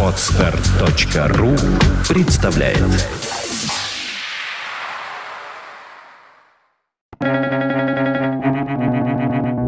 Отстар.ру 0.00 1.56
представляет 2.08 2.78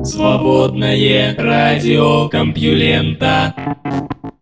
Свободное 0.05 1.35
радио 1.37 2.29
Компьюлента 2.29 3.55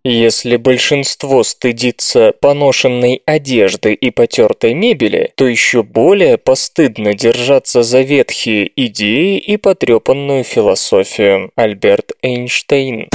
если 0.06 0.56
большинство 0.56 1.42
стыдится 1.42 2.34
поношенной 2.38 3.22
одежды 3.24 3.94
и 3.94 4.10
потертой 4.10 4.74
мебели, 4.74 5.32
то 5.34 5.46
еще 5.46 5.82
более 5.82 6.36
постыдно 6.36 7.14
держаться 7.14 7.82
за 7.82 8.02
ветхие 8.02 8.70
идеи 8.76 9.38
и 9.38 9.56
потрепанную 9.56 10.44
философию. 10.44 11.50
Альберт 11.56 12.12
Эйнштейн. 12.20 13.08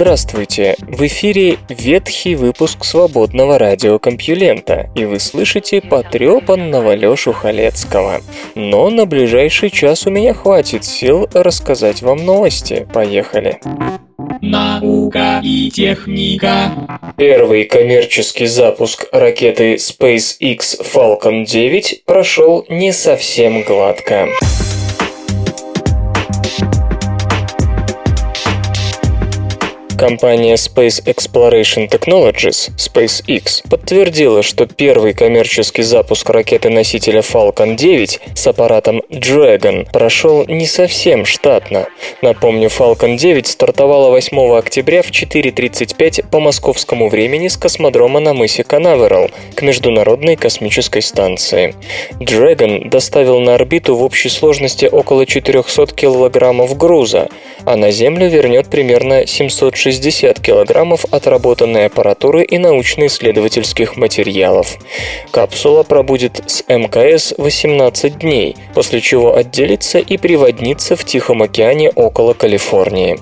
Здравствуйте! 0.00 0.76
В 0.80 1.06
эфире 1.08 1.58
ветхий 1.68 2.34
выпуск 2.34 2.86
свободного 2.86 3.58
радиокомпьюлента, 3.58 4.88
и 4.94 5.04
вы 5.04 5.20
слышите 5.20 5.82
потрепанного 5.82 6.94
Лёшу 6.94 7.34
Халецкого. 7.34 8.22
Но 8.54 8.88
на 8.88 9.04
ближайший 9.04 9.68
час 9.68 10.06
у 10.06 10.10
меня 10.10 10.32
хватит 10.32 10.86
сил 10.86 11.28
рассказать 11.34 12.00
вам 12.00 12.24
новости. 12.24 12.88
Поехали! 12.94 13.60
Наука 14.40 15.42
и 15.44 15.70
техника. 15.70 16.72
Первый 17.18 17.64
коммерческий 17.64 18.46
запуск 18.46 19.06
ракеты 19.12 19.74
SpaceX 19.74 20.80
Falcon 20.80 21.44
9 21.44 22.04
прошел 22.06 22.64
не 22.70 22.94
совсем 22.94 23.62
гладко. 23.64 24.28
Компания 30.00 30.54
Space 30.54 31.04
Exploration 31.04 31.86
Technologies, 31.86 32.70
SpaceX, 32.78 33.68
подтвердила, 33.68 34.42
что 34.42 34.64
первый 34.64 35.12
коммерческий 35.12 35.82
запуск 35.82 36.30
ракеты-носителя 36.30 37.20
Falcon 37.20 37.76
9 37.76 38.20
с 38.34 38.46
аппаратом 38.46 39.02
Dragon 39.10 39.86
прошел 39.92 40.46
не 40.46 40.64
совсем 40.64 41.26
штатно. 41.26 41.86
Напомню, 42.22 42.68
Falcon 42.68 43.18
9 43.18 43.46
стартовала 43.46 44.08
8 44.08 44.56
октября 44.56 45.02
в 45.02 45.10
4.35 45.10 46.30
по 46.30 46.40
московскому 46.40 47.10
времени 47.10 47.48
с 47.48 47.58
космодрома 47.58 48.20
на 48.20 48.32
мысе 48.32 48.64
Канаверал 48.64 49.28
к 49.54 49.60
Международной 49.60 50.36
космической 50.36 51.02
станции. 51.02 51.74
Dragon 52.18 52.88
доставил 52.88 53.38
на 53.40 53.56
орбиту 53.56 53.94
в 53.96 54.02
общей 54.02 54.30
сложности 54.30 54.86
около 54.86 55.26
400 55.26 55.94
килограммов 55.94 56.74
груза, 56.78 57.28
а 57.66 57.76
на 57.76 57.90
Землю 57.90 58.30
вернет 58.30 58.70
примерно 58.70 59.26
760 59.26 59.89
60 59.90 60.38
килограммов 60.38 61.04
отработанной 61.10 61.86
аппаратуры 61.86 62.44
и 62.44 62.58
научно-исследовательских 62.58 63.96
материалов. 63.96 64.78
Капсула 65.32 65.82
пробудет 65.82 66.42
с 66.46 66.62
МКС 66.68 67.34
18 67.36 68.18
дней, 68.18 68.56
после 68.72 69.00
чего 69.00 69.34
отделится 69.34 69.98
и 69.98 70.16
приводнится 70.16 70.94
в 70.94 71.04
Тихом 71.04 71.42
океане 71.42 71.90
около 71.90 72.34
Калифорнии. 72.34 73.18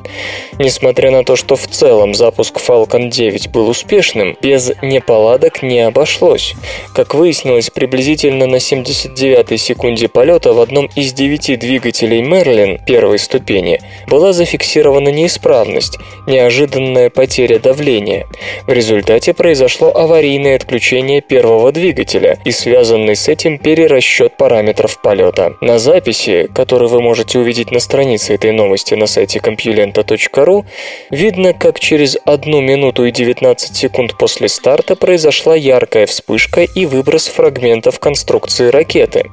Несмотря 0.59 1.11
на 1.11 1.25
то, 1.25 1.37
что 1.37 1.57
в 1.57 1.67
целом 1.69 2.15
запуск 2.15 2.59
Falcon 2.59 3.09
9 3.09 3.49
был 3.49 3.71
успешным, 3.71 4.37
без 4.43 4.71
неполадок 4.83 5.63
не 5.63 5.81
обошлось. 5.81 6.55
Как 6.95 7.15
выяснилось, 7.15 7.71
приблизительно 7.71 8.47
на 8.47 8.57
79-й 8.57 9.57
секунде 9.57 10.09
полета 10.09 10.53
в 10.53 10.61
одном 10.61 10.91
из 10.95 11.15
девяти 11.15 11.57
двигателей 11.57 12.21
Мерлин 12.21 12.79
первой 12.85 13.19
ступени 13.19 13.81
была 14.07 14.35
зафиксирована 14.35 15.09
неисправность, 15.09 15.99
неожиданно 16.27 16.58
неожиданная 16.59 17.09
потеря 17.11 17.59
давления. 17.59 18.27
В 18.67 18.73
результате 18.73 19.33
произошло 19.33 19.95
аварийное 19.95 20.57
отключение 20.57 21.21
первого 21.21 21.71
двигателя 21.71 22.39
и 22.45 22.51
связанный 22.51 23.15
с 23.15 23.29
этим 23.29 23.59
перерасчет 23.59 24.37
параметров 24.37 25.01
полета. 25.01 25.55
На 25.61 25.79
записи, 25.79 26.49
которую 26.53 26.89
вы 26.89 27.01
можете 27.01 27.39
увидеть 27.39 27.71
на 27.71 27.79
странице 27.79 28.35
этой 28.35 28.51
новости 28.53 28.95
на 28.95 29.07
сайте 29.07 29.39
compulenta.ru, 29.39 30.65
видно, 31.11 31.53
как 31.53 31.79
через 31.79 32.17
1 32.25 32.65
минуту 32.65 33.05
и 33.05 33.13
19 33.13 33.77
секунд 33.77 34.19
после 34.19 34.49
старта 34.49 34.97
произошла 34.97 35.55
яркая 35.55 36.07
вспышка 36.07 36.63
и 36.63 36.87
выброс 36.87 37.29
фрагментов 37.29 38.01
конструкции 38.01 38.69
ракеты. 38.69 39.31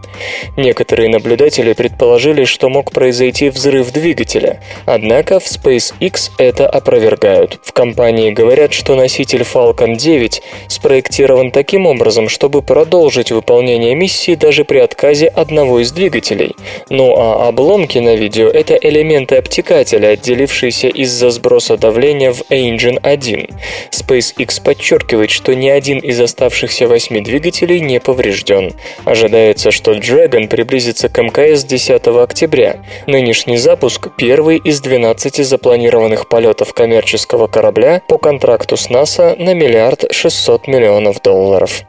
Некоторые 0.58 1.10
наблюдатели 1.10 1.74
предположили, 1.74 2.46
что 2.46 2.70
мог 2.70 2.92
произойти 2.92 3.50
взрыв 3.50 3.92
двигателя, 3.92 4.62
однако 4.86 5.40
в 5.40 5.46
SpaceX 5.46 6.32
это 6.38 6.68
опровергли 6.68 7.05
опровергают. 7.06 7.60
В 7.64 7.72
компании 7.72 8.32
говорят, 8.32 8.74
что 8.74 8.96
носитель 8.96 9.42
Falcon 9.42 9.96
9 9.96 10.42
спроектирован 10.68 11.52
таким 11.52 11.86
образом, 11.86 12.30
чтобы 12.30 12.62
продолжить 12.62 13.32
выполнение 13.32 13.96
миссии 13.96 14.36
даже 14.36 14.64
при 14.66 14.80
отказе 14.80 15.28
одного 15.28 15.80
из 15.80 15.92
двигателей. 15.92 16.56
Ну 16.90 17.16
а 17.18 17.48
обломки 17.48 18.00
на 18.00 18.16
видео– 18.16 18.48
это 18.54 18.76
элементы 18.76 19.36
обтекателя, 19.36 20.10
отделившиеся 20.10 20.88
из-за 20.88 21.30
сброса 21.30 21.78
давления 21.78 22.34
в 22.34 22.42
Engine 22.50 23.00
1. 23.02 23.48
SpaceX 23.92 24.64
подчеркивает, 24.64 25.30
что 25.30 25.54
ни 25.56 25.70
один 25.70 26.00
из 26.00 26.20
оставшихся 26.20 26.88
восьми 26.88 27.22
двигателей 27.22 27.80
не 27.80 28.00
поврежден. 28.00 28.74
Ожидается, 29.06 29.72
что 29.72 29.94
Dragon 29.94 30.48
приблизится 30.48 31.10
к 31.10 31.22
МКС 31.22 31.64
10 31.64 32.08
октября. 32.08 32.78
Нынешний 33.08 33.58
запуск– 33.58 34.08
первый 34.18 34.58
из 34.58 34.82
12 34.82 35.46
запланированных 35.46 36.28
полетов 36.28 36.74
коммерческих 36.74 36.95
коммерческого 36.96 37.48
корабля 37.48 38.02
по 38.08 38.18
контракту 38.18 38.78
с 38.78 38.90
НАСА 38.90 39.36
на 39.38 39.54
миллиард 39.54 40.06
600 40.14 40.70
миллионов 40.70 41.22
долларов. 41.22 41.82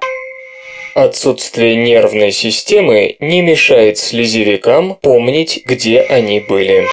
Отсутствие 0.97 1.77
нервной 1.77 2.33
системы 2.33 3.15
не 3.21 3.41
мешает 3.41 3.99
слезевикам 3.99 4.97
помнить, 5.01 5.63
где 5.65 6.01
они 6.01 6.41
были. 6.41 6.87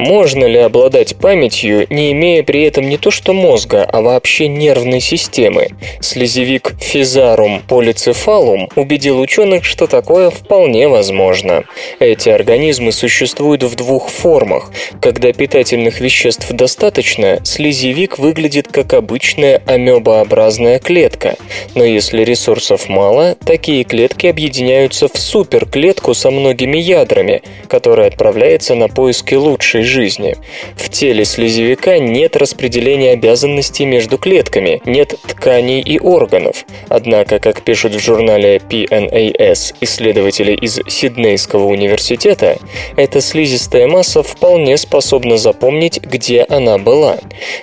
Можно 0.00 0.46
ли 0.46 0.58
обладать 0.58 1.14
памятью, 1.16 1.86
не 1.90 2.12
имея 2.12 2.42
при 2.42 2.62
этом 2.62 2.88
не 2.88 2.96
то 2.96 3.10
что 3.10 3.34
мозга, 3.34 3.84
а 3.84 4.00
вообще 4.00 4.48
нервной 4.48 5.00
системы? 5.00 5.68
Слезевик 6.00 6.72
Физарум 6.80 7.60
полицефалум 7.68 8.70
убедил 8.76 9.20
ученых, 9.20 9.66
что 9.66 9.86
такое 9.86 10.30
вполне 10.30 10.88
возможно. 10.88 11.64
Эти 11.98 12.30
организмы 12.30 12.92
существуют 12.92 13.62
в 13.62 13.74
двух 13.74 14.08
формах. 14.08 14.72
Когда 15.02 15.34
питательных 15.34 16.00
веществ 16.00 16.50
достаточно, 16.50 17.38
слезевик 17.44 18.18
выглядит 18.18 18.68
как 18.68 18.94
обычная 18.94 19.60
амебообразная 19.66 20.78
клетка. 20.78 21.36
Но 21.74 21.84
если 21.84 22.24
ресурсов 22.24 22.88
мало, 22.88 23.36
такие 23.44 23.84
клетки 23.84 24.28
объединяются 24.28 25.08
в 25.08 25.18
суперклетку 25.18 26.14
со 26.14 26.30
многими 26.30 26.78
ядрами, 26.78 27.42
которая 27.68 28.08
отправляется 28.08 28.74
на 28.74 28.88
поиски 28.88 29.34
лучшей 29.34 29.89
жизни. 29.90 30.36
В 30.76 30.88
теле 30.88 31.24
слезевика 31.24 31.98
нет 31.98 32.36
распределения 32.36 33.10
обязанностей 33.10 33.84
между 33.84 34.16
клетками, 34.16 34.80
нет 34.86 35.14
тканей 35.26 35.80
и 35.80 35.98
органов. 35.98 36.64
Однако, 36.88 37.38
как 37.38 37.62
пишут 37.62 37.94
в 37.94 37.98
журнале 37.98 38.56
PNAS 38.56 39.74
исследователи 39.80 40.52
из 40.52 40.80
Сиднейского 40.86 41.64
университета, 41.64 42.58
эта 42.96 43.20
слизистая 43.20 43.86
масса 43.88 44.22
вполне 44.22 44.76
способна 44.76 45.36
запомнить, 45.36 46.00
где 46.00 46.46
она 46.48 46.78
была. 46.78 47.18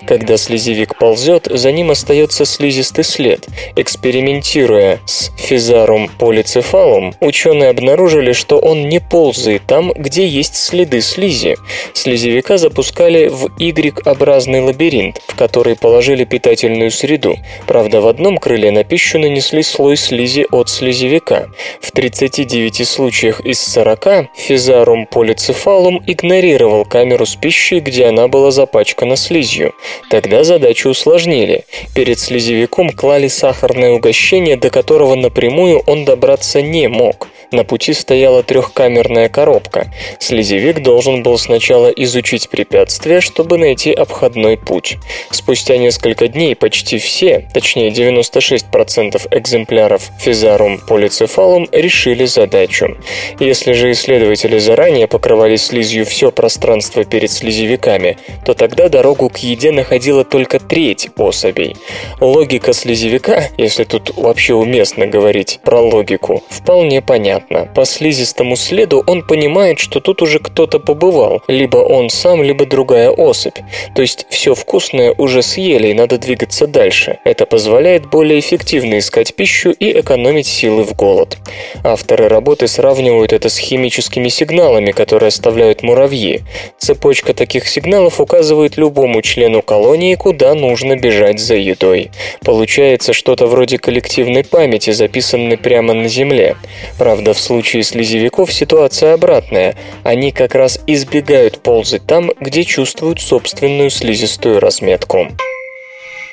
Когда 0.06 0.38
слезевик 0.38 0.98
ползет, 0.98 1.48
за 1.50 1.72
ним 1.72 1.92
остается 1.92 2.46
слизистый 2.46 3.04
след. 3.04 3.48
Экспериментируя 3.76 5.00
с 5.06 5.32
физарум 5.38 6.10
полицефалум, 6.20 7.14
ученые 7.22 7.70
обнаружили, 7.70 8.34
что 8.34 8.58
он 8.58 8.90
не 8.90 9.00
ползает 9.00 9.62
там, 9.66 9.94
где 9.94 10.28
есть 10.28 10.56
следы 10.56 11.02
слизи. 11.02 11.56
Слизи 11.94 12.17
слезевика 12.18 12.58
запускали 12.58 13.28
в 13.28 13.52
Y-образный 13.60 14.62
лабиринт, 14.62 15.22
в 15.28 15.36
который 15.36 15.76
положили 15.76 16.26
питательную 16.26 16.90
среду. 16.90 17.38
Правда, 17.68 18.02
в 18.02 18.08
одном 18.08 18.40
крыле 18.40 18.72
на 18.72 18.84
пищу 18.84 19.20
нанесли 19.20 19.62
слой 19.62 19.98
слизи 19.98 20.48
от 20.50 20.68
слезевика. 20.68 21.48
В 21.80 21.92
39 21.92 22.88
случаях 22.88 23.42
из 23.42 23.62
40 23.62 24.30
физарум 24.36 25.06
полицефалум 25.06 26.02
игнорировал 26.08 26.86
камеру 26.86 27.28
с 27.28 27.36
пищей, 27.36 27.82
где 27.82 28.06
она 28.06 28.28
была 28.28 28.50
запачкана 28.50 29.16
слизью. 29.16 29.76
Тогда 30.10 30.44
задачу 30.44 30.90
усложнили. 30.90 31.66
Перед 31.94 32.20
слезевиком 32.20 32.90
клали 32.90 33.28
сахарное 33.28 33.92
угощение, 33.92 34.58
до 34.58 34.72
которого 34.72 35.14
напрямую 35.14 35.84
он 35.86 36.04
добраться 36.04 36.64
не 36.64 36.88
мог. 36.88 37.28
На 37.52 37.64
пути 37.64 37.94
стояла 37.94 38.44
трехкамерная 38.44 39.30
коробка. 39.30 39.88
Слезевик 40.20 40.82
должен 40.82 41.24
был 41.24 41.38
сначала 41.38 41.88
изучить 42.08 42.50
препятствие, 42.50 43.22
чтобы 43.22 43.58
найти 43.58 43.92
обходной 43.92 44.58
путь. 44.58 44.98
Спустя 45.30 45.78
несколько 45.78 46.28
дней 46.28 46.56
почти 46.56 46.98
все, 46.98 47.48
точнее 47.54 47.90
96% 47.92 49.28
экземпляров 49.32 50.10
физарум 50.20 50.80
полицефалум 50.80 51.68
решили 51.72 52.26
задачу. 52.26 52.98
Если 53.40 53.74
же 53.74 53.92
исследователи 53.92 54.58
заранее 54.58 55.08
покрывали 55.08 55.56
слизью 55.56 56.06
все 56.06 56.32
пространство 56.32 57.04
перед 57.04 57.30
слезевиками, 57.30 58.18
то 58.46 58.54
тогда 58.54 58.90
дорогу 58.90 59.30
к 59.30 59.38
еде 59.38 59.72
находила 59.72 60.24
только 60.24 60.60
треть 60.60 61.10
особей. 61.18 61.76
Логика 62.20 62.74
слезевика, 62.74 63.50
если 63.58 63.84
тут 63.84 64.16
вообще 64.16 64.54
уместно 64.54 65.08
говорить 65.08 65.60
про 65.64 65.82
логику, 65.82 66.44
вполне 66.50 67.02
понятна. 67.02 67.70
По 67.76 67.86
слизистому 67.86 68.56
следу 68.56 69.04
он 69.06 69.24
понимает, 69.24 69.80
что 69.80 70.00
тут 70.00 70.22
уже 70.22 70.40
кто-то 70.40 70.80
побывал, 70.80 71.42
либо 71.48 71.78
он 71.78 71.97
сам, 72.10 72.44
либо 72.44 72.66
другая 72.66 73.10
особь. 73.10 73.58
То 73.96 74.02
есть 74.02 74.26
все 74.30 74.56
вкусное 74.56 75.14
уже 75.18 75.42
съели 75.42 75.90
и 75.90 75.94
надо 75.94 76.18
двигаться 76.18 76.68
дальше. 76.68 77.20
Это 77.24 77.46
позволяет 77.46 78.10
более 78.10 78.40
эффективно 78.40 79.00
искать 79.00 79.36
пищу 79.36 79.72
и 79.72 80.00
экономить 80.00 80.48
силы 80.48 80.84
в 80.84 80.96
голод. 80.96 81.38
Авторы 81.84 82.28
работы 82.28 82.68
сравнивают 82.68 83.34
это 83.34 83.50
с 83.50 83.58
химическими 83.58 84.30
сигналами, 84.30 84.92
которые 84.92 85.28
оставляют 85.28 85.84
муравьи. 85.84 86.42
Цепочка 86.78 87.34
таких 87.34 87.68
сигналов 87.68 88.22
указывает 88.22 88.78
любому 88.78 89.22
члену 89.22 89.62
колонии, 89.62 90.16
куда 90.16 90.54
нужно 90.54 90.96
бежать 90.96 91.40
за 91.40 91.56
едой. 91.56 92.12
Получается 92.44 93.14
что-то 93.14 93.48
вроде 93.48 93.78
коллективной 93.78 94.44
памяти, 94.44 94.92
записанной 94.92 95.58
прямо 95.58 95.94
на 95.94 96.08
Земле. 96.08 96.56
Правда, 96.98 97.34
в 97.34 97.40
случае 97.40 97.84
слезевиков 97.84 98.54
ситуация 98.54 99.14
обратная. 99.14 99.76
Они 100.04 100.32
как 100.32 100.56
раз 100.56 100.80
избегают 100.88 101.62
ползать 101.78 102.08
там, 102.08 102.32
где 102.40 102.64
чувствуют 102.64 103.22
собственную 103.22 103.92
слизистую 103.92 104.60
разметку. 104.60 105.28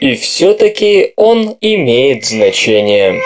И 0.01 0.15
все-таки 0.15 1.13
он 1.17 1.59
имеет 1.61 2.25
значение. 2.25 3.21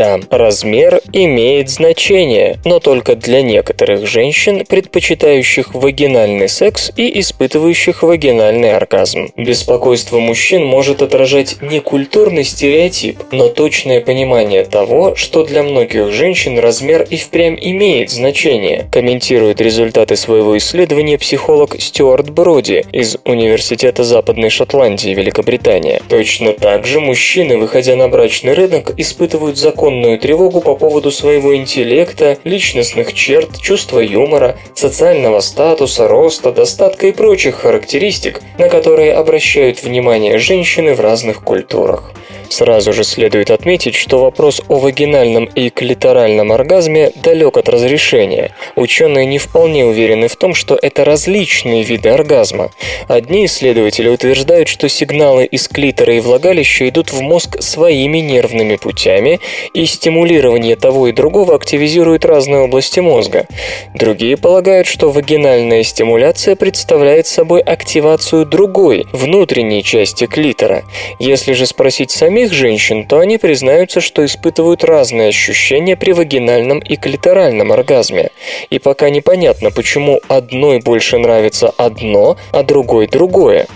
Да, 0.00 0.18
размер 0.30 1.02
имеет 1.12 1.68
значение, 1.68 2.56
но 2.64 2.80
только 2.80 3.16
для 3.16 3.42
некоторых 3.42 4.06
женщин, 4.06 4.64
предпочитающих 4.64 5.74
вагинальный 5.74 6.48
секс 6.48 6.90
и 6.96 7.20
испытывающих 7.20 8.02
вагинальный 8.02 8.74
оргазм. 8.74 9.28
Беспокойство 9.36 10.18
мужчин 10.18 10.64
может 10.64 11.02
отражать 11.02 11.58
не 11.60 11.80
культурный 11.80 12.44
стереотип, 12.44 13.18
но 13.30 13.48
точное 13.48 14.00
понимание 14.00 14.64
того, 14.64 15.16
что 15.16 15.44
для 15.44 15.62
многих 15.62 16.10
женщин 16.12 16.58
размер 16.58 17.02
и 17.02 17.18
впрямь 17.18 17.58
имеет 17.60 18.08
значение, 18.08 18.88
комментирует 18.90 19.60
результаты 19.60 20.16
своего 20.16 20.56
исследования 20.56 21.18
психолог 21.18 21.78
Стюарт 21.78 22.30
Броди 22.30 22.86
из 22.90 23.18
Университета 23.26 24.04
Западной 24.04 24.48
Шотландии, 24.48 25.10
Великобритания. 25.10 26.00
Точно 26.08 26.54
так 26.54 26.86
же 26.86 27.00
мужчины, 27.00 27.58
выходя 27.58 27.96
на 27.96 28.08
брачный 28.08 28.54
рынок, 28.54 28.94
испытывают 28.96 29.58
закон 29.58 29.89
законную 29.90 30.18
тревогу 30.18 30.60
по 30.60 30.76
поводу 30.76 31.10
своего 31.10 31.56
интеллекта, 31.56 32.38
личностных 32.44 33.12
черт, 33.12 33.60
чувства 33.60 33.98
юмора, 33.98 34.56
социального 34.74 35.40
статуса, 35.40 36.06
роста, 36.06 36.52
достатка 36.52 37.08
и 37.08 37.12
прочих 37.12 37.56
характеристик, 37.56 38.40
на 38.58 38.68
которые 38.68 39.12
обращают 39.12 39.82
внимание 39.82 40.38
женщины 40.38 40.94
в 40.94 41.00
разных 41.00 41.42
культурах. 41.42 42.12
Сразу 42.50 42.92
же 42.92 43.04
следует 43.04 43.52
отметить, 43.52 43.94
что 43.94 44.18
вопрос 44.18 44.60
о 44.66 44.80
вагинальном 44.80 45.44
и 45.44 45.70
клиторальном 45.70 46.50
оргазме 46.50 47.12
далек 47.14 47.56
от 47.56 47.68
разрешения. 47.68 48.52
Ученые 48.74 49.24
не 49.24 49.38
вполне 49.38 49.86
уверены 49.86 50.26
в 50.26 50.34
том, 50.34 50.54
что 50.54 50.76
это 50.80 51.04
различные 51.04 51.84
виды 51.84 52.08
оргазма. 52.08 52.72
Одни 53.06 53.46
исследователи 53.46 54.08
утверждают, 54.08 54.66
что 54.66 54.88
сигналы 54.88 55.44
из 55.44 55.68
клитора 55.68 56.12
и 56.16 56.20
влагалища 56.20 56.88
идут 56.88 57.12
в 57.12 57.20
мозг 57.20 57.62
своими 57.62 58.18
нервными 58.18 58.74
путями, 58.74 59.38
и 59.72 59.79
стимулирование 59.86 60.76
того 60.76 61.08
и 61.08 61.12
другого 61.12 61.54
активизирует 61.54 62.24
разные 62.24 62.62
области 62.62 63.00
мозга. 63.00 63.46
Другие 63.94 64.36
полагают, 64.36 64.86
что 64.86 65.10
вагинальная 65.10 65.82
стимуляция 65.82 66.56
представляет 66.56 67.26
собой 67.26 67.60
активацию 67.60 68.46
другой, 68.46 69.06
внутренней 69.12 69.82
части 69.82 70.26
клитора. 70.26 70.82
Если 71.18 71.52
же 71.52 71.66
спросить 71.66 72.10
самих 72.10 72.52
женщин, 72.52 73.06
то 73.06 73.20
они 73.20 73.38
признаются, 73.38 74.00
что 74.00 74.24
испытывают 74.24 74.84
разные 74.84 75.28
ощущения 75.28 75.96
при 75.96 76.12
вагинальном 76.12 76.80
и 76.80 76.96
клиторальном 76.96 77.72
оргазме. 77.72 78.30
И 78.70 78.78
пока 78.78 79.10
непонятно, 79.10 79.70
почему 79.70 80.20
одной 80.28 80.80
больше 80.80 81.18
нравится 81.18 81.72
одно, 81.76 82.36
а 82.52 82.62
другой 82.62 83.06
другое. 83.06 83.66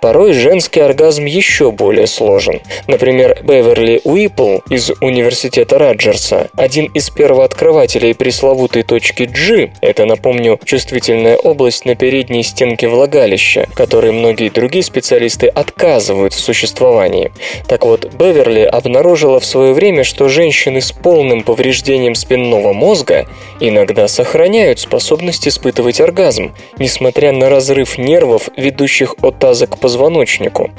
Порой 0.00 0.32
женский 0.32 0.80
оргазм 0.80 1.24
еще 1.24 1.70
более 1.70 2.06
сложен. 2.06 2.60
Например, 2.86 3.38
Беверли 3.42 4.00
Уиппл 4.04 4.58
из 4.68 4.90
Университета 5.00 5.37
Раджерса, 5.78 6.50
один 6.56 6.86
из 6.86 7.10
первооткрывателей 7.10 8.14
пресловутой 8.14 8.82
точки 8.82 9.22
G, 9.22 9.70
это, 9.80 10.04
напомню, 10.04 10.58
чувствительная 10.64 11.36
область 11.36 11.84
на 11.84 11.94
передней 11.94 12.42
стенке 12.42 12.88
влагалища, 12.88 13.68
которой 13.74 14.10
многие 14.12 14.48
другие 14.48 14.82
специалисты 14.82 15.46
отказывают 15.46 16.32
в 16.32 16.40
существовании. 16.40 17.30
Так 17.68 17.84
вот, 17.84 18.12
Беверли 18.14 18.62
обнаружила 18.62 19.38
в 19.38 19.44
свое 19.44 19.72
время, 19.72 20.02
что 20.02 20.28
женщины 20.28 20.80
с 20.80 20.90
полным 20.90 21.42
повреждением 21.42 22.14
спинного 22.14 22.72
мозга 22.72 23.26
иногда 23.60 24.08
сохраняют 24.08 24.80
способность 24.80 25.46
испытывать 25.46 26.00
оргазм, 26.00 26.52
несмотря 26.78 27.32
на 27.32 27.48
разрыв 27.48 27.98
нервов, 27.98 28.48
ведущих 28.56 29.14
от 29.22 29.38
таза 29.38 29.66
к 29.66 29.78
позвоночнику. 29.78 30.70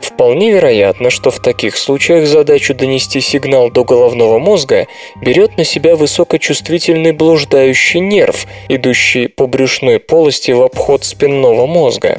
Вполне 0.00 0.52
вероятно, 0.52 1.10
что 1.10 1.30
в 1.30 1.40
таких 1.40 1.76
случаях 1.76 2.26
задачу 2.26 2.74
донести 2.74 3.20
сигнал 3.20 3.70
до 3.70 3.84
головного 4.04 4.38
мозга 4.38 4.86
берет 5.16 5.56
на 5.56 5.64
себя 5.64 5.96
высокочувствительный 5.96 7.12
блуждающий 7.12 8.00
нерв, 8.00 8.46
идущий 8.68 9.28
по 9.28 9.46
брюшной 9.46 9.98
полости 9.98 10.50
в 10.50 10.62
обход 10.62 11.04
спинного 11.04 11.66
мозга. 11.66 12.18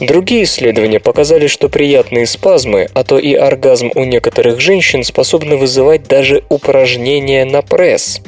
Другие 0.00 0.44
исследования 0.44 1.00
показали, 1.00 1.46
что 1.46 1.68
приятные 1.68 2.26
спазмы, 2.26 2.88
а 2.94 3.04
то 3.04 3.18
и 3.18 3.34
оргазм 3.34 3.90
у 3.94 4.04
некоторых 4.04 4.60
женщин 4.60 5.04
способны 5.04 5.56
вызывать 5.56 6.04
даже 6.08 6.44
упражнения 6.48 7.44
на 7.44 7.60
пресс. 7.60 8.22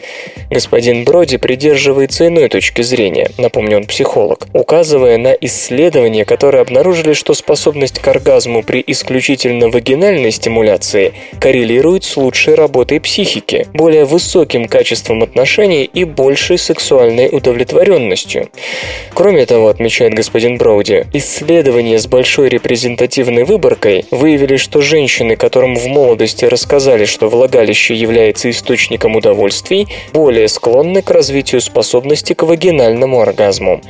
Господин 0.50 1.04
Броди 1.04 1.38
придерживается 1.38 2.26
иной 2.26 2.48
точки 2.48 2.82
зрения, 2.82 3.30
напомню, 3.38 3.78
он 3.78 3.84
психолог, 3.84 4.46
указывая 4.52 5.16
на 5.16 5.32
исследования, 5.32 6.24
которые 6.24 6.60
обнаружили, 6.60 7.14
что 7.14 7.34
способность 7.34 8.00
к 8.00 8.08
оргазму 8.08 8.62
при 8.62 8.82
исключительно 8.86 9.68
вагинальной 9.68 10.32
стимуляции 10.32 11.12
коррелирует 11.40 12.04
с 12.04 12.16
лучшей 12.16 12.54
работой 12.54 12.89
психики, 12.98 13.66
более 13.72 14.04
высоким 14.04 14.66
качеством 14.66 15.22
отношений 15.22 15.84
и 15.84 16.04
большей 16.04 16.58
сексуальной 16.58 17.28
удовлетворенностью. 17.30 18.48
Кроме 19.14 19.46
того, 19.46 19.68
отмечает 19.68 20.14
господин 20.14 20.58
Броуди, 20.58 21.06
исследования 21.12 21.98
с 21.98 22.06
большой 22.06 22.48
репрезентативной 22.48 23.44
выборкой 23.44 24.04
выявили, 24.10 24.56
что 24.56 24.80
женщины, 24.80 25.36
которым 25.36 25.76
в 25.76 25.86
молодости 25.86 26.44
рассказали, 26.44 27.04
что 27.04 27.28
влагалище 27.28 27.94
является 27.94 28.50
источником 28.50 29.16
удовольствий, 29.16 29.86
более 30.12 30.48
склонны 30.48 31.02
к 31.02 31.10
развитию 31.10 31.60
способности 31.60 32.32
к 32.32 32.42
вагинальному 32.42 33.20
оргазму. 33.20 33.80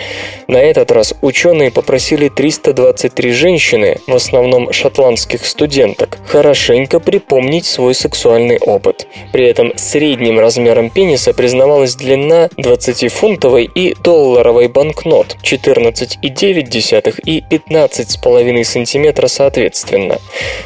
На 0.49 0.59
этот 0.59 0.91
раз 0.91 1.15
ученые 1.23 1.71
попросили 1.71 2.29
323 2.29 3.33
женщины, 3.33 3.99
в 4.07 4.15
основном 4.15 4.73
шотландских 4.73 5.47
студенток, 5.47 6.19
хорошенько 6.27 7.01
припомнить 7.01 7.67
свой 7.67 7.95
сексуальный 7.95 8.59
опыт. 8.59 8.90
При 9.33 9.47
этом 9.47 9.73
средним 9.77 10.39
размером 10.39 10.91
пениса 10.91 11.33
признавалась 11.33 11.95
длина 11.95 12.49
20-фунтовой 12.57 13.71
и 13.75 13.95
долларовой 14.03 14.69
банкнот 14.69 15.37
14,9 15.43 17.21
и 17.25 17.45
15,5 17.51 18.65
см 18.65 19.29
соответственно. 19.29 20.19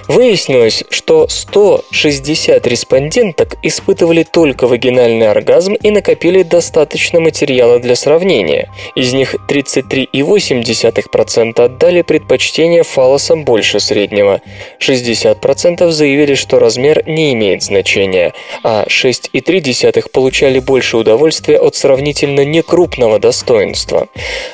Выяснилось, 0.09 0.85
что 0.90 1.28
160 1.28 2.66
респонденток 2.66 3.57
испытывали 3.62 4.23
только 4.23 4.66
вагинальный 4.66 5.31
оргазм 5.31 5.75
и 5.75 5.90
накопили 5.90 6.43
достаточно 6.43 7.21
материала 7.21 7.78
для 7.78 7.97
сравнения. 7.97 8.71
Из 8.95 9.12
них 9.12 9.35
33,8% 9.49 11.61
отдали 11.61 12.02
предпочтение 12.02 12.83
фалосам 12.83 13.45
больше 13.45 13.81
среднего. 13.81 14.40
60% 14.81 15.90
заявили, 15.90 16.35
что 16.35 16.59
размер 16.59 17.02
не 17.07 17.35
имеет 17.35 17.62
значения. 17.62 18.13
Сканирования, 18.14 18.33
а 18.62 18.85
6,3 18.87 20.11
получали 20.11 20.59
больше 20.59 20.97
удовольствия 20.97 21.59
от 21.59 21.76
сравнительно 21.76 22.44
некрупного 22.44 23.18
достоинства. 23.18 24.09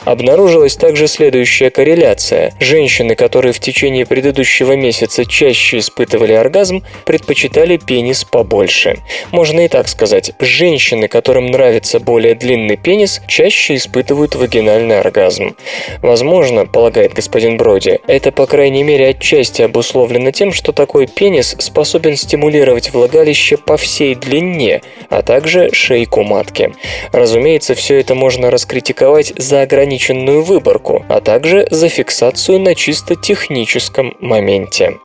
Обнаружилась 0.04 0.76
также 0.76 1.06
следующая 1.06 1.70
корреляция. 1.70 2.54
Женщины, 2.60 3.14
которые 3.14 3.52
в 3.52 3.60
течение 3.60 4.06
предыдущего 4.06 4.74
месяца 4.74 5.24
чаще 5.24 5.78
испытывали 5.78 6.32
оргазм, 6.32 6.82
предпочитали 7.04 7.76
пенис 7.76 8.24
побольше. 8.24 8.98
Можно 9.30 9.60
и 9.60 9.68
так 9.68 9.88
сказать, 9.88 10.32
женщины, 10.38 11.08
которым 11.08 11.46
нравится 11.46 12.00
более 12.00 12.34
длинный 12.34 12.76
пенис, 12.76 13.20
чаще 13.28 13.76
испытывают 13.76 14.34
вагинальный 14.34 15.00
оргазм. 15.00 15.56
Возможно, 16.02 16.66
полагает 16.66 17.14
господин 17.14 17.56
Броди, 17.56 18.00
это 18.06 18.32
по 18.32 18.46
крайней 18.46 18.82
мере 18.82 19.08
отчасти 19.08 19.62
обусловлено 19.62 20.30
тем, 20.30 20.52
что 20.52 20.72
такой 20.72 21.06
пенис 21.06 21.56
способен 21.58 22.16
стимулировать 22.16 22.92
влагалище 22.92 23.49
по 23.56 23.76
всей 23.76 24.14
длине, 24.14 24.82
а 25.08 25.22
также 25.22 25.70
шейку 25.72 26.22
матки. 26.22 26.74
Разумеется, 27.12 27.74
все 27.74 28.00
это 28.00 28.14
можно 28.14 28.50
раскритиковать 28.50 29.32
за 29.36 29.62
ограниченную 29.62 30.42
выборку, 30.42 31.04
а 31.08 31.20
также 31.20 31.66
за 31.70 31.88
фиксацию 31.88 32.60
на 32.60 32.74
чисто 32.74 33.16
техническом 33.16 34.16
моменте. 34.20 34.98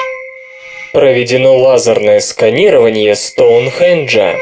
Проведено 0.93 1.57
лазерное 1.57 2.21
сканирование 2.21 3.15
Стоунхенджа. 3.15 4.35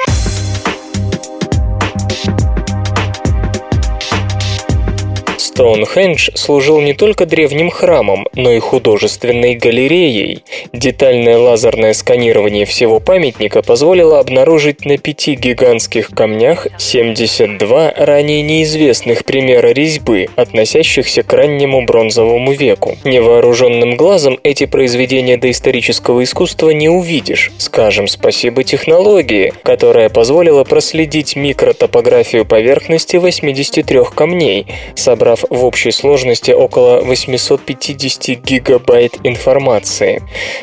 Стоунхендж 5.53 6.31
служил 6.33 6.81
не 6.81 6.95
только 6.95 7.27
древним 7.27 7.69
храмом, 7.69 8.27
но 8.33 8.51
и 8.51 8.57
художественной 8.57 9.53
галереей. 9.53 10.43
Детальное 10.73 11.37
лазерное 11.37 11.93
сканирование 11.93 12.65
всего 12.65 12.99
памятника 12.99 13.61
позволило 13.61 14.19
обнаружить 14.19 14.83
на 14.83 14.97
пяти 14.97 15.35
гигантских 15.35 16.09
камнях 16.09 16.65
72 16.79 17.93
ранее 17.95 18.41
неизвестных 18.41 19.25
примера 19.25 19.67
резьбы, 19.67 20.27
относящихся 20.35 21.21
к 21.21 21.31
раннему 21.31 21.85
бронзовому 21.85 22.51
веку. 22.53 22.97
Невооруженным 23.03 23.95
глазом 23.95 24.39
эти 24.41 24.65
произведения 24.65 25.37
доисторического 25.37 26.23
искусства 26.23 26.71
не 26.71 26.89
увидишь. 26.89 27.51
Скажем 27.59 28.07
спасибо 28.07 28.63
технологии, 28.63 29.53
которая 29.61 30.09
позволила 30.09 30.63
проследить 30.63 31.35
микротопографию 31.35 32.43
поверхности 32.43 33.17
83 33.17 33.99
камней, 34.15 34.65
собрав 34.95 35.42
в 35.49 35.65
общей 35.65 35.91
сложности 35.91 36.51
около 36.51 37.01
850 37.01 38.39
гигабайт 38.39 39.17
информации. 39.23 40.21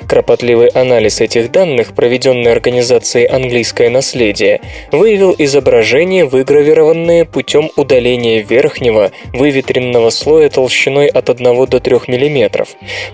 Кропотливый 0.08 0.68
анализ 0.68 1.20
этих 1.20 1.50
данных, 1.50 1.94
проведенный 1.94 2.52
организацией 2.52 3.26
«Английское 3.26 3.90
наследие», 3.90 4.60
выявил 4.92 5.34
изображения, 5.38 6.24
выгравированные 6.24 7.24
путем 7.24 7.70
удаления 7.76 8.42
верхнего 8.42 9.12
выветренного 9.32 10.10
слоя 10.10 10.48
толщиной 10.48 11.08
от 11.08 11.30
1 11.30 11.66
до 11.66 11.80
3 11.80 11.96
мм. 12.08 12.66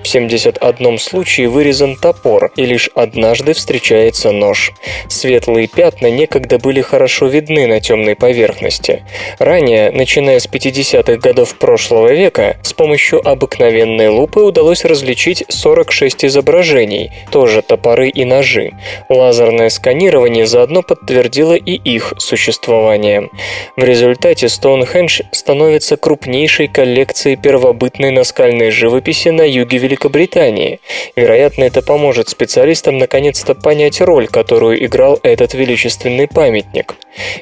В 0.03 0.09
71 0.09 0.99
случае 0.99 1.49
вырезан 1.49 1.97
топор, 1.97 2.53
и 2.57 2.65
лишь 2.65 2.91
однажды 2.95 3.55
встречается 3.55 4.33
нож. 4.33 4.73
Светлые 5.09 5.67
пятна 5.69 6.11
некогда 6.11 6.59
были 6.59 6.81
хорошо 6.81 7.27
видны 7.27 7.67
на 7.67 7.81
темной 7.81 8.17
поверхности. 8.17 9.05
Ранее, 9.39 9.91
начиная 9.91 10.39
с 10.39 10.47
50-х 10.47 11.17
годов 11.17 11.56
прошлого 11.59 12.13
века 12.13 12.57
с 12.63 12.73
помощью 12.73 13.27
обыкновенной 13.27 14.09
лупы 14.09 14.41
удалось 14.41 14.85
различить 14.85 15.45
46 15.49 16.27
изображений, 16.27 17.11
тоже 17.31 17.63
топоры 17.63 18.09
и 18.09 18.25
ножи. 18.25 18.73
Лазерное 19.09 19.69
сканирование 19.69 20.47
заодно 20.47 20.83
подтвердило 20.83 21.55
и 21.55 21.73
их 21.73 22.15
существование. 22.19 23.31
В 23.77 23.85
результате 23.85 24.49
Стоунхендж 24.49 25.23
становится 25.33 25.97
крупнейшей 25.97 26.69
коллекцией 26.69 27.37
первобытной 27.37 28.11
наскальной 28.11 28.71
живописи 28.71 29.29
на 29.29 29.43
юге 29.43 29.79
Великобритании. 29.79 30.81
Вероятно, 31.17 31.65
это 31.65 31.83
поможет 31.83 32.29
специалистам 32.29 32.99
наконец-то 32.99 33.55
понять 33.55 34.01
роль, 34.01 34.29
которую 34.29 34.85
играл 34.85 35.19
этот 35.23 35.55
величественный 35.55 36.29
памятник. 36.29 36.97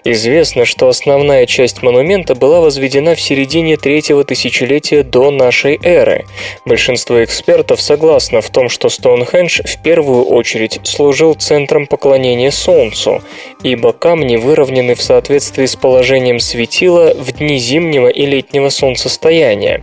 Известно, 0.04 0.64
что 0.64 0.88
основная 0.88 1.46
часть 1.46 1.82
монумента 1.82 2.34
была 2.34 2.60
возведена 2.60 3.14
в 3.14 3.20
середине 3.20 3.76
третьего 4.04 4.24
тысячелетия 4.24 5.02
до 5.02 5.30
нашей 5.30 5.80
эры. 5.82 6.26
Большинство 6.66 7.24
экспертов 7.24 7.80
согласно 7.80 8.42
в 8.42 8.50
том, 8.50 8.68
что 8.68 8.90
Стоунхендж 8.90 9.62
в 9.64 9.82
первую 9.82 10.24
очередь 10.26 10.78
служил 10.82 11.32
центром 11.32 11.86
поклонения 11.86 12.50
Солнцу, 12.50 13.22
ибо 13.62 13.94
камни 13.94 14.36
выровнены 14.36 14.94
в 14.94 15.00
соответствии 15.00 15.64
с 15.64 15.74
положением 15.74 16.38
светила 16.38 17.14
в 17.14 17.32
дни 17.32 17.56
зимнего 17.56 18.08
и 18.08 18.26
летнего 18.26 18.68
солнцестояния. 18.68 19.82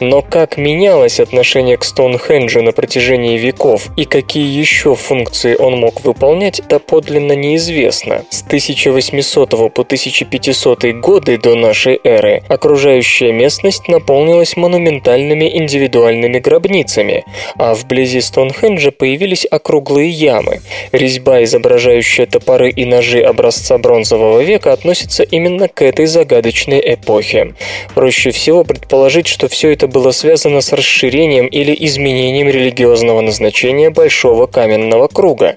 Но 0.00 0.22
как 0.22 0.56
менялось 0.56 1.20
отношение 1.20 1.76
к 1.76 1.84
Стоунхенджу 1.84 2.62
на 2.62 2.72
протяжении 2.72 3.38
веков 3.38 3.90
и 3.96 4.06
какие 4.06 4.58
еще 4.58 4.96
функции 4.96 5.54
он 5.54 5.78
мог 5.78 6.02
выполнять, 6.02 6.62
доподлинно 6.68 7.34
неизвестно. 7.34 8.24
С 8.28 8.42
1800 8.42 9.50
по 9.72 9.82
1500 9.82 10.84
годы 10.94 11.38
до 11.38 11.54
нашей 11.54 12.00
эры 12.02 12.42
окружающая 12.48 13.30
местность 13.52 13.86
наполнилась 13.86 14.56
монументальными 14.56 15.58
индивидуальными 15.58 16.38
гробницами, 16.38 17.24
а 17.56 17.74
вблизи 17.74 18.22
Стоунхенджа 18.22 18.92
появились 18.92 19.44
округлые 19.44 20.08
ямы. 20.08 20.62
Резьба, 20.92 21.42
изображающая 21.44 22.24
топоры 22.24 22.70
и 22.70 22.86
ножи 22.86 23.20
образца 23.20 23.76
бронзового 23.76 24.40
века, 24.40 24.72
относится 24.72 25.22
именно 25.22 25.68
к 25.68 25.82
этой 25.82 26.06
загадочной 26.06 26.80
эпохе. 26.94 27.54
Проще 27.94 28.30
всего 28.30 28.64
предположить, 28.64 29.26
что 29.26 29.48
все 29.48 29.70
это 29.70 29.86
было 29.86 30.12
связано 30.12 30.62
с 30.62 30.72
расширением 30.72 31.46
или 31.46 31.76
изменением 31.78 32.48
религиозного 32.48 33.20
назначения 33.20 33.90
большого 33.90 34.46
каменного 34.46 35.08
круга. 35.08 35.56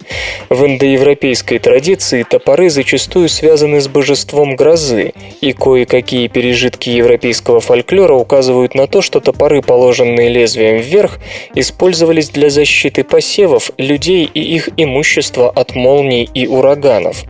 В 0.49 0.65
индоевропейской 0.65 1.59
традиции 1.59 2.23
топоры 2.23 2.69
зачастую 2.69 3.29
связаны 3.29 3.79
с 3.79 3.87
божеством 3.87 4.57
грозы, 4.57 5.13
и 5.39 5.53
кое-какие 5.53 6.27
пережитки 6.27 6.89
европейского 6.89 7.61
фольклора 7.61 7.84
указывают 7.91 8.75
на 8.75 8.87
то, 8.87 9.01
что 9.01 9.19
топоры, 9.19 9.61
положенные 9.61 10.29
лезвием 10.29 10.77
вверх, 10.77 11.19
использовались 11.53 12.29
для 12.29 12.49
защиты 12.49 13.03
посевов, 13.03 13.71
людей 13.77 14.29
и 14.33 14.41
их 14.41 14.69
имущества 14.77 15.49
от 15.49 15.75
молний 15.75 16.29
и 16.33 16.47
ураганов. 16.47 17.23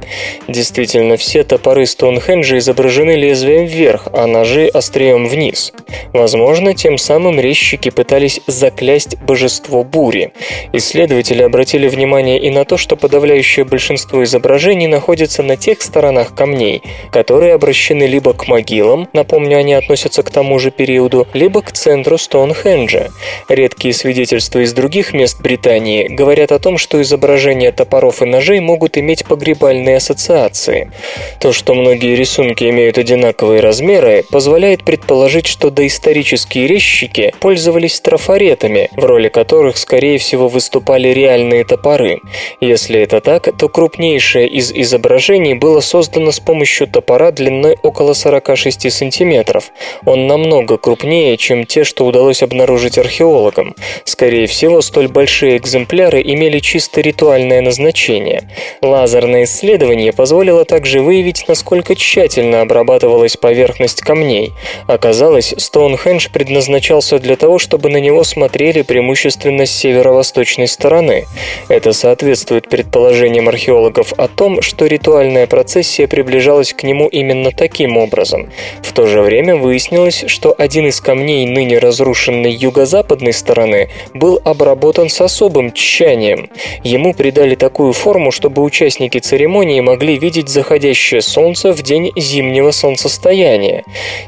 Действительно, 0.48 1.18
все 1.18 1.44
топоры 1.44 1.86
Стоунхенджа 1.86 2.58
изображены 2.58 3.12
лезвием 3.12 3.66
вверх, 3.66 4.08
а 4.14 4.28
ножи 4.28 4.68
острием 4.68 5.28
вниз. 5.28 5.74
Возможно, 6.14 6.74
тем 6.74 6.98
самым 6.98 7.40
резчики 7.40 7.90
пытались 7.90 8.40
заклясть 8.48 9.18
божество 9.22 9.84
бури. 9.84 10.32
Исследователи 10.74 11.42
обратили 11.42 11.88
внимание 11.88 12.40
и 12.40 12.50
на 12.50 12.66
то, 12.66 12.78
что 12.78 12.96
подавляющее 12.96 13.66
большинство 13.66 14.24
изображений 14.24 14.88
находится 14.88 15.44
на 15.44 15.58
тех 15.58 15.82
сторонах 15.82 16.36
камней, 16.36 16.82
которые 17.12 17.54
обращены 17.54 18.04
либо 18.04 18.34
к 18.34 18.48
могилам, 18.48 19.08
напомню, 19.14 19.58
они 19.58 19.74
относятся 19.74 20.24
к 20.24 20.30
тому 20.30 20.45
же 20.60 20.72
периоду, 20.72 21.28
либо 21.34 21.62
к 21.62 21.72
центру 21.72 22.18
Стоунхенджа. 22.18 23.10
Редкие 23.50 23.94
свидетельства 23.94 24.60
из 24.60 24.74
других 24.74 25.14
мест 25.14 25.42
Британии 25.42 26.08
говорят 26.08 26.52
о 26.52 26.60
том, 26.60 26.78
что 26.78 27.02
изображения 27.02 27.72
топоров 27.72 28.22
и 28.22 28.26
ножей 28.26 28.60
могут 28.60 28.98
иметь 28.98 29.26
погребальные 29.26 29.98
ассоциации. 29.98 30.92
То, 31.40 31.52
что 31.52 31.74
многие 31.74 32.16
рисунки 32.16 32.70
имеют 32.70 32.98
одинаковые 32.98 33.62
размеры, 33.62 34.24
позволяет 34.32 34.84
предположить, 34.84 35.48
что 35.48 35.70
доисторические 35.70 36.68
резчики 36.68 37.34
пользовались 37.40 38.00
трафаретами, 38.00 38.90
в 38.96 39.04
роли 39.04 39.30
которых, 39.30 39.78
скорее 39.78 40.18
всего, 40.18 40.48
выступали 40.48 41.10
реальные 41.10 41.66
топоры. 41.66 42.20
Если 42.62 43.00
это 43.00 43.22
так, 43.22 43.50
то 43.58 43.70
крупнейшее 43.70 44.48
из 44.48 44.72
изображений 44.72 45.54
было 45.54 45.80
создано 45.80 46.32
с 46.32 46.40
помощью 46.40 46.88
топора 46.88 47.32
длиной 47.32 47.78
около 47.82 48.14
46 48.14 48.92
сантиметров. 48.92 49.72
Он 50.06 50.28
намного 50.36 50.78
крупнее, 50.78 51.38
чем 51.38 51.66
те, 51.66 51.86
что 51.86 52.06
удалось 52.06 52.44
обнаружить 52.44 52.98
археологам. 52.98 53.74
Скорее 54.04 54.48
всего, 54.48 54.82
столь 54.82 55.08
большие 55.08 55.56
экземпляры 55.56 56.22
имели 56.22 56.60
чисто 56.60 57.00
ритуальное 57.00 57.62
назначение. 57.62 58.50
Лазерное 58.82 59.46
исследование 59.46 60.12
позволило 60.12 60.66
также 60.66 61.02
выявить, 61.02 61.46
насколько 61.48 61.96
тщательно 61.96 62.62
обрабатывалась 62.62 63.38
поверхность 63.38 64.02
камней. 64.02 64.52
Оказалось, 64.88 65.54
Стоунхендж 65.58 66.28
предназначался 66.34 67.18
для 67.20 67.38
того, 67.38 67.58
чтобы 67.58 67.90
на 67.90 67.98
него 67.98 68.26
смотрели 68.26 68.82
преимущественно 68.82 69.66
с 69.66 69.72
северо-восточной 69.72 70.68
стороны. 70.68 71.26
Это 71.70 71.94
соответствует 71.94 72.68
предположениям 72.68 73.48
археологов 73.48 74.12
о 74.18 74.28
том, 74.28 74.62
что 74.62 74.86
ритуальная 74.86 75.48
процессия 75.48 76.08
приближалась 76.08 76.74
к 76.74 76.84
нему 76.84 77.08
именно 77.08 77.52
таким 77.52 77.96
образом. 77.96 78.52
В 78.82 78.92
то 78.92 79.08
же 79.08 79.22
время 79.22 79.56
выяснилось, 79.56 80.25
оказалось, 80.26 80.32
что 80.32 80.56
один 80.58 80.88
из 80.88 81.02
камней 81.02 81.46
ныне 81.46 81.80
разрушенной 81.80 82.52
юго-западной 82.52 83.34
стороны 83.34 83.90
был 84.14 84.42
обработан 84.44 85.10
с 85.10 85.22
особым 85.22 85.72
тщанием. 85.72 86.50
Ему 86.84 87.14
придали 87.14 87.56
такую 87.56 87.94
форму, 87.94 88.32
чтобы 88.32 88.62
участники 88.64 89.20
церемонии 89.20 89.82
могли 89.82 90.18
видеть 90.18 90.50
заходящее 90.50 91.22
солнце 91.22 91.72
в 91.74 91.82
день 91.82 92.12
зимнего 92.16 92.72
солнцестояния. 92.72 93.84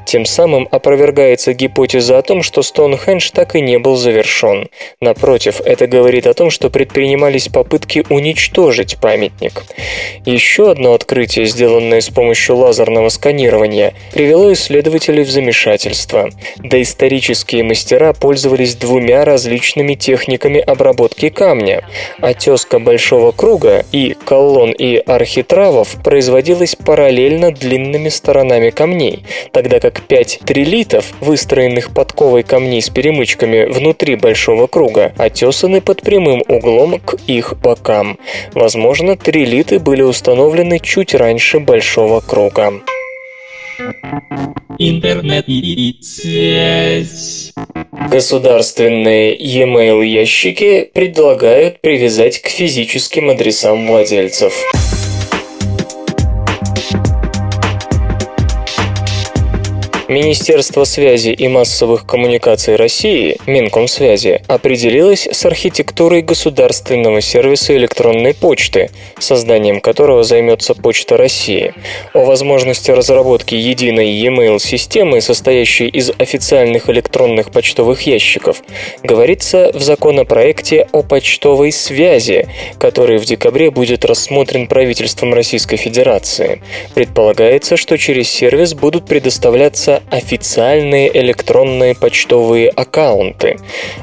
Тем 0.06 0.26
самым 0.26 0.68
опровергается 0.72 1.54
гипотеза 1.54 2.18
о 2.18 2.22
том, 2.22 2.44
что 2.44 2.62
Стоунхендж 2.62 3.32
так 3.34 3.56
и 3.56 3.62
не 3.62 3.80
был 3.80 3.96
завершен. 3.96 4.70
Напротив, 5.02 5.62
это 5.66 5.88
говорит 5.88 6.28
о 6.28 6.34
том, 6.34 6.50
что 6.50 6.70
предпринимались 6.70 7.50
попытки 7.50 8.04
уничтожить 8.10 8.98
памятник. 8.98 9.64
Еще 10.26 10.72
одно 10.72 10.94
открытие, 10.94 11.46
сделанное 11.46 12.02
с 12.02 12.10
помощью 12.10 12.58
лазерного 12.58 13.10
сканирования, 13.10 13.94
привело 14.14 14.52
исследователей 14.54 15.24
в 15.24 15.30
замешательство. 15.30 15.77
Доисторические 16.58 17.64
мастера 17.64 18.14
пользовались 18.14 18.76
двумя 18.76 19.26
различными 19.26 19.94
техниками 19.96 20.60
обработки 20.60 21.30
камня. 21.30 21.84
Отеска 22.20 22.80
большого 22.80 23.32
круга 23.32 23.86
и 23.92 24.16
колонн 24.26 24.72
и 24.72 24.98
архитравов 24.98 25.96
производилась 26.04 26.76
параллельно 26.76 27.52
длинными 27.52 28.10
сторонами 28.10 28.70
камней, 28.70 29.24
тогда 29.52 29.80
как 29.80 30.02
пять 30.02 30.40
трилитов, 30.46 31.06
выстроенных 31.20 31.94
подковой 31.94 32.44
камней 32.44 32.82
с 32.82 32.90
перемычками 32.90 33.66
внутри 33.66 34.16
большого 34.16 34.68
круга, 34.68 35.14
отесаны 35.18 35.82
под 35.82 36.02
прямым 36.02 36.44
углом 36.48 37.00
к 37.00 37.16
их 37.28 37.58
бокам. 37.60 38.18
Возможно, 38.54 39.18
трилиты 39.18 39.80
были 39.80 40.02
установлены 40.02 40.80
чуть 40.80 41.14
раньше 41.14 41.60
большого 41.60 42.22
круга. 42.22 42.74
Интернет 44.80 45.46
и 45.48 45.98
связь. 46.02 47.54
Государственные 48.10 49.36
e-mail 49.36 50.04
ящики 50.06 50.90
предлагают 50.94 51.82
привязать 51.82 52.42
к 52.42 52.48
физическим 52.48 53.30
адресам 53.30 53.88
владельцев. 53.88 54.54
Министерство 60.10 60.86
связи 60.86 61.32
и 61.32 61.50
массовых 61.50 62.06
коммуникаций 62.06 62.78
России, 62.78 63.38
Минкомсвязи, 63.46 64.42
определилось 64.48 65.28
с 65.30 65.46
архитектурой 65.46 66.22
государственного 66.22 67.20
сервиса 67.20 67.76
электронной 67.76 68.34
почты, 68.34 68.90
созданием 69.20 69.82
которого 69.82 70.24
займется 70.24 70.76
Почта 70.76 71.18
России. 71.18 71.74
О 72.14 72.24
возможности 72.24 72.90
разработки 72.90 73.54
единой 73.54 74.10
e-mail 74.12 74.60
системы, 74.60 75.20
состоящей 75.20 75.90
из 75.90 76.10
официальных 76.18 76.90
электронных 76.90 77.52
почтовых 77.52 78.04
ящиков, 78.04 78.62
говорится 79.04 79.72
в 79.74 79.82
законопроекте 79.82 80.88
о 80.94 81.04
почтовой 81.04 81.74
связи, 81.74 82.48
который 82.80 83.18
в 83.18 83.26
декабре 83.26 83.72
будет 83.72 84.06
рассмотрен 84.06 84.68
правительством 84.68 85.34
Российской 85.34 85.76
Федерации. 85.76 86.62
Предполагается, 86.96 87.76
что 87.76 87.98
через 87.98 88.30
сервис 88.30 88.74
будут 88.74 89.06
предоставляться 89.06 89.97
официальные 90.10 91.16
электронные 91.20 91.96
почтовые 91.96 92.70
аккаунты. 92.70 93.58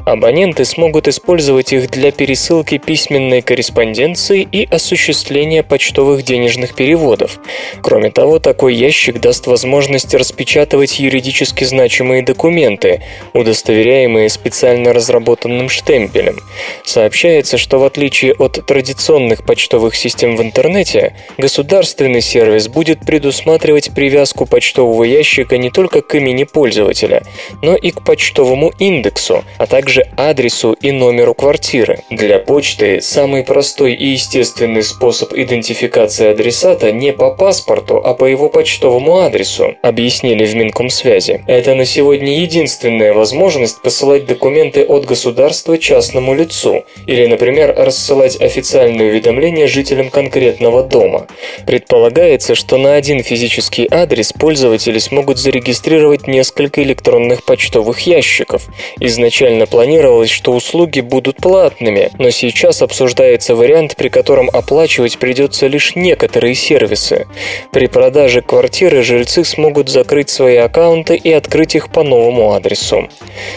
Абоненты 0.05 0.65
смогут 0.65 1.09
использовать 1.09 1.73
их 1.73 1.91
для 1.91 2.13
пересылки 2.13 2.79
письменной 2.79 3.43
корреспонденции 3.43 4.47
и 4.51 4.67
осуществления 4.71 5.63
почтовых 5.63 6.23
денежных 6.25 6.75
переводов. 6.75 7.39
Кроме 7.83 8.11
того, 8.11 8.39
такой 8.39 8.75
ящик 8.75 9.21
даст 9.21 9.47
возможность 9.47 10.15
распечатывать 10.15 10.99
юридически 10.99 11.65
значимые 11.65 12.23
документы, 12.23 13.03
удостоверяемые 13.33 14.29
специально 14.29 14.93
разработанным 14.93 15.69
штемпелем. 15.69 16.41
Сообщается, 16.85 17.59
что 17.59 17.79
в 17.79 17.85
отличие 17.85 18.35
от 18.35 18.65
традиционных 18.67 19.45
почтовых 19.45 19.95
систем 19.95 20.37
в 20.37 20.43
интернете, 20.43 21.15
государственный 21.39 22.21
сервис 22.21 22.69
будет 22.69 23.01
предусматривать 23.01 23.95
привязку 23.95 24.47
почтового 24.47 25.05
ящика 25.05 25.59
не 25.59 25.71
только 25.71 25.84
только 25.85 26.01
к 26.01 26.15
имени 26.15 26.45
пользователя, 26.45 27.23
но 27.61 27.77
и 27.77 27.91
к 27.91 28.03
почтовому 28.05 28.73
индексу, 28.79 29.45
а 29.59 29.67
также 29.67 30.07
адресу 30.17 30.73
и 30.73 30.93
номеру 30.93 31.35
квартиры. 31.35 31.99
Для 32.09 32.39
почты 32.39 33.03
самый 33.03 33.45
простой 33.45 33.93
и 33.93 34.07
естественный 34.13 34.83
способ 34.83 35.35
идентификации 35.35 36.29
адресата 36.29 36.91
не 36.91 37.13
по 37.13 37.31
паспорту, 37.33 38.01
а 38.03 38.15
по 38.15 38.25
его 38.25 38.49
почтовому 38.49 39.19
адресу, 39.19 39.75
объяснили 39.83 40.47
в 40.47 40.55
Минкомсвязи. 40.55 41.45
Это 41.47 41.75
на 41.75 41.85
сегодня 41.85 42.41
единственная 42.41 43.13
возможность 43.13 43.83
посылать 43.83 44.25
документы 44.25 44.87
от 44.87 45.05
государства 45.05 45.77
частному 45.77 46.35
лицу 46.35 46.87
или, 47.07 47.27
например, 47.27 47.75
рассылать 47.77 48.41
официальные 48.41 49.11
уведомления 49.11 49.67
жителям 49.67 50.09
конкретного 50.09 50.83
дома. 50.83 51.27
Предполагается, 51.67 52.55
что 52.55 52.79
на 52.79 52.95
один 52.95 53.23
физический 53.23 53.87
адрес 53.91 54.33
пользователи 54.33 54.99
смогут 54.99 55.37
зарегистрировать 55.37 55.74
зарегистрировать 55.75 56.27
несколько 56.29 56.83
электронных 56.83 57.45
почтовых 57.45 58.01
ящиков. 58.01 58.67
Изначально 59.01 59.67
планировалось, 59.67 60.31
что 60.31 60.53
услуги 60.53 61.01
будут 61.01 61.37
платными, 61.37 62.11
но 62.19 62.31
сейчас 62.31 62.81
обсуждается 62.83 63.55
вариант, 63.57 63.97
при 63.97 64.09
котором 64.09 64.49
оплачивать 64.53 65.19
придется 65.19 65.67
лишь 65.67 65.97
некоторые 65.97 66.55
сервисы. 66.55 67.27
При 67.73 67.89
продаже 67.89 68.41
квартиры 68.41 69.03
жильцы 69.03 69.45
смогут 69.45 69.89
закрыть 69.89 70.31
свои 70.31 70.57
аккаунты 70.57 71.17
и 71.17 71.33
открыть 71.33 71.75
их 71.75 71.91
по 71.91 72.03
новому 72.05 72.53
адресу. 72.53 73.09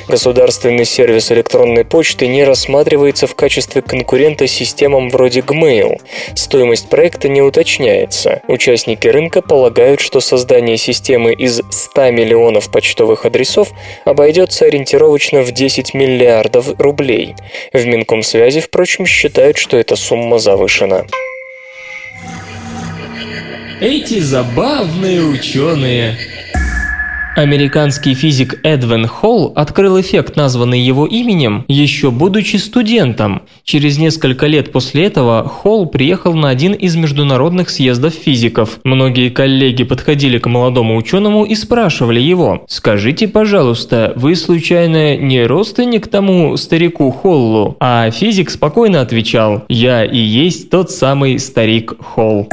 Государственный 0.07 0.85
сервис 0.85 1.31
электронной 1.31 1.85
почты 1.85 2.27
не 2.27 2.43
рассматривается 2.43 3.27
в 3.27 3.35
качестве 3.35 3.81
конкурента 3.81 4.47
системам 4.47 5.09
вроде 5.09 5.41
Gmail. 5.41 6.01
Стоимость 6.35 6.89
проекта 6.89 7.29
не 7.29 7.41
уточняется. 7.41 8.41
Участники 8.47 9.07
рынка 9.07 9.41
полагают, 9.41 9.99
что 9.99 10.19
создание 10.19 10.77
системы 10.77 11.33
из 11.33 11.61
100 11.69 12.06
миллионов 12.11 12.71
почтовых 12.71 13.25
адресов 13.25 13.71
обойдется 14.05 14.65
ориентировочно 14.65 15.41
в 15.41 15.51
10 15.51 15.93
миллиардов 15.93 16.79
рублей. 16.79 17.35
В 17.73 17.85
Минкомсвязи, 17.85 18.61
впрочем, 18.61 19.05
считают, 19.05 19.57
что 19.57 19.77
эта 19.77 19.95
сумма 19.95 20.39
завышена. 20.39 21.05
Эти 23.79 24.19
забавные 24.19 25.21
ученые. 25.21 26.17
Американский 27.37 28.15
физик 28.15 28.59
Эдвин 28.63 29.05
Холл 29.05 29.53
открыл 29.55 30.01
эффект, 30.01 30.35
названный 30.35 30.79
его 30.79 31.05
именем, 31.05 31.65
еще 31.67 32.09
будучи 32.09 32.55
студентом. 32.55 33.43
Через 33.63 33.99
несколько 33.99 34.47
лет 34.47 34.71
после 34.71 35.05
этого 35.05 35.47
Холл 35.47 35.85
приехал 35.85 36.33
на 36.33 36.49
один 36.49 36.73
из 36.73 36.95
международных 36.95 37.69
съездов 37.69 38.15
физиков. 38.15 38.79
Многие 38.83 39.29
коллеги 39.29 39.83
подходили 39.83 40.39
к 40.39 40.47
молодому 40.47 40.97
ученому 40.97 41.45
и 41.45 41.53
спрашивали 41.53 42.19
его, 42.19 42.65
«Скажите, 42.67 43.27
пожалуйста, 43.27 44.13
вы 44.15 44.35
случайно 44.35 45.15
не 45.15 45.45
родственник 45.45 46.07
тому 46.07 46.57
старику 46.57 47.11
Холлу?» 47.11 47.77
А 47.79 48.09
физик 48.09 48.49
спокойно 48.49 49.01
отвечал, 49.01 49.63
«Я 49.69 50.03
и 50.03 50.17
есть 50.17 50.71
тот 50.71 50.89
самый 50.89 51.37
старик 51.37 51.93
Холл». 51.99 52.49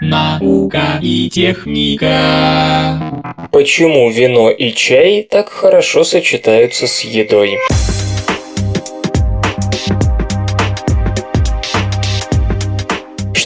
Наука 0.00 0.98
и 1.02 1.28
техника. 1.28 3.22
Почему 3.50 4.10
вино 4.10 4.50
и 4.50 4.72
чай 4.72 5.26
так 5.30 5.50
хорошо 5.50 6.04
сочетаются 6.04 6.86
с 6.86 7.00
едой? 7.02 7.58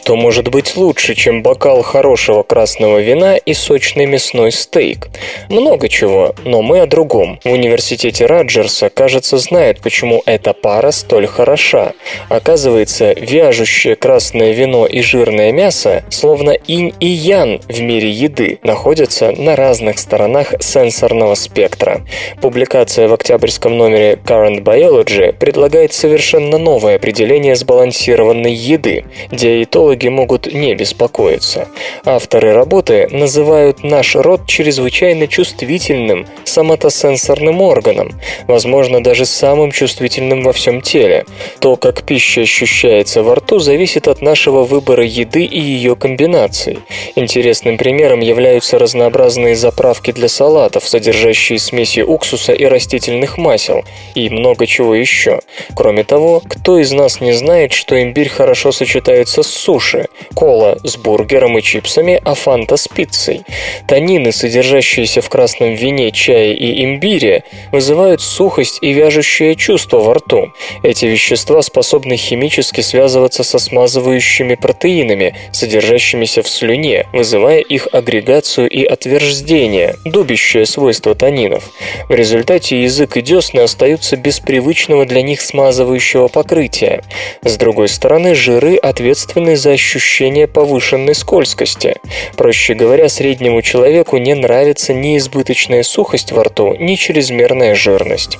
Что 0.05 0.15
может 0.15 0.49
быть 0.49 0.77
лучше, 0.77 1.15
чем 1.15 1.41
бокал 1.41 1.81
хорошего 1.81 2.43
красного 2.43 2.99
вина 2.99 3.37
и 3.37 3.55
сочный 3.55 4.05
мясной 4.05 4.51
стейк? 4.51 5.07
Много 5.49 5.89
чего, 5.89 6.35
но 6.43 6.61
мы 6.61 6.81
о 6.81 6.85
другом. 6.85 7.39
В 7.43 7.49
университете 7.51 8.27
Раджерса, 8.27 8.91
кажется, 8.91 9.39
знают, 9.39 9.79
почему 9.81 10.21
эта 10.27 10.53
пара 10.53 10.91
столь 10.91 11.25
хороша. 11.25 11.93
Оказывается, 12.29 13.13
вяжущее 13.13 13.95
красное 13.95 14.51
вино 14.51 14.85
и 14.85 15.01
жирное 15.01 15.51
мясо, 15.51 16.03
словно 16.11 16.51
инь 16.51 16.93
и 16.99 17.07
ян 17.07 17.59
в 17.67 17.81
мире 17.81 18.11
еды, 18.11 18.59
находятся 18.61 19.31
на 19.31 19.55
разных 19.55 19.97
сторонах 19.97 20.53
сенсорного 20.59 21.33
спектра. 21.33 22.05
Публикация 22.41 23.07
в 23.07 23.13
октябрьском 23.15 23.75
номере 23.75 24.19
Current 24.23 24.61
Biology 24.61 25.33
предлагает 25.33 25.93
совершенно 25.93 26.59
новое 26.59 26.97
определение 26.97 27.55
сбалансированной 27.55 28.53
еды. 28.53 29.05
Диетологи 29.31 29.94
биологи 29.95 30.07
могут 30.09 30.53
не 30.53 30.75
беспокоиться. 30.75 31.67
Авторы 32.05 32.53
работы 32.53 33.07
называют 33.11 33.83
наш 33.83 34.15
рот 34.15 34.41
чрезвычайно 34.47 35.27
чувствительным 35.27 36.27
соматосенсорным 36.43 37.61
органом, 37.61 38.11
возможно, 38.47 39.03
даже 39.03 39.25
самым 39.25 39.71
чувствительным 39.71 40.43
во 40.43 40.51
всем 40.51 40.81
теле. 40.81 41.25
То, 41.59 41.75
как 41.75 42.03
пища 42.03 42.41
ощущается 42.41 43.23
во 43.23 43.35
рту, 43.35 43.59
зависит 43.59 44.07
от 44.07 44.21
нашего 44.21 44.63
выбора 44.63 45.05
еды 45.05 45.43
и 45.43 45.59
ее 45.59 45.95
комбинаций. 45.95 46.79
Интересным 47.15 47.77
примером 47.77 48.19
являются 48.19 48.77
разнообразные 48.79 49.55
заправки 49.55 50.11
для 50.11 50.27
салатов, 50.27 50.87
содержащие 50.87 51.59
смеси 51.59 52.01
уксуса 52.01 52.53
и 52.53 52.65
растительных 52.65 53.37
масел, 53.37 53.83
и 54.15 54.29
много 54.29 54.67
чего 54.67 54.95
еще. 54.95 55.39
Кроме 55.75 56.03
того, 56.03 56.41
кто 56.47 56.79
из 56.79 56.91
нас 56.91 57.21
не 57.21 57.33
знает, 57.33 57.73
что 57.73 58.01
имбирь 58.01 58.29
хорошо 58.29 58.71
сочетается 58.71 59.43
с 59.43 59.47
суши, 59.47 59.84
кола 60.33 60.77
с 60.83 60.97
бургером 60.97 61.57
и 61.57 61.61
чипсами, 61.61 62.21
а 62.23 62.33
фанта 62.33 62.77
с 62.77 62.87
пиццей. 62.87 63.43
Танины, 63.87 64.31
содержащиеся 64.31 65.21
в 65.21 65.29
красном 65.29 65.73
вине, 65.73 66.11
чае 66.11 66.55
и 66.55 66.83
имбире, 66.83 67.43
вызывают 67.71 68.21
сухость 68.21 68.79
и 68.81 68.93
вяжущее 68.93 69.55
чувство 69.55 69.99
во 69.99 70.15
рту. 70.15 70.51
Эти 70.83 71.05
вещества 71.05 71.61
способны 71.61 72.17
химически 72.17 72.81
связываться 72.81 73.43
со 73.43 73.59
смазывающими 73.59 74.55
протеинами, 74.55 75.35
содержащимися 75.51 76.41
в 76.43 76.49
слюне, 76.49 77.07
вызывая 77.13 77.59
их 77.59 77.87
агрегацию 77.91 78.69
и 78.69 78.83
отверждение, 78.83 79.95
дубящее 80.05 80.65
свойство 80.65 81.15
танинов. 81.15 81.69
В 82.09 82.13
результате 82.13 82.83
язык 82.83 83.17
и 83.17 83.21
десны 83.21 83.61
остаются 83.61 84.17
без 84.17 84.39
привычного 84.39 85.05
для 85.05 85.21
них 85.21 85.41
смазывающего 85.41 86.27
покрытия. 86.27 87.03
С 87.43 87.57
другой 87.57 87.87
стороны, 87.87 88.35
жиры 88.35 88.75
ответственны 88.75 89.55
за 89.55 89.71
ощущение 89.75 90.47
повышенной 90.47 91.13
скользкости. 91.13 91.95
Проще 92.35 92.73
говоря, 92.73 93.07
среднему 93.07 93.61
человеку 93.61 94.17
не 94.17 94.33
нравится 94.33 94.93
ни 94.93 95.17
избыточная 95.17 95.83
сухость 95.83 96.31
во 96.31 96.45
рту, 96.45 96.75
ни 96.79 96.95
чрезмерная 96.95 97.75
жирность. 97.75 98.39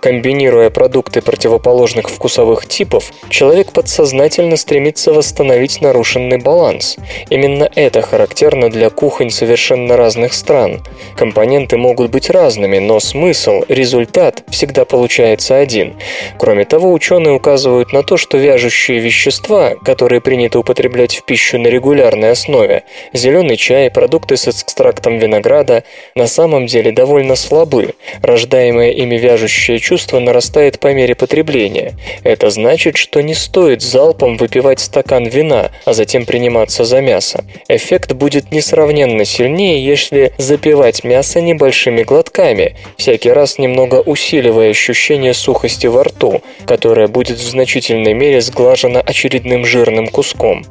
Комбинируя 0.00 0.70
продукты 0.70 1.20
противоположных 1.20 2.08
вкусовых 2.08 2.66
типов, 2.66 3.10
человек 3.28 3.72
подсознательно 3.72 4.56
стремится 4.56 5.12
восстановить 5.12 5.80
нарушенный 5.80 6.38
баланс. 6.38 6.96
Именно 7.30 7.68
это 7.74 8.02
характерно 8.02 8.70
для 8.70 8.90
кухонь 8.90 9.30
совершенно 9.30 9.96
разных 9.96 10.32
стран. 10.34 10.82
Компоненты 11.16 11.76
могут 11.76 12.10
быть 12.10 12.30
разными, 12.30 12.78
но 12.78 13.00
смысл, 13.00 13.64
результат 13.68 14.44
всегда 14.50 14.84
получается 14.84 15.56
один. 15.56 15.94
Кроме 16.38 16.64
того, 16.64 16.92
ученые 16.92 17.34
указывают 17.34 17.92
на 17.92 18.02
то, 18.02 18.16
что 18.16 18.38
вяжущие 18.38 19.00
вещества, 19.00 19.74
которые 19.84 20.20
принято 20.20 20.58
употреблять 20.58 20.73
в 20.78 21.24
пищу 21.24 21.58
на 21.58 21.68
регулярной 21.68 22.30
основе, 22.30 22.84
зеленый 23.12 23.56
чай, 23.56 23.90
продукты 23.90 24.36
с 24.36 24.48
экстрактом 24.48 25.18
винограда, 25.18 25.84
на 26.14 26.26
самом 26.26 26.66
деле 26.66 26.92
довольно 26.92 27.36
слабы. 27.36 27.94
Рождаемое 28.22 28.90
ими 28.90 29.16
вяжущее 29.16 29.78
чувство 29.78 30.18
нарастает 30.18 30.78
по 30.80 30.92
мере 30.92 31.14
потребления. 31.14 31.94
Это 32.22 32.50
значит, 32.50 32.96
что 32.96 33.20
не 33.22 33.34
стоит 33.34 33.82
залпом 33.82 34.36
выпивать 34.36 34.80
стакан 34.80 35.26
вина, 35.26 35.70
а 35.84 35.92
затем 35.92 36.26
приниматься 36.26 36.84
за 36.84 37.00
мясо. 37.00 37.44
Эффект 37.68 38.12
будет 38.12 38.50
несравненно 38.50 39.24
сильнее, 39.24 39.84
если 39.84 40.32
запивать 40.38 41.04
мясо 41.04 41.40
небольшими 41.40 42.02
глотками, 42.02 42.76
всякий 42.96 43.30
раз 43.30 43.58
немного 43.58 44.00
усиливая 44.00 44.70
ощущение 44.70 45.34
сухости 45.34 45.86
во 45.86 46.04
рту, 46.04 46.42
которое 46.66 47.08
будет 47.08 47.38
в 47.38 47.48
значительной 47.48 48.14
мере 48.14 48.40
сглажено 48.40 49.02
очередным 49.04 49.64
жирным 49.64 50.08
куском. 50.08 50.63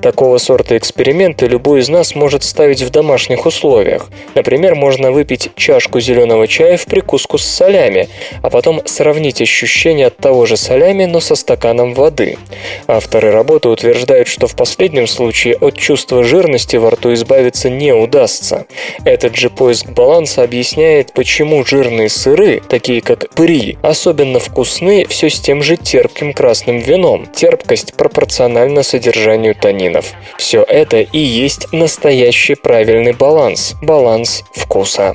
Такого 0.00 0.38
сорта 0.38 0.76
эксперименты 0.76 1.46
любой 1.46 1.80
из 1.80 1.88
нас 1.88 2.14
может 2.14 2.44
ставить 2.44 2.82
в 2.82 2.90
домашних 2.90 3.46
условиях. 3.46 4.08
Например, 4.34 4.74
можно 4.74 5.10
выпить 5.10 5.50
чашку 5.56 6.00
зеленого 6.00 6.46
чая 6.46 6.76
в 6.76 6.86
прикуску 6.86 7.38
с 7.38 7.44
солями, 7.44 8.08
а 8.42 8.50
потом 8.50 8.82
сравнить 8.86 9.42
ощущения 9.42 10.06
от 10.06 10.16
того 10.16 10.46
же 10.46 10.56
солями, 10.56 11.04
но 11.04 11.20
со 11.20 11.34
стаканом 11.34 11.94
воды. 11.94 12.38
Авторы 12.86 13.32
работы 13.32 13.68
утверждают, 13.68 14.28
что 14.28 14.46
в 14.46 14.54
последнем 14.54 15.06
случае 15.06 15.56
от 15.56 15.76
чувства 15.76 16.22
жирности 16.22 16.76
во 16.76 16.90
рту 16.90 17.12
избавиться 17.14 17.68
не 17.68 17.92
удастся. 17.92 18.66
Этот 19.04 19.36
же 19.36 19.50
поиск 19.50 19.88
баланса 19.88 20.42
объясняет, 20.42 21.12
почему 21.12 21.64
жирные 21.64 22.08
сыры, 22.08 22.62
такие 22.68 23.00
как 23.00 23.30
при, 23.30 23.76
особенно 23.82 24.38
вкусны 24.38 25.06
все 25.08 25.28
с 25.28 25.40
тем 25.40 25.62
же 25.62 25.76
терпким 25.76 26.32
красным 26.32 26.78
вином. 26.78 27.26
Терпкость 27.34 27.94
пропорциональна 27.94 28.82
содержанию 28.82 29.17
танинов. 29.54 30.12
Все 30.36 30.62
это 30.62 31.00
и 31.00 31.18
есть 31.18 31.72
настоящий 31.72 32.54
правильный 32.54 33.12
баланс. 33.12 33.74
Баланс 33.82 34.44
вкуса. 34.54 35.14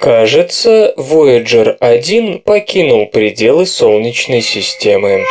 Кажется, 0.00 0.94
Voyager 0.96 1.76
1 1.78 2.40
покинул 2.40 3.06
пределы 3.06 3.66
Солнечной 3.66 4.40
системы. 4.40 5.24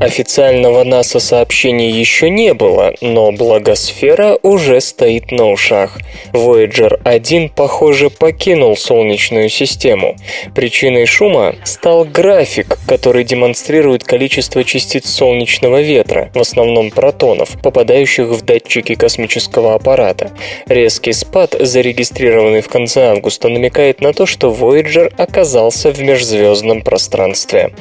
Официального 0.00 0.84
НАСА 0.84 1.18
сообщения 1.18 1.90
еще 1.90 2.30
не 2.30 2.54
было, 2.54 2.94
но 3.00 3.32
благосфера 3.32 4.38
уже 4.42 4.80
стоит 4.80 5.32
на 5.32 5.50
ушах. 5.50 5.98
Voyager 6.32 7.00
1, 7.02 7.48
похоже, 7.48 8.08
покинул 8.08 8.76
Солнечную 8.76 9.48
систему. 9.48 10.14
Причиной 10.54 11.06
шума 11.06 11.56
стал 11.64 12.04
график, 12.04 12.78
который 12.86 13.24
демонстрирует 13.24 14.04
количество 14.04 14.62
частиц 14.62 15.10
солнечного 15.10 15.80
ветра, 15.80 16.30
в 16.32 16.38
основном 16.38 16.92
протонов, 16.92 17.60
попадающих 17.60 18.28
в 18.28 18.42
датчики 18.42 18.94
космического 18.94 19.74
аппарата. 19.74 20.30
Резкий 20.68 21.12
спад, 21.12 21.56
зарегистрированный 21.58 22.60
в 22.60 22.68
конце 22.68 23.10
августа, 23.10 23.48
намекает 23.48 24.00
на 24.00 24.12
то, 24.12 24.26
что 24.26 24.52
Voyager 24.52 25.12
оказался 25.16 25.90
в 25.90 26.00
межзвездном 26.00 26.82
пространстве. 26.82 27.72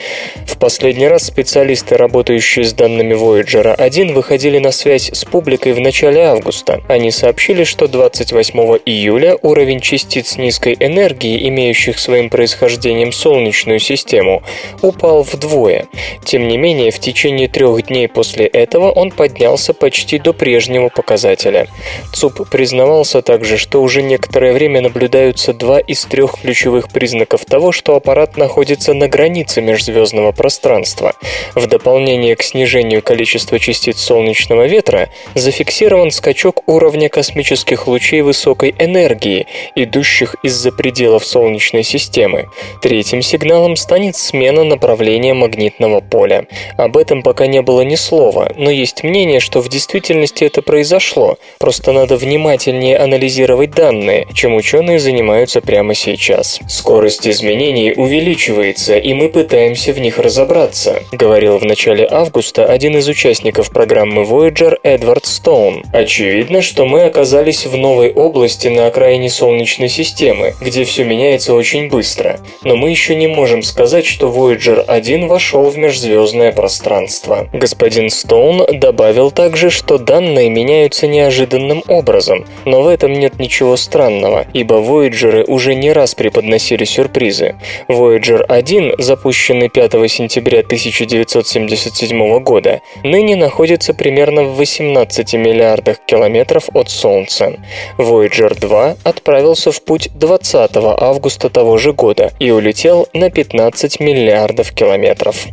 В 0.48 0.58
последний 0.58 1.08
раз 1.08 1.24
специалисты 1.24 1.96
работающие 2.08 2.64
с 2.64 2.72
данными 2.72 3.16
Voyager 3.16 3.74
1, 3.74 4.14
выходили 4.14 4.60
на 4.60 4.72
связь 4.72 5.10
с 5.12 5.26
публикой 5.26 5.74
в 5.74 5.82
начале 5.82 6.22
августа. 6.22 6.82
Они 6.88 7.12
сообщили, 7.12 7.66
что 7.66 7.90
28 7.90 8.58
июля 8.86 9.38
уровень 9.42 9.82
частиц 9.82 10.38
низкой 10.38 10.78
энергии, 10.80 11.50
имеющих 11.50 12.00
своим 12.00 12.30
происхождением 12.30 13.12
Солнечную 13.12 13.80
систему, 13.80 14.42
упал 14.82 15.24
вдвое. 15.24 15.88
Тем 16.24 16.48
не 16.48 16.58
менее, 16.58 16.92
в 16.92 17.00
течение 17.00 17.50
трех 17.50 17.88
дней 17.88 18.08
после 18.08 18.46
этого 18.46 18.90
он 18.90 19.12
поднялся 19.12 19.74
почти 19.74 20.18
до 20.18 20.32
прежнего 20.32 20.88
показателя. 20.88 21.68
ЦУП 22.14 22.50
признавался 22.50 23.22
также, 23.22 23.58
что 23.58 23.82
уже 23.82 24.02
некоторое 24.02 24.54
время 24.54 24.80
наблюдаются 24.80 25.52
два 25.52 25.80
из 25.80 26.06
трех 26.06 26.40
ключевых 26.40 26.88
признаков 26.88 27.44
того, 27.44 27.74
что 27.74 27.98
аппарат 27.98 28.38
находится 28.38 28.94
на 28.94 29.10
границе 29.10 29.62
межзвездного 29.62 30.32
пространства. 30.32 31.14
В 31.54 31.68
дополнение 31.68 31.97
дополнение 31.98 32.36
к 32.36 32.44
снижению 32.44 33.02
количества 33.02 33.58
частиц 33.58 34.00
солнечного 34.00 34.68
ветра 34.68 35.10
зафиксирован 35.34 36.12
скачок 36.12 36.62
уровня 36.68 37.10
космических 37.10 37.88
лучей 37.88 38.22
высокой 38.22 38.76
энергии, 38.78 39.48
идущих 39.74 40.36
из-за 40.44 40.72
пределов 40.72 41.26
Солнечной 41.26 41.82
системы. 41.82 42.50
Третьим 42.84 43.24
сигналом 43.24 43.76
станет 43.76 44.16
смена 44.16 44.64
направления 44.64 45.34
магнитного 45.34 46.02
поля. 46.02 46.46
Об 46.78 46.98
этом 46.98 47.24
пока 47.24 47.48
не 47.48 47.64
было 47.64 47.82
ни 47.82 47.96
слова, 47.96 48.54
но 48.56 48.70
есть 48.70 49.04
мнение, 49.04 49.40
что 49.40 49.62
в 49.62 49.68
действительности 49.68 50.44
это 50.44 50.62
произошло, 50.62 51.40
просто 51.58 51.94
надо 51.94 52.16
внимательнее 52.16 52.98
анализировать 53.00 53.72
данные, 53.72 54.28
чем 54.36 54.56
ученые 54.56 55.00
занимаются 55.00 55.62
прямо 55.62 55.96
сейчас. 55.96 56.60
Скорость 56.70 57.28
изменений 57.28 57.94
увеличивается, 57.98 59.00
и 59.00 59.16
мы 59.16 59.30
пытаемся 59.30 59.94
в 59.94 60.00
них 60.00 60.20
разобраться, 60.20 61.02
говорил 61.12 61.58
в 61.58 61.64
начале 61.64 61.87
начале 61.88 62.06
августа 62.12 62.66
один 62.66 62.98
из 62.98 63.08
участников 63.08 63.72
программы 63.72 64.24
Voyager 64.24 64.78
Эдвард 64.84 65.26
Стоун. 65.26 65.84
Очевидно, 65.94 66.62
что 66.62 66.86
мы 66.86 67.04
оказались 67.04 67.66
в 67.66 67.78
новой 67.78 68.12
области 68.12 68.68
на 68.68 68.88
окраине 68.88 69.30
Солнечной 69.30 69.88
системы, 69.88 70.54
где 70.60 70.84
все 70.84 71.06
меняется 71.06 71.54
очень 71.54 71.88
быстро. 71.88 72.42
Но 72.64 72.76
мы 72.76 72.90
еще 72.90 73.16
не 73.16 73.28
можем 73.28 73.64
сказать, 73.64 74.06
что 74.06 74.28
Voyager 74.28 74.84
1 74.86 75.28
вошел 75.30 75.70
в 75.70 75.78
межзвездное 75.78 76.52
пространство. 76.52 77.48
Господин 77.54 78.10
Стоун 78.10 78.66
добавил 78.70 79.32
также, 79.32 79.70
что 79.70 79.98
данные 79.98 80.50
меняются 80.50 81.08
неожиданным 81.08 81.84
образом, 81.88 82.46
но 82.66 82.82
в 82.82 82.88
этом 82.88 83.14
нет 83.14 83.40
ничего 83.40 83.78
странного, 83.78 84.46
ибо 84.52 84.76
Voyager 84.76 85.46
уже 85.46 85.74
не 85.74 85.94
раз 85.94 86.16
преподносили 86.16 86.84
сюрпризы. 86.84 87.56
Voyager 87.88 88.44
1, 88.44 88.96
запущенный 88.98 89.70
5 89.70 89.94
сентября 90.12 90.60
1970 90.60 91.77
1977 91.78 92.40
года, 92.44 92.82
ныне 93.04 93.36
находится 93.36 93.94
примерно 93.94 94.44
в 94.44 94.56
18 94.56 95.34
миллиардах 95.36 95.98
километров 96.06 96.70
от 96.74 96.90
Солнца. 96.90 97.60
Voyager 97.98 98.60
2 98.60 98.98
отправился 99.04 99.72
в 99.72 99.82
путь 99.84 100.10
20 100.16 100.72
августа 100.76 101.50
того 101.50 101.78
же 101.78 101.94
года 101.94 102.32
и 102.40 102.52
улетел 102.52 103.08
на 103.14 103.30
15 103.30 104.00
миллиардов 104.00 104.72
километров. 104.72 105.48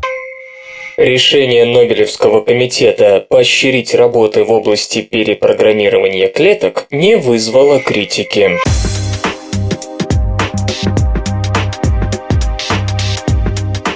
Решение 0.97 1.65
Нобелевского 1.65 2.43
комитета 2.43 3.27
поощрить 3.29 3.95
работы 3.95 4.45
в 4.45 4.53
области 4.53 5.03
перепрограммирования 5.03 6.29
клеток 6.29 6.87
не 6.91 7.17
вызвало 7.17 7.81
критики. 7.81 8.53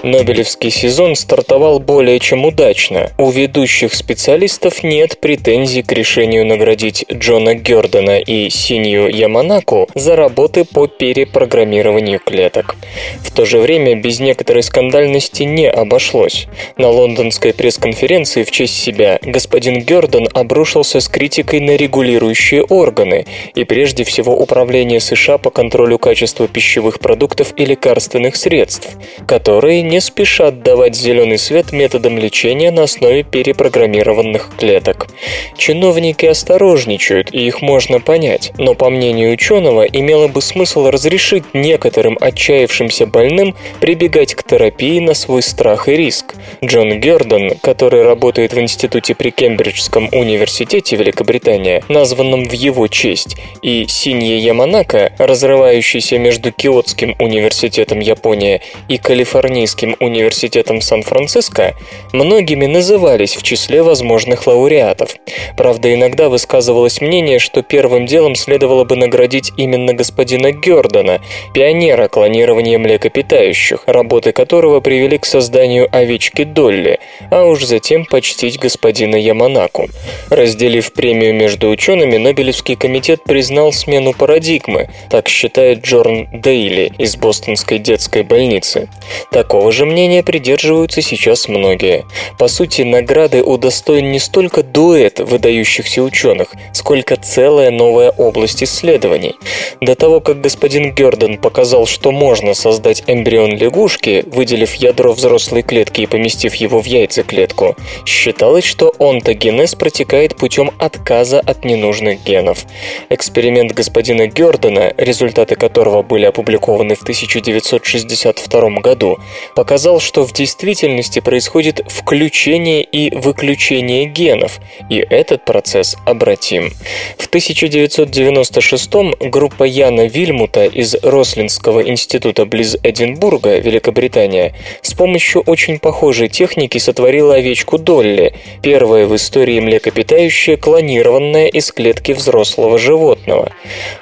Нобелевский 0.08 0.70
сезон 0.70 1.16
стартовал 1.16 1.80
более 1.80 2.18
чем 2.18 2.46
удачно. 2.46 3.10
У 3.18 3.30
ведущих 3.30 3.92
специалистов 3.92 4.82
нет 4.82 5.20
претензий 5.20 5.82
к 5.82 5.92
решению 5.92 6.46
наградить 6.46 7.04
Джона 7.12 7.54
Гердона 7.54 8.18
и 8.18 8.48
Синью 8.48 9.14
Яманаку 9.14 9.86
за 9.94 10.16
работы 10.16 10.64
по 10.64 10.86
перепрограммированию 10.86 12.20
клеток. 12.20 12.76
В 13.20 13.30
то 13.30 13.44
же 13.44 13.58
время 13.58 13.96
без 13.96 14.18
некоторой 14.18 14.62
скандальности 14.62 15.42
не 15.42 15.68
обошлось. 15.68 16.46
На 16.78 16.88
лондонской 16.88 17.52
пресс-конференции 17.52 18.44
в 18.44 18.50
честь 18.50 18.80
себя 18.82 19.18
господин 19.20 19.80
Гердон 19.80 20.26
обрушился 20.32 21.00
с 21.00 21.08
критикой 21.08 21.60
на 21.60 21.76
регулирующие 21.76 22.62
органы 22.62 23.26
и 23.54 23.64
прежде 23.64 24.04
всего 24.04 24.38
Управление 24.38 25.00
США 25.00 25.36
по 25.36 25.50
контролю 25.50 25.98
качества 25.98 26.48
пищевых 26.48 26.98
продуктов 26.98 27.52
и 27.56 27.66
лекарственных 27.66 28.36
средств, 28.36 28.88
которые 29.26 29.82
не 29.82 29.97
спешат 30.00 30.62
давать 30.62 30.94
зеленый 30.94 31.38
свет 31.38 31.72
методам 31.72 32.18
лечения 32.18 32.70
на 32.70 32.84
основе 32.84 33.22
перепрограммированных 33.22 34.50
клеток. 34.58 35.08
Чиновники 35.56 36.26
осторожничают, 36.26 37.32
и 37.32 37.46
их 37.46 37.62
можно 37.62 38.00
понять, 38.00 38.52
но 38.58 38.74
по 38.74 38.90
мнению 38.90 39.32
ученого 39.32 39.82
имело 39.82 40.28
бы 40.28 40.42
смысл 40.42 40.88
разрешить 40.88 41.44
некоторым 41.52 42.16
отчаявшимся 42.20 43.06
больным 43.06 43.54
прибегать 43.80 44.34
к 44.34 44.42
терапии 44.42 45.00
на 45.00 45.14
свой 45.14 45.42
страх 45.42 45.88
и 45.88 45.96
риск. 45.96 46.34
Джон 46.64 47.00
Гердон, 47.00 47.52
который 47.62 48.02
работает 48.02 48.52
в 48.52 48.60
институте 48.60 49.14
при 49.14 49.30
Кембриджском 49.30 50.08
университете 50.12 50.96
Великобритания, 50.96 51.82
названном 51.88 52.44
в 52.44 52.52
его 52.52 52.88
честь, 52.88 53.36
и 53.62 53.86
Синья 53.88 54.36
Яманака, 54.36 55.12
разрывающийся 55.18 56.18
между 56.18 56.52
Киотским 56.52 57.14
университетом 57.18 58.00
Япония 58.00 58.60
и 58.88 58.98
Калифорнийским 58.98 59.77
Калифорнийским 59.78 59.96
университетом 60.00 60.80
Сан-Франциско 60.80 61.74
многими 62.12 62.66
назывались 62.66 63.36
в 63.36 63.42
числе 63.42 63.82
возможных 63.82 64.46
лауреатов. 64.46 65.16
Правда, 65.56 65.94
иногда 65.94 66.28
высказывалось 66.28 67.00
мнение, 67.00 67.38
что 67.38 67.62
первым 67.62 68.06
делом 68.06 68.34
следовало 68.34 68.84
бы 68.84 68.96
наградить 68.96 69.52
именно 69.56 69.94
господина 69.94 70.52
Гердона, 70.52 71.20
пионера 71.54 72.08
клонирования 72.08 72.78
млекопитающих, 72.78 73.84
работы 73.86 74.32
которого 74.32 74.80
привели 74.80 75.18
к 75.18 75.26
созданию 75.26 75.88
овечки 75.92 76.44
Долли, 76.44 76.98
а 77.30 77.44
уж 77.44 77.64
затем 77.64 78.04
почтить 78.04 78.58
господина 78.58 79.16
Яманаку. 79.16 79.88
Разделив 80.30 80.92
премию 80.92 81.34
между 81.34 81.68
учеными, 81.68 82.16
Нобелевский 82.16 82.76
комитет 82.76 83.22
признал 83.24 83.72
смену 83.72 84.12
парадигмы, 84.12 84.88
так 85.10 85.28
считает 85.28 85.84
Джорн 85.84 86.28
Дейли 86.32 86.92
из 86.98 87.16
Бостонской 87.16 87.78
детской 87.78 88.22
больницы. 88.22 88.88
Такого 89.30 89.67
того 89.68 89.72
же 89.72 89.84
мнения 89.84 90.22
придерживаются 90.22 91.02
сейчас 91.02 91.46
многие. 91.46 92.06
По 92.38 92.48
сути, 92.48 92.80
награды 92.80 93.42
удостоен 93.42 94.10
не 94.12 94.18
столько 94.18 94.62
дуэт 94.62 95.20
выдающихся 95.20 96.02
ученых, 96.02 96.54
сколько 96.72 97.16
целая 97.16 97.70
новая 97.70 98.08
область 98.08 98.62
исследований. 98.62 99.34
До 99.82 99.94
того, 99.94 100.20
как 100.20 100.40
господин 100.40 100.94
Герден 100.94 101.36
показал, 101.36 101.84
что 101.86 102.12
можно 102.12 102.54
создать 102.54 103.04
эмбрион 103.06 103.58
лягушки, 103.58 104.24
выделив 104.26 104.72
ядро 104.76 105.12
взрослой 105.12 105.60
клетки 105.60 106.00
и 106.00 106.06
поместив 106.06 106.54
его 106.54 106.80
в 106.80 106.86
яйцеклетку, 106.86 107.76
считалось, 108.06 108.64
что 108.64 108.94
онтогенез 108.98 109.74
протекает 109.74 110.34
путем 110.34 110.70
отказа 110.78 111.40
от 111.40 111.66
ненужных 111.66 112.24
генов. 112.24 112.64
Эксперимент 113.10 113.72
господина 113.72 114.28
Гердена, 114.28 114.94
результаты 114.96 115.56
которого 115.56 116.02
были 116.02 116.24
опубликованы 116.24 116.94
в 116.94 117.02
1962 117.02 118.70
году, 118.80 119.18
показал, 119.58 119.98
что 119.98 120.24
в 120.24 120.32
действительности 120.32 121.18
происходит 121.18 121.80
включение 121.88 122.84
и 122.84 123.12
выключение 123.12 124.04
генов, 124.04 124.60
и 124.88 124.98
этот 124.98 125.44
процесс 125.44 125.96
обратим. 126.06 126.70
В 127.18 127.26
1996 127.26 128.88
группа 129.18 129.64
Яна 129.64 130.06
Вильмута 130.06 130.66
из 130.66 130.94
Рослинского 131.02 131.80
института 131.80 132.46
близ 132.46 132.76
Эдинбурга, 132.84 133.58
Великобритания, 133.58 134.54
с 134.82 134.94
помощью 134.94 135.42
очень 135.42 135.80
похожей 135.80 136.28
техники 136.28 136.78
сотворила 136.78 137.34
овечку 137.34 137.78
Долли, 137.78 138.34
первая 138.62 139.06
в 139.06 139.16
истории 139.16 139.58
млекопитающая, 139.58 140.56
клонированная 140.56 141.48
из 141.48 141.72
клетки 141.72 142.12
взрослого 142.12 142.78
животного. 142.78 143.50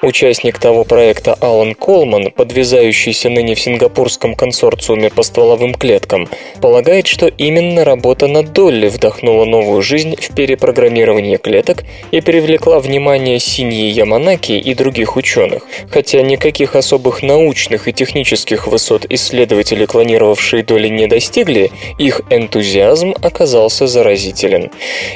Участник 0.02 0.58
того 0.58 0.84
проекта 0.84 1.32
Алан 1.32 1.74
Колман, 1.74 2.30
подвязающийся 2.30 3.30
ныне 3.30 3.54
в 3.54 3.60
сингапурском 3.60 4.34
консорциуме 4.34 5.08
по 5.08 5.22
стволовым 5.22 5.45
стволовым 5.46 5.74
клеткам, 5.74 6.28
полагает, 6.60 7.06
что 7.06 7.28
именно 7.28 7.84
работа 7.84 8.26
над 8.26 8.52
Долли 8.52 8.88
вдохнула 8.88 9.44
новую 9.44 9.80
жизнь 9.80 10.16
в 10.16 10.34
перепрограммирование 10.34 11.38
клеток 11.38 11.84
и 12.10 12.20
привлекла 12.20 12.80
внимание 12.80 13.38
Синьи 13.38 13.88
Яманаки 13.90 14.52
и 14.52 14.74
других 14.74 15.16
ученых. 15.16 15.62
Хотя 15.88 16.22
никаких 16.22 16.74
особых 16.74 17.22
научных 17.22 17.86
и 17.86 17.92
технических 17.92 18.66
высот 18.66 19.06
исследователи, 19.08 19.86
клонировавшие 19.86 20.64
Долли, 20.64 20.88
не 20.88 21.06
достигли, 21.06 21.70
их 21.98 22.22
энтузиазм 22.30 23.14
оказался 23.22 23.86
заразителен. 23.86 24.70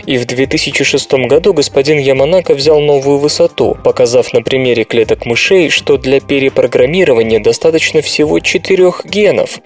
И 0.06 0.16
в 0.16 0.26
2006 0.26 1.12
году 1.26 1.52
господин 1.52 1.98
Яманака 1.98 2.54
взял 2.54 2.78
новую 2.80 3.18
высоту, 3.18 3.76
показав 3.82 4.32
на 4.32 4.42
примере 4.42 4.84
клеток 4.84 5.26
мышей, 5.26 5.70
что 5.70 5.96
для 5.96 6.20
перепрограммирования 6.20 7.40
достаточно 7.40 8.00
всего 8.00 8.38
четырех 8.38 9.04
генов. 9.04 9.58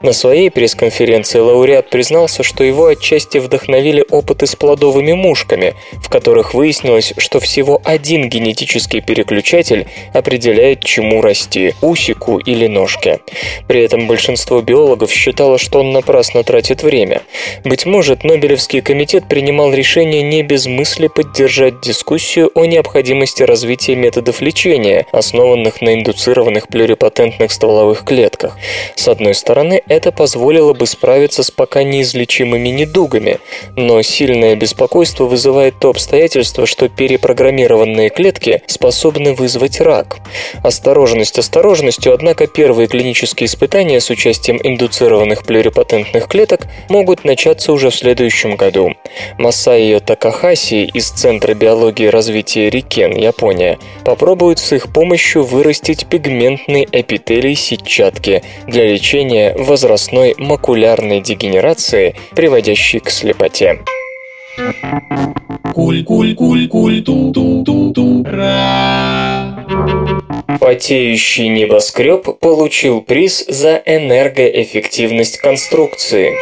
На 0.00 0.11
на 0.12 0.14
своей 0.14 0.50
пресс-конференции 0.50 1.38
лауреат 1.38 1.88
признался, 1.88 2.42
что 2.42 2.62
его 2.64 2.84
отчасти 2.84 3.38
вдохновили 3.38 4.04
опыты 4.10 4.46
с 4.46 4.54
плодовыми 4.54 5.14
мушками, 5.14 5.72
в 6.04 6.10
которых 6.10 6.52
выяснилось, 6.52 7.14
что 7.16 7.40
всего 7.40 7.80
один 7.82 8.28
генетический 8.28 9.00
переключатель 9.00 9.86
определяет, 10.12 10.84
чему 10.84 11.22
расти– 11.22 11.72
усику 11.80 12.36
или 12.36 12.66
ножке. 12.66 13.20
При 13.66 13.82
этом 13.82 14.06
большинство 14.06 14.60
биологов 14.60 15.10
считало, 15.10 15.56
что 15.56 15.80
он 15.80 15.92
напрасно 15.92 16.44
тратит 16.44 16.82
время. 16.82 17.22
Быть 17.64 17.86
может, 17.86 18.22
Нобелевский 18.22 18.82
комитет 18.82 19.28
принимал 19.30 19.72
решение 19.72 20.20
не 20.20 20.42
без 20.42 20.66
мысли 20.66 21.06
поддержать 21.06 21.80
дискуссию 21.80 22.50
о 22.54 22.66
необходимости 22.66 23.44
развития 23.44 23.94
методов 23.94 24.42
лечения, 24.42 25.06
основанных 25.10 25.80
на 25.80 25.94
индуцированных 25.94 26.68
плюрипатентных 26.68 27.50
стволовых 27.50 28.04
клетках. 28.04 28.58
С 28.94 29.08
одной 29.08 29.34
стороны, 29.34 29.80
это 29.88 30.01
это 30.02 30.10
позволило 30.10 30.72
бы 30.72 30.84
справиться 30.86 31.44
с 31.44 31.52
пока 31.52 31.84
неизлечимыми 31.84 32.70
недугами, 32.70 33.38
но 33.76 34.02
сильное 34.02 34.56
беспокойство 34.56 35.26
вызывает 35.26 35.78
то 35.78 35.90
обстоятельство, 35.90 36.66
что 36.66 36.88
перепрограммированные 36.88 38.10
клетки 38.10 38.62
способны 38.66 39.32
вызвать 39.32 39.80
рак. 39.80 40.16
Осторожность 40.64 41.38
осторожностью, 41.38 42.12
однако 42.12 42.48
первые 42.48 42.88
клинические 42.88 43.46
испытания 43.46 44.00
с 44.00 44.10
участием 44.10 44.58
индуцированных 44.60 45.44
плюрипатентных 45.44 46.26
клеток 46.26 46.62
могут 46.88 47.24
начаться 47.24 47.72
уже 47.72 47.90
в 47.90 47.94
следующем 47.94 48.56
году. 48.56 48.94
Масайо 49.38 50.00
Такахаси 50.00 50.84
из 50.84 51.10
Центра 51.10 51.54
биологии 51.54 52.06
и 52.06 52.10
развития 52.10 52.70
Рикен, 52.70 53.14
Япония, 53.14 53.78
попробует 54.04 54.58
с 54.58 54.72
их 54.72 54.92
помощью 54.92 55.44
вырастить 55.44 56.06
пигментный 56.06 56.88
эпителий 56.90 57.54
сетчатки 57.54 58.42
для 58.66 58.84
лечения 58.84 59.54
возрастания 59.56 59.91
возрастной 59.92 60.34
макулярной 60.38 61.20
дегенерации, 61.20 62.14
приводящей 62.34 63.00
к 63.00 63.10
слепоте. 63.10 63.78
Потеющий 70.60 71.48
небоскреб 71.48 72.38
получил 72.40 73.02
приз 73.02 73.44
за 73.46 73.82
энергоэффективность 73.84 75.38
конструкции. 75.38 76.32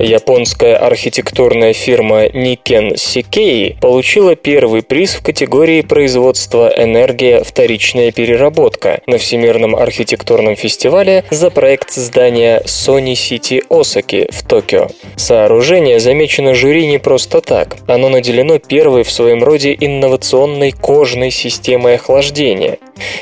Японская 0.00 0.76
архитектурная 0.76 1.72
фирма 1.72 2.26
Niken 2.26 2.94
Seikei 2.94 3.76
получила 3.80 4.34
первый 4.34 4.82
приз 4.82 5.14
в 5.14 5.22
категории 5.22 5.82
производства 5.82 6.72
энергия 6.76 7.44
вторичная 7.44 8.10
переработка 8.10 9.02
на 9.06 9.18
Всемирном 9.18 9.76
архитектурном 9.76 10.56
фестивале 10.56 11.24
за 11.30 11.50
проект 11.50 11.92
здания 11.92 12.60
Sony 12.64 13.12
City 13.12 13.62
Осаки 13.70 14.26
в 14.32 14.42
Токио. 14.42 14.88
Сооружение 15.14 16.00
замечено 16.00 16.54
жюри 16.54 16.88
не 16.88 16.98
просто 16.98 17.40
так. 17.40 17.76
Оно 17.86 18.08
наделено 18.08 18.58
первой 18.58 19.04
в 19.04 19.12
своем 19.12 19.44
роде 19.44 19.76
инновационной 19.78 20.72
кожной 20.72 21.30
системой 21.30 21.94
охлаждения. 21.94 22.78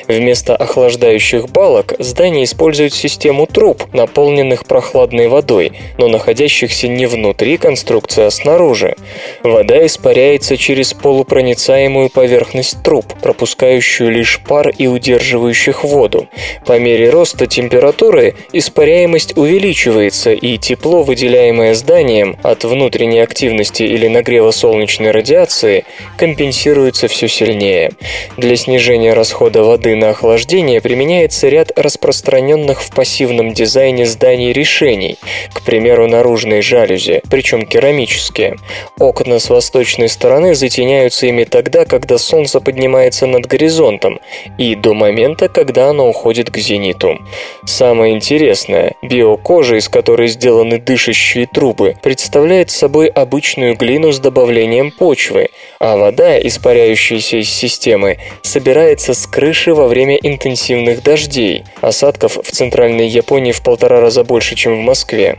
Вместо 0.08 0.54
охлаждающих 0.54 1.48
балок 1.48 1.94
здание 1.98 2.44
использует 2.44 2.92
систему 2.92 3.46
труб, 3.46 3.84
наполненных 3.94 4.66
прохладной 4.66 5.28
водой, 5.28 5.72
но 5.96 6.08
находящихся 6.08 6.61
не 6.88 7.06
внутри 7.06 7.56
конструкции, 7.56 8.24
а 8.24 8.30
снаружи. 8.30 8.96
Вода 9.42 9.84
испаряется 9.86 10.56
через 10.56 10.92
полупроницаемую 10.92 12.10
поверхность 12.10 12.82
труб, 12.82 13.06
пропускающую 13.20 14.10
лишь 14.10 14.40
пар 14.40 14.68
и 14.68 14.86
удерживающих 14.86 15.84
воду. 15.84 16.28
По 16.66 16.78
мере 16.78 17.10
роста 17.10 17.46
температуры 17.46 18.34
испаряемость 18.52 19.36
увеличивается, 19.36 20.32
и 20.32 20.58
тепло, 20.58 21.02
выделяемое 21.02 21.74
зданием 21.74 22.36
от 22.42 22.64
внутренней 22.64 23.20
активности 23.20 23.82
или 23.82 24.08
нагрева 24.08 24.50
солнечной 24.50 25.10
радиации, 25.10 25.84
компенсируется 26.16 27.08
все 27.08 27.28
сильнее. 27.28 27.92
Для 28.36 28.56
снижения 28.56 29.14
расхода 29.14 29.62
воды 29.62 29.94
на 29.96 30.10
охлаждение 30.10 30.80
применяется 30.80 31.48
ряд 31.48 31.72
распространенных 31.76 32.82
в 32.82 32.94
пассивном 32.94 33.52
дизайне 33.52 34.06
зданий 34.06 34.52
решений, 34.52 35.18
к 35.52 35.62
примеру, 35.62 36.06
наружные 36.52 36.62
жалюзи, 36.62 37.22
причем 37.30 37.66
керамические. 37.66 38.56
Окна 38.98 39.38
с 39.38 39.48
восточной 39.48 40.08
стороны 40.08 40.54
затеняются 40.54 41.26
ими 41.26 41.44
тогда, 41.44 41.84
когда 41.84 42.18
солнце 42.18 42.60
поднимается 42.60 43.26
над 43.26 43.46
горизонтом, 43.46 44.20
и 44.58 44.74
до 44.74 44.94
момента, 44.94 45.48
когда 45.48 45.88
оно 45.88 46.08
уходит 46.08 46.50
к 46.50 46.58
зениту. 46.58 47.18
Самое 47.64 48.14
интересное, 48.14 48.94
биокожа, 49.02 49.76
из 49.76 49.88
которой 49.88 50.28
сделаны 50.28 50.78
дышащие 50.78 51.46
трубы, 51.46 51.96
представляет 52.02 52.70
собой 52.70 53.06
обычную 53.06 53.76
глину 53.76 54.12
с 54.12 54.18
добавлением 54.18 54.90
почвы, 54.90 55.48
а 55.80 55.96
вода, 55.96 56.38
испаряющаяся 56.38 57.38
из 57.38 57.50
системы, 57.50 58.18
собирается 58.42 59.14
с 59.14 59.26
крыши 59.26 59.74
во 59.74 59.88
время 59.88 60.16
интенсивных 60.16 61.02
дождей. 61.02 61.64
Осадков 61.80 62.36
в 62.36 62.50
центральной 62.50 63.08
Японии 63.08 63.52
в 63.52 63.62
полтора 63.62 64.00
раза 64.00 64.24
больше, 64.24 64.54
чем 64.54 64.76
в 64.76 64.80
Москве. 64.80 65.38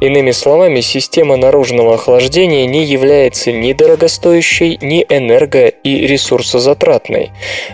Иными 0.00 0.30
словами, 0.30 0.80
система 0.80 1.36
наружного 1.36 1.94
охлаждения 1.94 2.66
не 2.66 2.84
является 2.84 3.52
ни 3.52 3.72
дорогостоящей, 3.72 4.78
ни 4.80 5.04
энерго- 5.04 5.72
и 5.82 6.06
ресурсозатратной. 6.06 7.32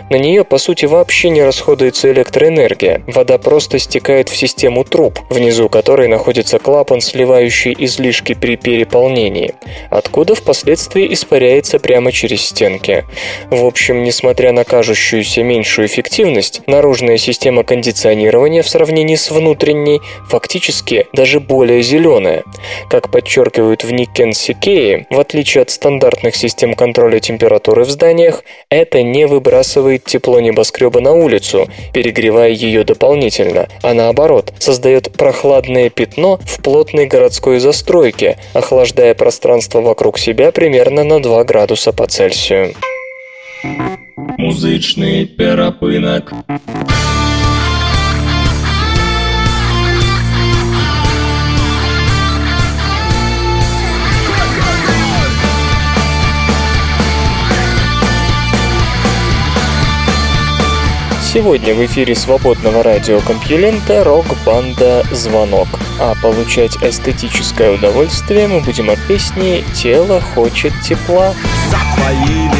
На 0.09 0.17
нее, 0.17 0.43
по 0.43 0.57
сути, 0.57 0.85
вообще 0.85 1.29
не 1.29 1.43
расходуется 1.43 2.11
электроэнергия. 2.11 3.03
Вода 3.07 3.37
просто 3.37 3.79
стекает 3.79 4.29
в 4.29 4.35
систему 4.35 4.83
труб, 4.83 5.19
внизу 5.29 5.69
которой 5.69 6.07
находится 6.07 6.59
клапан, 6.59 7.01
сливающий 7.01 7.75
излишки 7.77 8.33
при 8.33 8.55
переполнении, 8.55 9.53
откуда 9.89 10.35
впоследствии 10.35 11.11
испаряется 11.13 11.79
прямо 11.79 12.11
через 12.11 12.41
стенки. 12.41 13.05
В 13.49 13.65
общем, 13.65 14.03
несмотря 14.03 14.51
на 14.51 14.63
кажущуюся 14.63 15.43
меньшую 15.43 15.87
эффективность, 15.87 16.61
наружная 16.67 17.17
система 17.17 17.63
кондиционирования 17.63 18.63
в 18.63 18.69
сравнении 18.69 19.15
с 19.15 19.31
внутренней 19.31 20.01
фактически 20.27 21.07
даже 21.13 21.39
более 21.39 21.81
зеленая. 21.89 22.43
Как 22.89 23.11
подчеркивают 23.11 23.83
в 23.83 23.91
Никкен 23.91 24.33
Сикеи, 24.33 25.07
в 25.09 25.19
отличие 25.19 25.63
от 25.63 25.71
стандартных 25.71 26.35
систем 26.35 26.75
контроля 26.75 27.19
температуры 27.19 27.83
в 27.83 27.89
зданиях, 27.89 28.43
это 28.69 29.01
не 29.01 29.25
выбрасывает 29.25 30.05
тепло 30.05 30.39
небоскреба 30.39 31.01
на 31.01 31.13
улицу, 31.13 31.67
перегревая 31.93 32.51
ее 32.51 32.83
дополнительно, 32.83 33.67
а 33.81 33.93
наоборот, 33.93 34.53
создает 34.59 35.11
прохладное 35.11 35.89
пятно 35.89 36.39
в 36.45 36.61
плотной 36.61 37.07
городской 37.07 37.59
застройке, 37.59 38.37
охлаждая 38.53 39.15
пространство 39.15 39.81
вокруг 39.81 40.19
себя 40.19 40.51
примерно 40.51 41.03
на 41.03 41.21
2 41.21 41.43
градуса 41.43 41.91
по 41.91 42.05
Цельсию. 42.07 42.75
Музычный 44.37 45.25
перапынок. 45.25 46.33
Сегодня 61.31 61.75
в 61.75 61.85
эфире 61.85 62.15
свободного 62.15 62.81
радиокомпьюлента 62.81 64.03
рок-банда 64.03 65.03
«Звонок». 65.11 65.67
А 65.99 66.15
получать 66.23 66.75
эстетическое 66.81 67.69
удовольствие 67.71 68.47
мы 68.47 68.61
будем 68.61 68.89
от 68.89 68.97
песни 69.07 69.63
«Тело 69.75 70.21
хочет 70.21 70.73
тепла». 70.81 71.35
За 71.69 71.77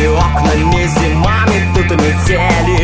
окнами 0.08 0.86
зимами 0.86 1.74
тут 1.74 1.90
метели 2.00 2.79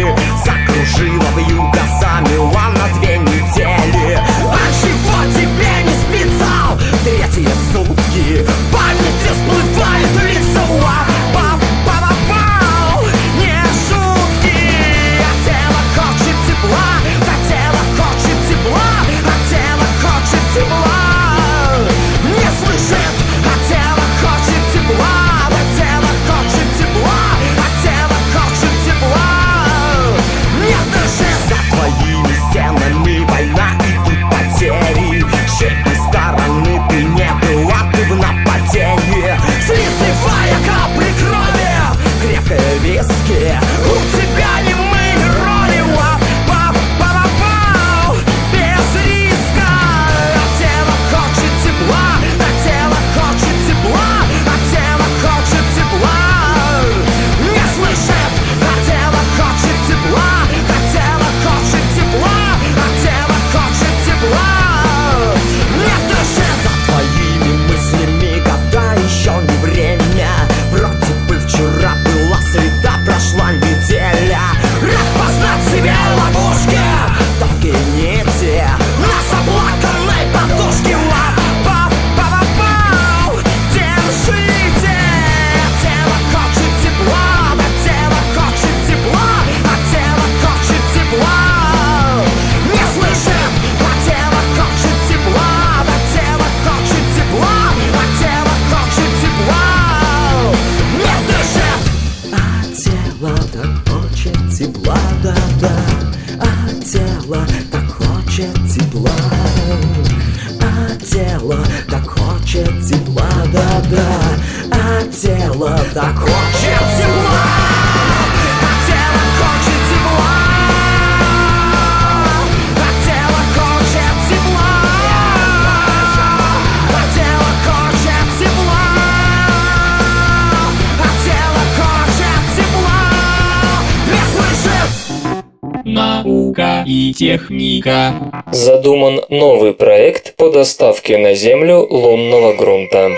Наука 136.26 136.84
и 136.88 137.14
техника. 137.14 138.44
Задуман 138.52 139.22
новый 139.30 139.74
проект 139.74 140.36
по 140.36 140.50
доставке 140.50 141.20
на 141.20 141.36
Землю 141.36 141.86
лунного 141.88 142.54
грунта. 142.54 143.12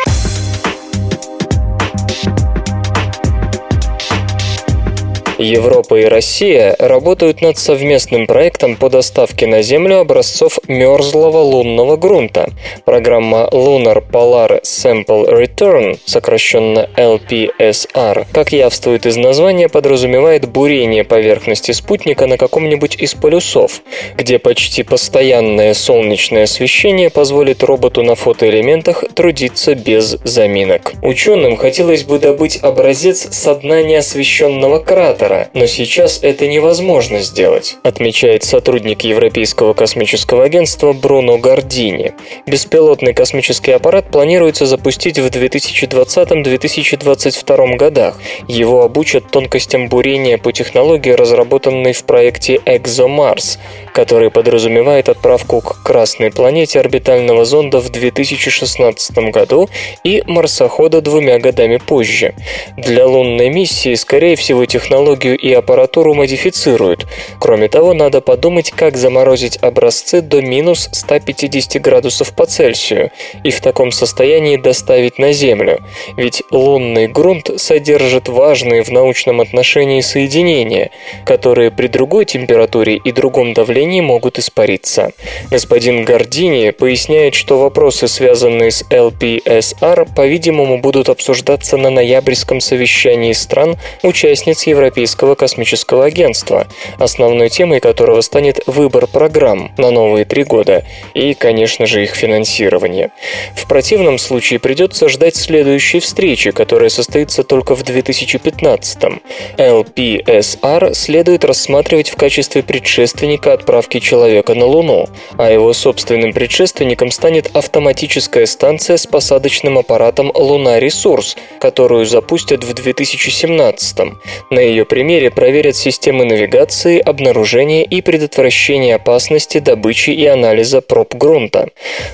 Европа 5.38 6.00
и 6.00 6.06
Россия 6.06 6.76
работают 6.80 7.42
над 7.42 7.58
совместным 7.60 8.26
проектом 8.26 8.76
по 8.76 8.90
доставке 8.90 9.46
на 9.46 9.62
Землю 9.62 10.00
образцов 10.00 10.60
мерзлого 10.68 11.38
лунного 11.38 11.96
грунта. 11.96 12.50
Программа 12.86 13.48
Lunar 13.52 14.04
Polar 14.10 14.64
Sample 14.64 15.30
Return, 15.30 16.00
сокращенно 16.06 16.90
LPSR, 16.96 18.26
как 18.32 18.52
явствует 18.52 19.06
из 19.06 19.16
названия, 19.18 19.70
подразумевает 19.70 20.50
бурение 20.50 21.04
поверхности 21.04 21.72
спутника 21.72 22.26
на 22.26 22.38
каком-нибудь 22.38 22.96
из 22.96 23.14
полюсов, 23.14 23.82
где 24.16 24.40
почти 24.40 24.82
постоянное 24.82 25.76
солнечное 25.76 26.44
освещение 26.44 27.12
позволит 27.12 27.64
роботу 27.64 28.02
на 28.02 28.16
фотоэлементах 28.16 29.04
трудиться 29.14 29.76
без 29.76 30.18
заминок. 30.24 30.94
Ученым 31.04 31.58
хотелось 31.58 32.04
бы 32.04 32.18
добыть 32.18 32.58
образец 32.64 33.28
с 33.30 33.56
дна 33.56 33.84
неосвещенного 33.84 34.80
кратера, 34.80 35.27
кратера, 35.28 35.50
но 35.54 35.68
сейчас 35.68 36.20
это 36.22 36.48
невозможно 36.48 37.20
сделать, 37.20 37.76
отмечает 37.84 38.44
сотрудник 38.44 39.02
Европейского 39.02 39.74
космического 39.74 40.46
агентства 40.46 40.94
Бруно 40.94 41.38
Гордини. 41.38 42.14
Беспилотный 42.46 43.14
космический 43.14 43.74
аппарат 43.74 44.10
планируется 44.12 44.66
запустить 44.66 45.20
в 45.20 45.26
2020-2022 45.28 47.76
годах. 47.76 48.16
Его 48.48 48.84
обучат 48.84 49.30
тонкостям 49.32 49.90
бурения 49.90 50.38
по 50.38 50.54
технологии, 50.54 51.12
разработанной 51.12 51.92
в 51.94 52.04
проекте 52.04 52.60
ExoMars, 52.66 53.58
который 53.94 54.30
подразумевает 54.32 55.10
отправку 55.10 55.62
к 55.62 55.84
Красной 55.84 56.32
планете 56.32 56.80
орбитального 56.80 57.46
зонда 57.46 57.80
в 57.80 57.90
2016 57.90 59.18
году 59.32 59.70
и 60.04 60.24
марсохода 60.28 61.02
двумя 61.02 61.40
годами 61.40 61.78
позже. 61.78 62.36
Для 62.78 63.08
лунной 63.08 63.50
миссии, 63.50 63.96
скорее 63.96 64.36
всего, 64.36 64.66
технология 64.66 65.17
технологию 65.18 65.38
и 65.38 65.54
аппаратуру 65.54 66.14
модифицируют. 66.14 67.08
Кроме 67.40 67.68
того, 67.68 67.94
надо 67.94 68.22
подумать, 68.22 68.72
как 68.72 68.98
заморозить 68.98 69.58
образцы 69.62 70.22
до 70.22 70.42
минус 70.42 70.90
150 70.92 71.82
градусов 71.82 72.36
по 72.36 72.46
Цельсию 72.46 73.12
и 73.44 73.52
в 73.52 73.62
таком 73.62 73.92
состоянии 73.92 74.58
доставить 74.58 75.20
на 75.20 75.34
Землю. 75.34 75.80
Ведь 76.18 76.44
лунный 76.52 77.08
грунт 77.08 77.50
содержит 77.58 78.30
важные 78.30 78.84
в 78.84 78.90
научном 78.90 79.42
отношении 79.42 80.02
соединения, 80.02 80.90
которые 81.26 81.72
при 81.72 81.88
другой 81.88 82.26
температуре 82.26 82.98
и 82.98 83.12
другом 83.12 83.54
давлении 83.54 84.02
могут 84.02 84.40
испариться. 84.40 85.12
Господин 85.52 86.06
Гордини 86.06 86.72
поясняет, 86.72 87.34
что 87.34 87.58
вопросы, 87.58 88.08
связанные 88.08 88.72
с 88.72 88.84
LPSR, 88.90 90.08
по-видимому, 90.16 90.78
будут 90.80 91.10
обсуждаться 91.10 91.78
на 91.78 91.90
ноябрьском 91.90 92.60
совещании 92.60 93.34
стран, 93.34 93.78
участниц 94.04 94.68
Европейского 94.68 95.07
Европейского 95.08 95.36
космического 95.36 96.06
агентства, 96.06 96.68
основной 97.00 97.48
темой 97.48 97.80
которого 97.80 98.20
станет 98.20 98.60
выбор 98.68 99.08
программ 99.08 99.72
на 99.78 99.90
новые 99.90 100.26
три 100.26 100.44
года 100.44 100.84
и, 101.14 101.34
конечно 101.34 101.86
же, 101.86 102.04
их 102.04 102.14
финансирование. 102.14 103.12
В 103.56 103.70
противном 103.70 104.18
случае 104.18 104.60
придется 104.60 105.08
ждать 105.08 105.38
следующей 105.38 106.02
встречи, 106.02 106.52
которая 106.52 106.90
состоится 106.90 107.44
только 107.44 107.74
в 107.74 107.84
2015 107.84 109.04
-м. 109.04 109.22
LPSR 109.58 110.94
следует 110.94 111.46
рассматривать 111.46 112.10
в 112.10 112.18
качестве 112.18 112.62
предшественника 112.62 113.54
отправки 113.54 114.00
человека 114.00 114.56
на 114.56 114.66
Луну, 114.66 115.08
а 115.38 115.50
его 115.50 115.72
собственным 115.72 116.34
предшественником 116.34 117.12
станет 117.12 117.50
автоматическая 117.56 118.46
станция 118.46 118.98
с 118.98 119.08
посадочным 119.08 119.78
аппаратом 119.78 120.32
Луна 120.36 120.82
Ресурс, 120.82 121.38
которую 121.62 122.06
запустят 122.06 122.66
в 122.66 122.74
2017 122.74 124.00
-м. 124.00 124.18
На 124.50 124.60
ее 124.60 124.84
примере 124.98 125.30
проверят 125.30 125.76
системы 125.76 126.26
навигации, 126.26 126.98
обнаружения 126.98 127.84
и 127.84 128.02
предотвращения 128.02 128.96
опасности 128.96 129.60
добычи 129.60 130.10
и 130.10 130.26
анализа 130.26 130.82
проб 130.82 131.14
грунта. 131.14 131.70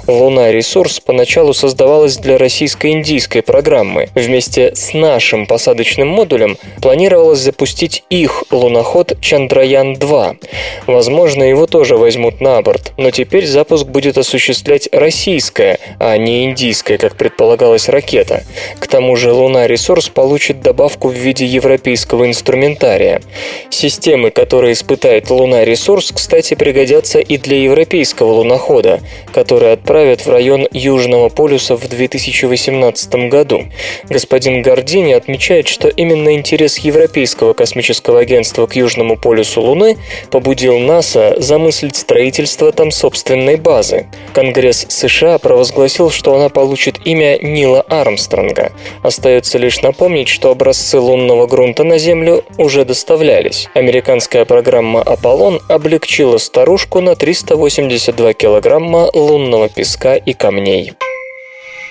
Луна 0.05 0.51
Ресурс 0.51 0.99
поначалу 0.99 1.53
создавалась 1.53 2.17
для 2.17 2.37
российско-индийской 2.37 3.41
программы. 3.41 4.09
Вместе 4.15 4.75
с 4.75 4.93
нашим 4.93 5.45
посадочным 5.45 6.09
модулем 6.09 6.57
планировалось 6.81 7.39
запустить 7.39 8.03
их 8.09 8.43
луноход 8.51 9.13
Чандраян-2. 9.21 10.37
Возможно, 10.85 11.43
его 11.43 11.67
тоже 11.67 11.95
возьмут 11.95 12.41
на 12.41 12.61
борт, 12.61 12.91
но 12.97 13.11
теперь 13.11 13.45
запуск 13.45 13.85
будет 13.85 14.17
осуществлять 14.17 14.89
российская, 14.91 15.79
а 15.99 16.17
не 16.17 16.43
индийская, 16.43 16.97
как 16.97 17.15
предполагалось, 17.15 17.87
ракета. 17.87 18.43
К 18.77 18.87
тому 18.87 19.15
же 19.15 19.31
Луна 19.31 19.67
Ресурс 19.67 20.09
получит 20.09 20.59
добавку 20.59 21.07
в 21.07 21.13
виде 21.13 21.45
европейского 21.45 22.27
инструмента 22.27 22.72
инструментария. 22.73 23.21
Системы, 23.69 24.31
которые 24.31 24.73
испытает 24.73 25.29
Луна 25.29 25.65
ресурс, 25.65 26.11
кстати, 26.13 26.53
пригодятся 26.53 27.19
и 27.19 27.37
для 27.37 27.57
европейского 27.57 28.31
лунохода, 28.33 29.01
который 29.33 29.71
отправят 29.71 30.25
в 30.25 30.29
район 30.29 30.67
Южного 30.71 31.29
полюса 31.29 31.75
в 31.75 31.87
2018 31.87 33.29
году. 33.29 33.63
Господин 34.09 34.61
Гордини 34.61 35.13
отмечает, 35.13 35.67
что 35.67 35.87
именно 35.87 36.33
интерес 36.33 36.77
Европейского 36.79 37.53
космического 37.53 38.19
агентства 38.19 38.67
к 38.67 38.75
Южному 38.75 39.17
полюсу 39.17 39.61
Луны 39.61 39.97
побудил 40.29 40.79
НАСА 40.79 41.35
замыслить 41.37 41.95
строительство 41.95 42.71
там 42.71 42.91
собственной 42.91 43.55
базы. 43.55 44.07
Конгресс 44.33 44.85
США 44.89 45.37
провозгласил, 45.37 46.11
что 46.11 46.35
она 46.35 46.49
получит 46.49 46.99
имя 47.05 47.37
Нила 47.41 47.81
Армстронга. 47.81 48.71
Остается 49.01 49.57
лишь 49.57 49.81
напомнить, 49.81 50.27
что 50.27 50.51
образцы 50.51 50.99
лунного 50.99 51.47
грунта 51.47 51.83
на 51.83 51.97
Землю 51.97 52.43
уже 52.63 52.85
доставлялись. 52.85 53.67
Американская 53.73 54.45
программа 54.45 55.01
«Аполлон» 55.01 55.59
облегчила 55.67 56.37
старушку 56.37 57.01
на 57.01 57.15
382 57.15 58.33
килограмма 58.33 59.09
лунного 59.13 59.69
песка 59.69 60.15
и 60.15 60.33
камней. 60.33 60.93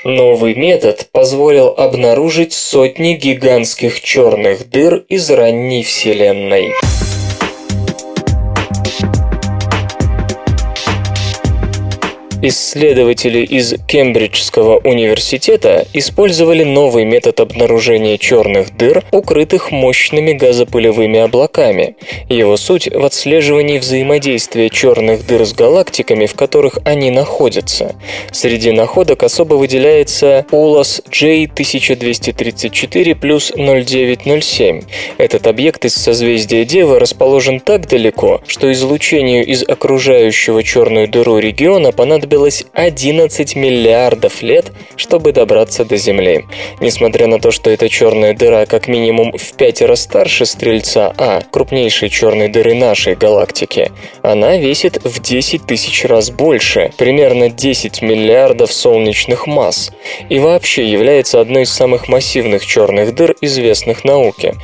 Новый 0.04 0.54
метод 0.54 1.08
позволил 1.12 1.68
обнаружить 1.76 2.52
сотни 2.52 3.14
гигантских 3.14 4.00
черных 4.00 4.68
дыр 4.68 5.04
из 5.08 5.30
ранней 5.30 5.84
Вселенной. 5.84 6.72
Исследователи 12.44 13.44
из 13.44 13.72
Кембриджского 13.86 14.78
университета 14.78 15.86
использовали 15.92 16.64
новый 16.64 17.04
метод 17.04 17.38
обнаружения 17.38 18.18
черных 18.18 18.76
дыр, 18.76 19.04
укрытых 19.12 19.70
мощными 19.70 20.32
газопылевыми 20.32 21.20
облаками. 21.20 21.94
Его 22.28 22.56
суть 22.56 22.92
в 22.92 23.04
отслеживании 23.04 23.78
взаимодействия 23.78 24.70
черных 24.70 25.24
дыр 25.24 25.46
с 25.46 25.54
галактиками, 25.54 26.26
в 26.26 26.34
которых 26.34 26.78
они 26.84 27.12
находятся. 27.12 27.94
Среди 28.32 28.72
находок 28.72 29.22
особо 29.22 29.54
выделяется 29.54 30.44
Улас 30.50 31.00
J1234 31.12 33.14
плюс 33.14 33.52
0907. 33.54 34.82
Этот 35.16 35.46
объект 35.46 35.84
из 35.84 35.94
созвездия 35.94 36.64
Девы 36.64 36.98
расположен 36.98 37.60
так 37.60 37.86
далеко, 37.86 38.40
что 38.48 38.72
излучению 38.72 39.46
из 39.46 39.62
окружающего 39.62 40.64
черную 40.64 41.06
дыру 41.06 41.38
региона 41.38 41.92
понадобится 41.92 42.31
понадобилось 42.32 42.64
11 42.72 43.56
миллиардов 43.56 44.40
лет, 44.40 44.72
чтобы 44.96 45.32
добраться 45.32 45.84
до 45.84 45.98
Земли. 45.98 46.46
Несмотря 46.80 47.26
на 47.26 47.38
то, 47.38 47.50
что 47.50 47.68
эта 47.68 47.90
черная 47.90 48.32
дыра 48.32 48.64
как 48.64 48.88
минимум 48.88 49.36
в 49.36 49.52
пятеро 49.52 49.96
старше 49.96 50.46
Стрельца 50.46 51.12
А, 51.18 51.42
крупнейшей 51.50 52.08
черной 52.08 52.48
дыры 52.48 52.74
нашей 52.74 53.16
галактики, 53.16 53.92
она 54.22 54.56
весит 54.56 55.04
в 55.04 55.20
10 55.20 55.66
тысяч 55.66 56.06
раз 56.06 56.30
больше, 56.30 56.90
примерно 56.96 57.50
10 57.50 58.00
миллиардов 58.00 58.72
солнечных 58.72 59.46
масс, 59.46 59.92
и 60.30 60.38
вообще 60.38 60.90
является 60.90 61.38
одной 61.38 61.64
из 61.64 61.70
самых 61.70 62.08
массивных 62.08 62.64
черных 62.64 63.14
дыр, 63.14 63.36
известных 63.42 64.04
науке. 64.04 64.54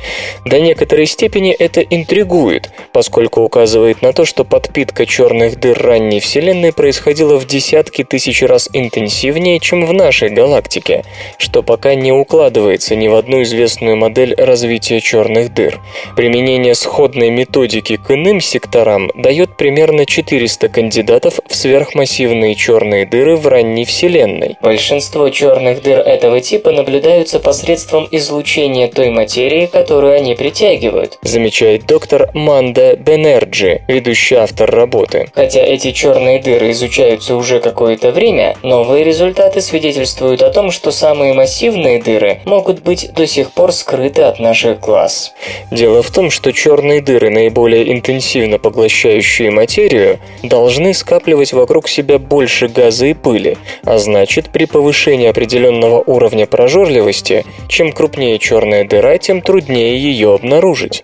До 0.43 0.59
некоторой 0.59 1.05
степени 1.05 1.51
это 1.51 1.81
интригует, 1.81 2.71
поскольку 2.93 3.41
указывает 3.41 4.01
на 4.01 4.11
то, 4.11 4.25
что 4.25 4.43
подпитка 4.43 5.05
черных 5.05 5.59
дыр 5.59 5.77
ранней 5.79 6.19
Вселенной 6.19 6.73
происходила 6.73 7.37
в 7.37 7.45
десятки 7.59 8.05
тысяч 8.05 8.41
раз 8.41 8.69
интенсивнее, 8.71 9.59
чем 9.59 9.85
в 9.85 9.91
нашей 9.91 10.29
галактике, 10.29 11.03
что 11.37 11.61
пока 11.61 11.93
не 11.93 12.13
укладывается 12.13 12.95
ни 12.95 13.09
в 13.09 13.15
одну 13.15 13.41
известную 13.43 13.97
модель 13.97 14.33
развития 14.33 15.01
черных 15.01 15.53
дыр. 15.53 15.77
Применение 16.15 16.73
сходной 16.73 17.29
методики 17.31 17.97
к 17.97 18.11
иным 18.11 18.39
секторам 18.39 19.11
дает 19.13 19.57
примерно 19.57 20.05
400 20.05 20.69
кандидатов 20.69 21.41
в 21.45 21.53
сверхмассивные 21.53 22.55
черные 22.55 23.05
дыры 23.05 23.35
в 23.35 23.45
ранней 23.45 23.83
Вселенной. 23.83 24.55
Большинство 24.61 25.27
черных 25.29 25.81
дыр 25.81 25.99
этого 25.99 26.39
типа 26.39 26.71
наблюдаются 26.71 27.41
посредством 27.41 28.07
излучения 28.09 28.87
той 28.87 29.09
материи, 29.09 29.65
которую 29.65 30.13
они 30.13 30.33
притягивают, 30.35 31.19
замечает 31.23 31.85
доктор 31.85 32.29
Манда 32.33 32.95
Бенерджи, 32.95 33.81
ведущий 33.89 34.35
автор 34.35 34.71
работы. 34.71 35.29
Хотя 35.35 35.59
эти 35.59 35.91
черные 35.91 36.39
дыры 36.39 36.71
изучаются 36.71 37.35
уже 37.35 37.48
какое-то 37.57 38.11
время, 38.11 38.55
новые 38.61 39.03
результаты 39.03 39.61
свидетельствуют 39.61 40.43
о 40.43 40.51
том, 40.51 40.69
что 40.69 40.91
самые 40.91 41.33
массивные 41.33 41.99
дыры 41.99 42.41
могут 42.45 42.83
быть 42.83 43.11
до 43.13 43.25
сих 43.25 43.51
пор 43.51 43.71
скрыты 43.71 44.21
от 44.21 44.39
наших 44.39 44.79
глаз. 44.79 45.33
Дело 45.71 46.03
в 46.03 46.11
том, 46.11 46.29
что 46.29 46.53
черные 46.53 47.01
дыры, 47.01 47.31
наиболее 47.31 47.91
интенсивно 47.91 48.59
поглощающие 48.59 49.49
материю, 49.49 50.19
должны 50.43 50.93
скапливать 50.93 51.53
вокруг 51.53 51.87
себя 51.87 52.19
больше 52.19 52.67
газа 52.67 53.07
и 53.07 53.15
пыли, 53.15 53.57
а 53.83 53.97
значит, 53.97 54.49
при 54.49 54.65
повышении 54.65 55.27
определенного 55.27 56.03
уровня 56.05 56.45
прожорливости, 56.45 57.45
чем 57.67 57.91
крупнее 57.91 58.37
черная 58.37 58.83
дыра, 58.83 59.17
тем 59.17 59.41
труднее 59.41 59.97
ее 59.97 60.35
обнаружить. 60.35 61.03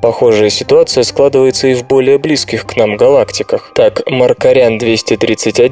Похожая 0.00 0.48
ситуация 0.48 1.02
складывается 1.02 1.68
и 1.68 1.74
в 1.74 1.84
более 1.86 2.18
близких 2.18 2.66
к 2.66 2.76
нам 2.76 2.96
галактиках. 2.96 3.72
Так, 3.74 4.02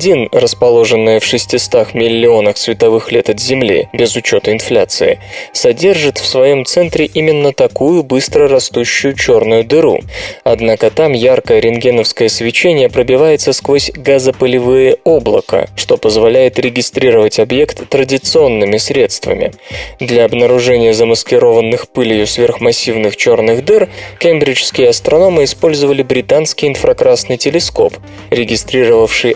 Маркарян-231, 0.01 0.29
расположенная 0.33 1.21
в 1.21 1.25
600 1.25 1.95
миллионах 1.95 2.57
световых 2.57 3.13
лет 3.13 3.29
от 3.29 3.41
Земли, 3.41 3.89
без 3.93 4.17
учета 4.17 4.53
инфляции, 4.53 5.19
содержит 5.53 6.19
в 6.19 6.27
своем 6.27 6.65
центре 6.65 7.07
именно 7.07 7.53
такую 7.53 8.03
быстро 8.03 8.49
растущую 8.49 9.15
черную 9.15 9.65
дыру. 9.65 10.01
Однако 10.45 10.91
там 10.91 11.13
яркое 11.13 11.61
рентгеновское 11.61 12.29
свечение 12.29 12.89
пробивается 12.89 13.53
сквозь 13.53 13.91
газопылевые 13.91 14.97
облака, 15.05 15.69
что 15.77 15.97
позволяет 15.97 16.59
регистрировать 16.59 17.39
объект 17.39 17.89
традиционными 17.89 18.79
средствами. 18.79 19.53
Для 19.99 20.25
обнаружения 20.25 20.93
замаскированных 20.93 21.89
пылью 21.89 22.27
сверхмассивных 22.27 23.17
черных 23.17 23.65
дыр 23.65 23.89
кембриджские 24.19 24.89
астрономы 24.89 25.45
использовали 25.45 26.03
британский 26.03 26.69
инфракрасный 26.69 27.37
телескоп, 27.37 27.95
регистрировавший 28.31 29.33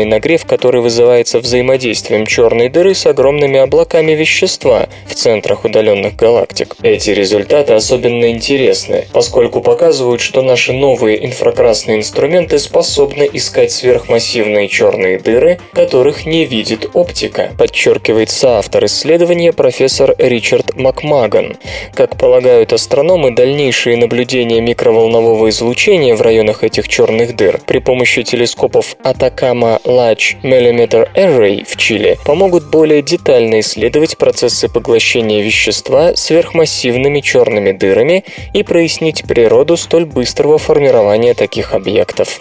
аномальный 0.00 0.04
нагрев, 0.04 0.44
который 0.46 0.80
вызывается 0.80 1.40
взаимодействием 1.40 2.26
черной 2.26 2.68
дыры 2.68 2.94
с 2.94 3.06
огромными 3.06 3.58
облаками 3.58 4.12
вещества 4.12 4.88
в 5.06 5.14
центрах 5.14 5.64
удаленных 5.64 6.16
галактик. 6.16 6.76
Эти 6.82 7.10
результаты 7.10 7.74
особенно 7.74 8.30
интересны, 8.30 9.06
поскольку 9.12 9.60
показывают, 9.60 10.20
что 10.20 10.42
наши 10.42 10.72
новые 10.72 11.24
инфракрасные 11.24 11.98
инструменты 11.98 12.58
способны 12.58 13.28
искать 13.32 13.72
сверхмассивные 13.72 14.68
черные 14.68 15.18
дыры, 15.18 15.58
которых 15.72 16.26
не 16.26 16.44
видит 16.44 16.90
оптика, 16.94 17.50
подчеркивает 17.58 18.30
соавтор 18.30 18.84
исследования 18.84 19.52
профессор 19.52 20.14
Ричард 20.18 20.76
Макмаган. 20.76 21.56
Как 21.94 22.16
полагают 22.16 22.72
астрономы, 22.72 23.34
дальнейшие 23.34 23.96
наблюдения 23.96 24.60
микроволнового 24.60 25.48
излучения 25.48 26.14
в 26.14 26.22
районах 26.22 26.64
этих 26.64 26.88
черных 26.88 27.36
дыр 27.36 27.60
при 27.66 27.78
помощи 27.78 28.22
телескопов 28.22 28.96
Atacama 29.04 29.80
Large 29.90 30.42
Millimeter 30.42 31.08
Array 31.14 31.64
в 31.64 31.76
Чили 31.76 32.18
помогут 32.24 32.70
более 32.70 33.02
детально 33.02 33.60
исследовать 33.60 34.16
процессы 34.16 34.68
поглощения 34.68 35.42
вещества 35.42 36.14
сверхмассивными 36.16 37.20
черными 37.20 37.72
дырами 37.72 38.24
и 38.54 38.62
прояснить 38.62 39.24
природу 39.24 39.76
столь 39.76 40.06
быстрого 40.06 40.58
формирования 40.58 41.34
таких 41.34 41.74
объектов. 41.74 42.40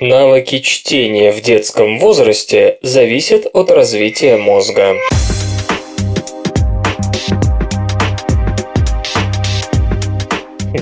Навыки 0.00 0.60
чтения 0.60 1.32
в 1.32 1.40
детском 1.40 1.98
возрасте 1.98 2.78
зависят 2.82 3.46
от 3.52 3.70
развития 3.70 4.36
мозга. 4.36 4.94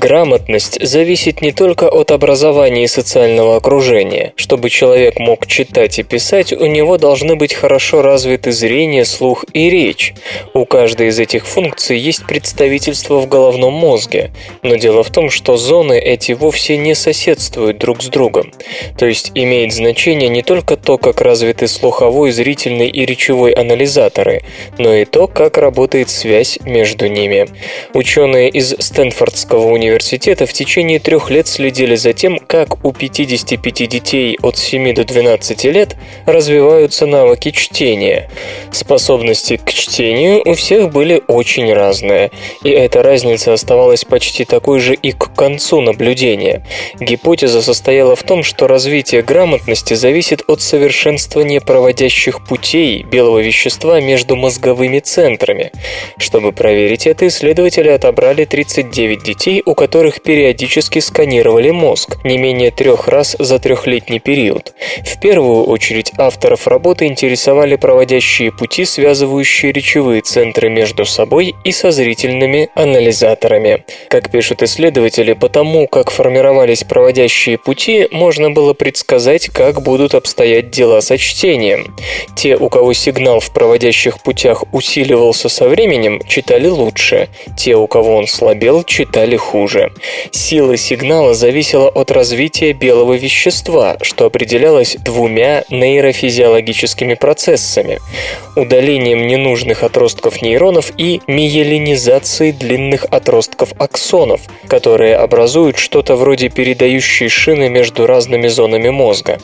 Грамотность 0.07 0.79
зависит 0.87 1.43
не 1.43 1.51
только 1.51 1.89
от 1.89 2.13
образования 2.13 2.85
и 2.85 2.87
социального 2.87 3.57
окружения. 3.57 4.35
Чтобы 4.37 4.71
человек 4.71 5.19
мог 5.19 5.49
читать 5.49 5.99
и 5.99 6.05
писать, 6.05 6.53
у 6.53 6.67
него 6.67 6.97
должны 6.97 7.35
быть 7.35 7.53
хорошо 7.53 8.03
развиты 8.03 8.53
зрение, 8.53 9.05
слух 9.05 9.45
и 9.53 9.69
речь. 9.69 10.15
У 10.55 10.65
каждой 10.65 11.09
из 11.09 11.19
этих 11.19 11.45
функций 11.45 11.99
есть 11.99 12.25
представительство 12.25 13.19
в 13.19 13.27
головном 13.27 13.73
мозге. 13.73 14.31
Но 14.63 14.77
дело 14.77 15.03
в 15.03 15.11
том, 15.11 15.29
что 15.29 15.57
зоны 15.57 15.99
эти 15.99 16.31
вовсе 16.31 16.77
не 16.77 16.95
соседствуют 16.95 17.79
друг 17.79 18.01
с 18.01 18.07
другом. 18.07 18.53
То 18.97 19.07
есть 19.07 19.33
имеет 19.35 19.73
значение 19.73 20.29
не 20.29 20.45
только 20.45 20.77
то, 20.77 20.99
как 20.99 21.21
развиты 21.21 21.67
слуховой, 21.67 22.31
зрительный 22.31 22.89
и 22.89 23.05
речевой 23.05 23.51
анализаторы, 23.51 24.43
но 24.79 24.95
и 24.95 25.05
то, 25.05 25.27
как 25.27 25.59
работает 25.59 26.11
связь 26.11 26.61
между 26.65 27.09
ними. 27.09 27.49
Ученые 27.93 28.51
из 28.51 28.73
Стэнфордского 28.79 29.67
университета 29.67 29.96
в 30.03 30.53
течение 30.53 30.99
трех 30.99 31.31
лет 31.31 31.47
следили 31.49 31.95
за 31.95 32.13
тем, 32.13 32.39
как 32.39 32.85
у 32.85 32.93
55 32.93 33.89
детей 33.89 34.39
от 34.43 34.59
7 34.59 34.95
до 34.95 35.05
12 35.05 35.65
лет 35.65 35.97
развиваются 36.27 37.07
навыки 37.07 37.51
чтения. 37.51 38.29
Способности 38.73 39.57
к 39.57 39.73
чтению 39.73 40.43
у 40.47 40.53
всех 40.53 40.93
были 40.93 41.23
очень 41.29 41.73
разные, 41.73 42.31
и 42.63 42.69
эта 42.69 43.03
разница 43.03 43.55
оставалась 43.55 44.05
почти 44.05 44.45
такой 44.45 44.81
же 44.81 44.95
и 44.95 45.13
к 45.13 45.33
концу 45.35 45.81
наблюдения. 45.81 46.63
Гипотеза 47.01 47.63
состояла 47.63 48.17
в 48.17 48.23
том, 48.23 48.43
что 48.43 48.67
развитие 48.67 49.23
грамотности 49.23 49.95
зависит 49.95 50.43
от 50.47 50.61
совершенствования 50.61 51.61
проводящих 51.61 52.45
путей 52.45 53.03
белого 53.03 53.39
вещества 53.39 54.01
между 54.01 54.37
мозговыми 54.37 54.99
центрами. 54.99 55.73
Чтобы 56.19 56.53
проверить 56.53 57.07
это, 57.07 57.27
исследователи 57.27 57.89
отобрали 57.89 58.45
39 58.45 59.23
детей, 59.23 59.63
у 59.65 59.75
которых 59.75 59.86
периодически 60.23 60.99
сканировали 60.99 61.71
мозг 61.71 62.17
не 62.25 62.39
менее 62.39 62.71
трех 62.71 63.09
раз 63.09 63.37
за 63.39 63.59
трехлетний 63.59 64.19
период. 64.19 64.73
В 65.05 65.21
первую 65.21 65.65
очередь 65.65 66.13
авторов 66.19 66.67
работы 66.67 67.07
интересовали 67.07 67.77
проводящие 67.77 68.51
пути, 68.53 68.85
связывающие 68.85 69.73
речевые 69.73 70.23
центры 70.23 70.69
между 70.69 71.05
собой 71.05 71.55
и 71.65 71.73
со 71.73 71.91
зрительными 71.91 72.69
анализаторами. 72.75 73.85
Как 74.09 74.31
пишут 74.31 74.63
исследователи, 74.63 75.33
потому 75.35 75.87
как 75.87 76.11
формировались 76.11 76.85
проводящие 76.85 77.59
пути, 77.59 78.09
можно 78.11 78.51
было 78.51 78.73
предсказать, 78.73 79.49
как 79.49 79.83
будут 79.83 80.15
обстоять 80.15 80.71
дела 80.71 81.01
со 81.01 81.19
чтением. 81.19 81.95
Те, 82.35 82.57
у 82.57 82.69
кого 82.69 82.93
сигнал 82.93 83.41
в 83.41 83.53
проводящих 83.53 84.21
путях 84.23 84.65
усиливался 84.73 85.49
со 85.49 85.69
временем, 85.69 86.21
читали 86.29 86.69
лучше. 86.69 87.29
Те, 87.57 87.77
у 87.77 87.87
кого 87.87 88.17
он 88.17 88.27
слабел, 88.27 88.83
читали 88.85 89.37
хуже 89.37 89.66
хуже. 89.67 89.91
Сила 90.31 90.77
сигнала 90.77 91.35
зависела 91.35 91.89
от 91.89 92.13
развития 92.13 92.73
белого 92.73 93.15
вещества, 93.15 93.97
что 94.01 94.27
определялось 94.27 94.97
двумя 95.05 95.65
нейрофизиологическими 95.71 97.15
процессами– 97.15 97.99
удалением 98.57 99.27
ненужных 99.27 99.83
отростков 99.83 100.41
нейронов 100.41 100.93
и 100.97 101.21
миелинизацией 101.27 102.53
длинных 102.53 103.05
отростков 103.11 103.73
аксонов, 103.79 104.41
которые 104.69 105.17
образуют 105.17 105.79
что-то 105.79 106.17
вроде 106.17 106.49
передающей 106.49 107.29
шины 107.29 107.69
между 107.69 108.07
разными 108.07 108.47
зонами 108.47 108.89
мозга. 108.91 109.39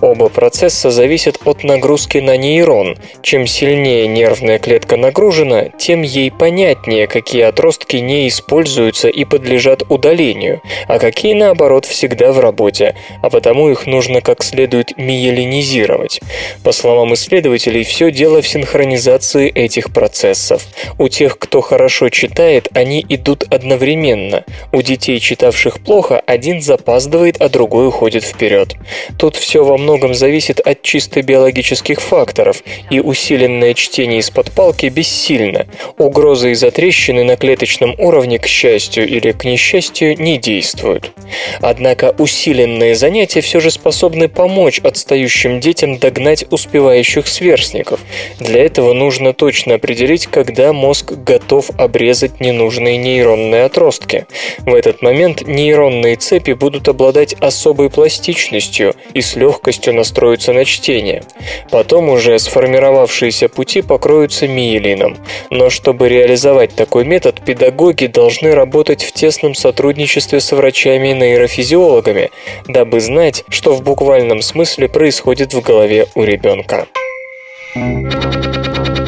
Оба 0.00 0.28
процесса 0.28 0.90
зависят 0.90 1.40
от 1.44 1.64
нагрузки 1.64 2.18
на 2.18 2.36
нейрон. 2.36 2.96
Чем 3.22 3.46
сильнее 3.46 4.06
нервная 4.06 4.58
клетка 4.58 4.96
нагружена, 4.96 5.70
тем 5.78 6.02
ей 6.02 6.30
понятнее, 6.30 7.06
какие 7.08 7.42
отростки 7.42 7.96
не 7.96 8.28
используются 8.28 9.08
и 9.08 9.24
подлежат 9.24 9.55
подлежат 9.56 9.84
удалению, 9.88 10.60
а 10.86 10.98
какие, 10.98 11.32
наоборот, 11.32 11.86
всегда 11.86 12.30
в 12.32 12.40
работе, 12.40 12.94
а 13.22 13.30
потому 13.30 13.70
их 13.70 13.86
нужно 13.86 14.20
как 14.20 14.44
следует 14.44 14.98
миелинизировать. 14.98 16.20
По 16.62 16.72
словам 16.72 17.14
исследователей, 17.14 17.82
все 17.82 18.10
дело 18.10 18.42
в 18.42 18.48
синхронизации 18.48 19.48
этих 19.48 19.94
процессов. 19.94 20.66
У 20.98 21.08
тех, 21.08 21.38
кто 21.38 21.62
хорошо 21.62 22.10
читает, 22.10 22.68
они 22.74 23.04
идут 23.08 23.44
одновременно. 23.48 24.44
У 24.72 24.82
детей, 24.82 25.20
читавших 25.20 25.80
плохо, 25.80 26.20
один 26.26 26.60
запаздывает, 26.60 27.40
а 27.40 27.48
другой 27.48 27.88
уходит 27.88 28.24
вперед. 28.24 28.74
Тут 29.18 29.36
все 29.36 29.64
во 29.64 29.78
многом 29.78 30.12
зависит 30.12 30.60
от 30.60 30.82
чисто 30.82 31.22
биологических 31.22 32.02
факторов, 32.02 32.62
и 32.90 33.00
усиленное 33.00 33.72
чтение 33.72 34.18
из-под 34.18 34.52
палки 34.52 34.86
бессильно. 34.86 35.66
Угроза 35.96 36.48
из-за 36.48 36.70
трещины 36.70 37.24
на 37.24 37.36
клеточном 37.36 37.94
уровне, 37.98 38.38
к 38.38 38.46
счастью 38.46 39.08
или 39.08 39.32
к 39.32 39.45
несчастью, 39.46 40.20
не 40.20 40.36
действуют. 40.36 41.12
Однако 41.60 42.14
усиленные 42.18 42.94
занятия 42.94 43.40
все 43.40 43.60
же 43.60 43.70
способны 43.70 44.28
помочь 44.28 44.80
отстающим 44.80 45.60
детям 45.60 45.98
догнать 45.98 46.44
успевающих 46.50 47.26
сверстников. 47.26 48.00
Для 48.38 48.64
этого 48.64 48.92
нужно 48.92 49.32
точно 49.32 49.74
определить, 49.74 50.26
когда 50.26 50.72
мозг 50.72 51.12
готов 51.12 51.70
обрезать 51.78 52.40
ненужные 52.40 52.96
нейронные 52.98 53.64
отростки. 53.64 54.26
В 54.60 54.74
этот 54.74 55.02
момент 55.02 55.46
нейронные 55.46 56.16
цепи 56.16 56.52
будут 56.52 56.88
обладать 56.88 57.34
особой 57.34 57.88
пластичностью 57.90 58.94
и 59.14 59.20
с 59.20 59.36
легкостью 59.36 59.94
настроиться 59.94 60.52
на 60.52 60.64
чтение. 60.64 61.22
Потом 61.70 62.08
уже 62.08 62.38
сформировавшиеся 62.38 63.48
пути 63.48 63.82
покроются 63.82 64.48
миелином. 64.48 65.16
Но 65.50 65.70
чтобы 65.70 66.08
реализовать 66.08 66.74
такой 66.74 67.04
метод, 67.04 67.40
педагоги 67.44 68.06
должны 68.06 68.54
работать 68.54 69.04
в 69.04 69.12
тесном 69.12 69.35
сотрудничестве 69.54 70.40
с 70.40 70.52
врачами 70.52 71.10
и 71.10 71.14
нейрофизиологами, 71.14 72.30
дабы 72.68 73.00
знать, 73.00 73.44
что 73.48 73.74
в 73.74 73.82
буквальном 73.82 74.42
смысле 74.42 74.88
происходит 74.88 75.54
в 75.54 75.60
голове 75.60 76.06
у 76.14 76.22
ребенка. 76.22 76.86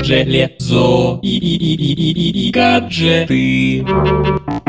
Железо 0.03 1.19
и, 1.23 1.39
и, 1.39 1.57
и, 1.57 1.75
и, 1.75 2.13
и, 2.13 2.49
и 2.49 2.51
гаджеты. 2.51 3.85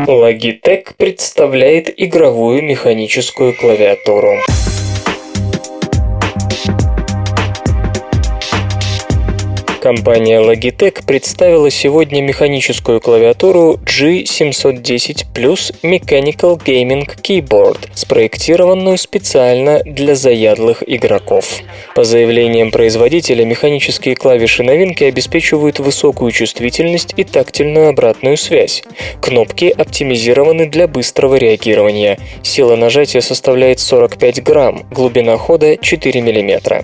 Logitech 0.07 0.95
представляет 0.97 1.93
игровую 1.95 2.63
механическую 2.63 3.53
клавиатуру. 3.53 4.39
Компания 9.81 10.41
Logitech 10.41 11.05
представила 11.05 11.71
сегодня 11.71 12.21
механическую 12.21 12.99
клавиатуру 12.99 13.79
G710 13.85 15.27
Plus 15.33 15.73
Mechanical 15.83 16.61
Gaming 16.61 17.07
Keyboard, 17.21 17.87
спроектированную 17.93 18.97
специально 18.97 19.79
для 19.85 20.15
заядлых 20.15 20.83
игроков. 20.85 21.45
По 21.95 22.03
заявлениям 22.03 22.71
производителя, 22.71 23.45
механические 23.45 24.15
клавиши 24.15 24.63
новинки 24.63 25.05
обеспечивают 25.05 25.79
высокую 25.79 26.33
чувствительность 26.33 27.13
и 27.15 27.23
тактильную 27.23 27.87
обратную 27.87 28.35
связь. 28.35 28.83
Кнопки 29.21 29.73
оптимизированы 29.75 30.65
для 30.65 30.89
быстрого 30.89 31.35
реагирования. 31.35 32.19
Сила 32.43 32.75
нажатия 32.75 33.21
составляет 33.21 33.79
45 33.79 34.43
грамм, 34.43 34.85
глубина 34.91 35.37
хода 35.37 35.77
4 35.77 36.21
мм. 36.21 36.83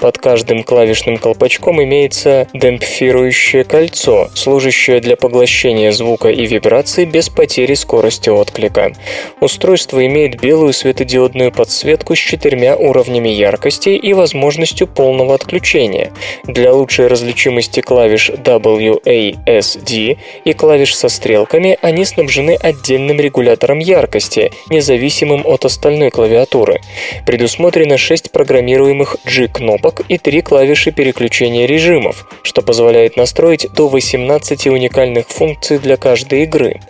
Под 0.00 0.18
каждым 0.18 0.64
клавишным 0.64 1.18
колпачком 1.18 1.80
имеется 1.84 2.31
демпфирующее 2.52 3.64
кольцо, 3.64 4.28
служащее 4.34 5.00
для 5.00 5.16
поглощения 5.16 5.92
звука 5.92 6.28
и 6.28 6.46
вибраций 6.46 7.04
без 7.04 7.28
потери 7.28 7.74
скорости 7.74 8.28
отклика. 8.28 8.92
Устройство 9.40 10.04
имеет 10.06 10.40
белую 10.40 10.72
светодиодную 10.72 11.52
подсветку 11.52 12.14
с 12.14 12.18
четырьмя 12.18 12.76
уровнями 12.76 13.28
яркости 13.28 13.90
и 13.90 14.12
возможностью 14.12 14.86
полного 14.86 15.34
отключения. 15.34 16.12
Для 16.44 16.72
лучшей 16.72 17.06
различимости 17.06 17.80
клавиш 17.80 18.30
WASD 18.30 20.18
и 20.44 20.52
клавиш 20.52 20.96
со 20.96 21.08
стрелками 21.08 21.78
они 21.82 22.04
снабжены 22.04 22.56
отдельным 22.60 23.20
регулятором 23.20 23.78
яркости, 23.78 24.52
независимым 24.70 25.42
от 25.46 25.64
остальной 25.64 26.10
клавиатуры. 26.10 26.80
Предусмотрено 27.26 27.98
6 27.98 28.30
программируемых 28.32 29.16
G-кнопок 29.24 30.02
и 30.08 30.18
3 30.18 30.42
клавиши 30.42 30.92
переключения 30.92 31.66
режимов, 31.66 32.21
что 32.42 32.62
позволяет 32.62 33.16
настроить 33.16 33.72
до 33.72 33.88
18 33.88 34.66
уникальных 34.66 35.28
функций 35.28 35.78
для 35.78 35.96
каждой 35.96 36.44
игры. 36.44 36.80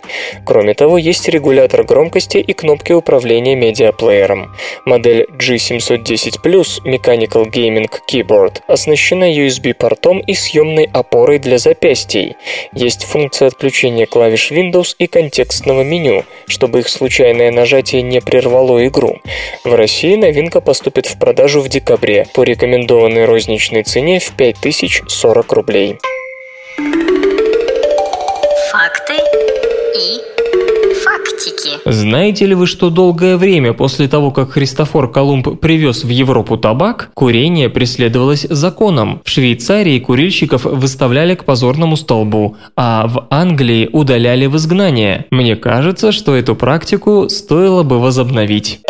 Кроме 0.45 0.73
того, 0.73 0.97
есть 0.97 1.27
регулятор 1.29 1.83
громкости 1.83 2.37
и 2.37 2.53
кнопки 2.53 2.91
управления 2.91 3.55
медиаплеером. 3.55 4.55
Модель 4.85 5.27
G710 5.37 6.41
Plus 6.43 6.83
Mechanical 6.83 7.49
Gaming 7.49 7.89
Keyboard 8.09 8.61
оснащена 8.67 9.31
USB-портом 9.31 10.19
и 10.19 10.33
съемной 10.33 10.89
опорой 10.91 11.39
для 11.39 11.57
запястий. 11.57 12.35
Есть 12.73 13.05
функция 13.05 13.47
отключения 13.47 14.05
клавиш 14.05 14.51
Windows 14.51 14.95
и 14.99 15.07
контекстного 15.07 15.83
меню, 15.83 16.25
чтобы 16.47 16.79
их 16.79 16.89
случайное 16.89 17.51
нажатие 17.51 18.01
не 18.01 18.21
прервало 18.21 18.85
игру. 18.87 19.19
В 19.63 19.73
России 19.73 20.15
новинка 20.15 20.61
поступит 20.61 21.05
в 21.05 21.17
продажу 21.17 21.61
в 21.61 21.69
декабре 21.69 22.27
по 22.33 22.43
рекомендованной 22.43 23.25
розничной 23.25 23.83
цене 23.83 24.19
в 24.19 24.31
5040 24.31 25.22
40 25.23 25.53
рублей. 25.53 25.99
Факты 28.73 29.13
и 29.95 30.19
фактики. 31.01 31.79
Знаете 31.85 32.45
ли 32.45 32.53
вы, 32.53 32.67
что 32.67 32.89
долгое 32.89 33.37
время 33.37 33.71
после 33.71 34.09
того, 34.09 34.31
как 34.31 34.51
Христофор 34.51 35.09
Колумб 35.09 35.61
привез 35.61 36.03
в 36.03 36.09
Европу 36.09 36.57
табак, 36.57 37.09
курение 37.13 37.69
преследовалось 37.69 38.45
законом. 38.49 39.21
В 39.23 39.29
Швейцарии 39.29 39.97
курильщиков 39.99 40.65
выставляли 40.65 41.35
к 41.35 41.45
позорному 41.45 41.95
столбу, 41.95 42.57
а 42.75 43.07
в 43.07 43.27
Англии 43.29 43.89
удаляли 43.93 44.47
в 44.47 44.57
изгнание. 44.57 45.25
Мне 45.31 45.55
кажется, 45.55 46.11
что 46.11 46.35
эту 46.35 46.53
практику 46.57 47.29
стоило 47.29 47.83
бы 47.83 48.01
возобновить. 48.01 48.81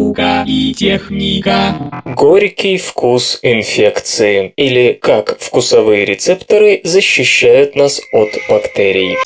Наука 0.00 0.44
и 0.46 0.72
техника. 0.72 2.02
Горький 2.06 2.78
вкус 2.78 3.38
инфекции 3.42 4.54
или 4.56 4.94
как 4.94 5.38
вкусовые 5.38 6.06
рецепторы 6.06 6.80
защищают 6.84 7.76
нас 7.76 8.00
от 8.12 8.30
бактерий. 8.48 9.18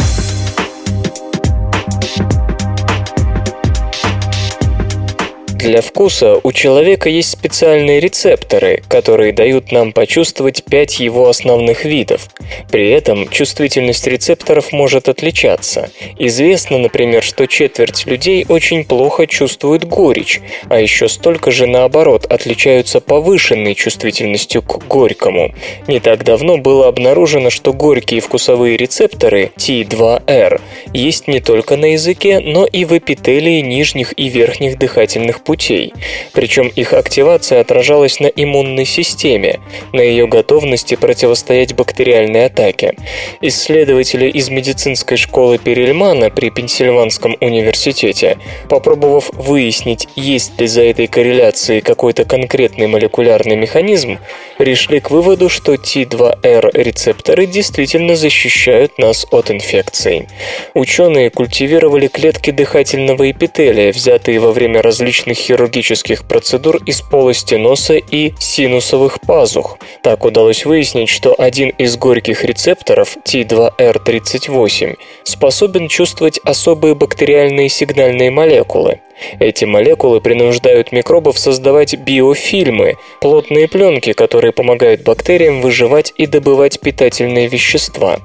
Для 5.65 5.81
вкуса 5.81 6.39
у 6.43 6.53
человека 6.53 7.09
есть 7.09 7.31
специальные 7.31 7.99
рецепторы, 7.99 8.83
которые 8.87 9.33
дают 9.33 9.73
нам 9.73 9.95
почувствовать 9.95 10.63
пять 10.63 11.01
его 11.01 11.27
основных 11.27 11.87
видов. 11.87 12.29
При 12.71 12.91
этом 12.91 13.27
чувствительность 13.31 14.07
рецепторов 14.07 14.73
может 14.73 15.09
отличаться. 15.09 15.89
Известно, 16.19 16.77
например, 16.77 17.23
что 17.23 17.47
четверть 17.47 18.05
людей 18.05 18.45
очень 18.47 18.85
плохо 18.85 19.27
чувствуют 19.27 19.85
горечь, 19.85 20.43
а 20.69 20.79
еще 20.79 21.09
столько 21.09 21.51
же 21.51 21.67
наоборот 21.67 22.27
отличаются 22.27 23.01
повышенной 23.01 23.75
чувствительностью 23.75 24.61
к 24.61 24.87
горькому. 24.87 25.55
Не 25.87 25.99
так 25.99 26.25
давно 26.25 26.59
было 26.59 26.89
обнаружено, 26.89 27.49
что 27.49 27.73
горькие 27.73 28.21
вкусовые 28.21 28.77
рецепторы 28.77 29.51
T2R 29.57 30.61
есть 30.93 31.27
не 31.27 31.41
только 31.41 31.79
на 31.79 31.93
языке, 31.93 32.41
но 32.41 32.67
и 32.67 32.85
в 32.85 32.93
эпителии 32.93 33.63
нижних 33.63 34.13
и 34.19 34.29
верхних 34.29 34.79
дыхательных 34.79 35.43
путей 35.43 35.54
путей. 35.55 35.95
Причем 36.33 36.67
их 36.67 36.93
активация 36.93 37.61
отражалась 37.61 38.19
на 38.19 38.27
иммунной 38.27 38.85
системе, 38.85 39.61
на 39.93 40.01
ее 40.01 40.27
готовности 40.27 40.97
противостоять 40.97 41.75
бактериальной 41.75 42.47
атаке. 42.47 42.95
Исследователи 43.41 44.29
из 44.29 44.49
медицинской 44.49 45.17
школы 45.17 45.59
Перельмана 45.59 46.31
при 46.31 46.51
Пенсильванском 46.51 47.37
университете, 47.41 48.39
попробовав 48.69 49.31
выяснить, 49.33 50.09
есть 50.17 50.61
ли 50.61 50.67
за 50.67 50.83
этой 50.83 51.07
корреляцией 51.07 51.81
какой-то 51.81 52.25
конкретный 52.25 52.89
молекулярный 52.89 53.55
механизм, 53.55 54.19
пришли 54.59 54.99
к 54.99 55.13
выводу, 55.13 55.49
что 55.49 55.75
T2R 55.75 56.71
рецепторы 56.75 57.47
действительно 57.47 58.17
защищают 58.17 58.99
нас 58.99 59.25
от 59.31 59.53
инфекций. 59.53 60.27
Ученые 60.75 61.31
культивировали 61.31 62.09
клетки 62.09 62.51
дыхательного 62.51 63.31
эпителия, 63.31 63.93
взятые 63.93 64.41
во 64.41 64.51
время 64.51 64.83
различных 64.83 65.44
хирургических 65.45 66.25
процедур 66.25 66.77
из 66.87 67.03
полости 67.03 67.55
носа 67.55 67.95
и 67.95 68.33
синусовых 68.39 69.21
пазух. 69.21 69.79
Так 70.03 70.25
удалось 70.25 70.65
выяснить, 70.65 71.09
что 71.09 71.35
один 71.39 71.69
из 71.71 71.97
горьких 71.97 72.45
рецепторов 72.45 73.17
T2R38 73.25 74.97
способен 75.25 75.89
чувствовать 75.89 76.41
особые 76.45 76.95
бактериальные 76.95 77.69
сигнальные 77.69 78.31
молекулы. 78.31 79.01
Эти 79.39 79.65
молекулы 79.65 80.21
принуждают 80.21 80.93
микробов 80.93 81.39
создавать 81.39 81.95
биофильмы, 81.97 82.97
плотные 83.21 83.69
пленки, 83.69 84.13
которые 84.13 84.53
помогают 84.53 85.03
бактериям 85.03 85.61
выживать 85.61 86.13
и 86.17 86.27
добывать 86.27 86.81
питательные 86.81 87.49
вещества. 87.49 88.19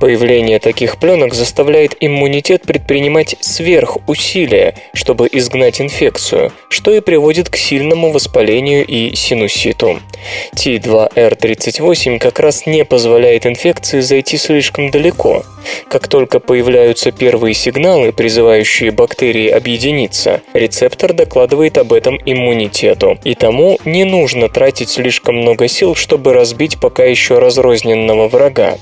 Появление 0.00 0.58
таких 0.58 0.98
пленок 0.98 1.34
заставляет 1.34 1.96
иммунитет 2.00 2.62
предпринимать 2.62 3.36
сверхусилия, 3.40 4.74
чтобы 4.92 5.28
изгнать 5.30 5.80
инфекцию, 5.80 6.52
что 6.68 6.92
и 6.92 7.00
приводит 7.00 7.48
к 7.48 7.56
сильному 7.56 8.12
воспалению 8.12 8.86
и 8.86 9.14
синуситу. 9.14 10.00
T2R38 10.54 12.18
как 12.18 12.40
раз 12.40 12.66
не 12.66 12.84
позволяет 12.84 13.46
инфекции 13.46 14.00
зайти 14.00 14.36
слишком 14.36 14.90
далеко. 14.90 15.44
Как 15.88 16.08
только 16.08 16.40
появляются 16.40 17.10
первые 17.10 17.54
сигналы, 17.54 18.12
призывающие 18.12 18.90
бактерии 18.90 19.48
объединиться, 19.48 20.33
рецептор 20.52 21.12
докладывает 21.12 21.78
об 21.78 21.92
этом 21.92 22.18
иммунитету, 22.24 23.18
и 23.24 23.34
тому 23.34 23.78
не 23.84 24.04
нужно 24.04 24.48
тратить 24.48 24.90
слишком 24.90 25.36
много 25.36 25.68
сил, 25.68 25.94
чтобы 25.94 26.32
разбить 26.32 26.80
пока 26.80 27.04
еще 27.04 27.38
разрозненного 27.38 28.28
врага. 28.28 28.78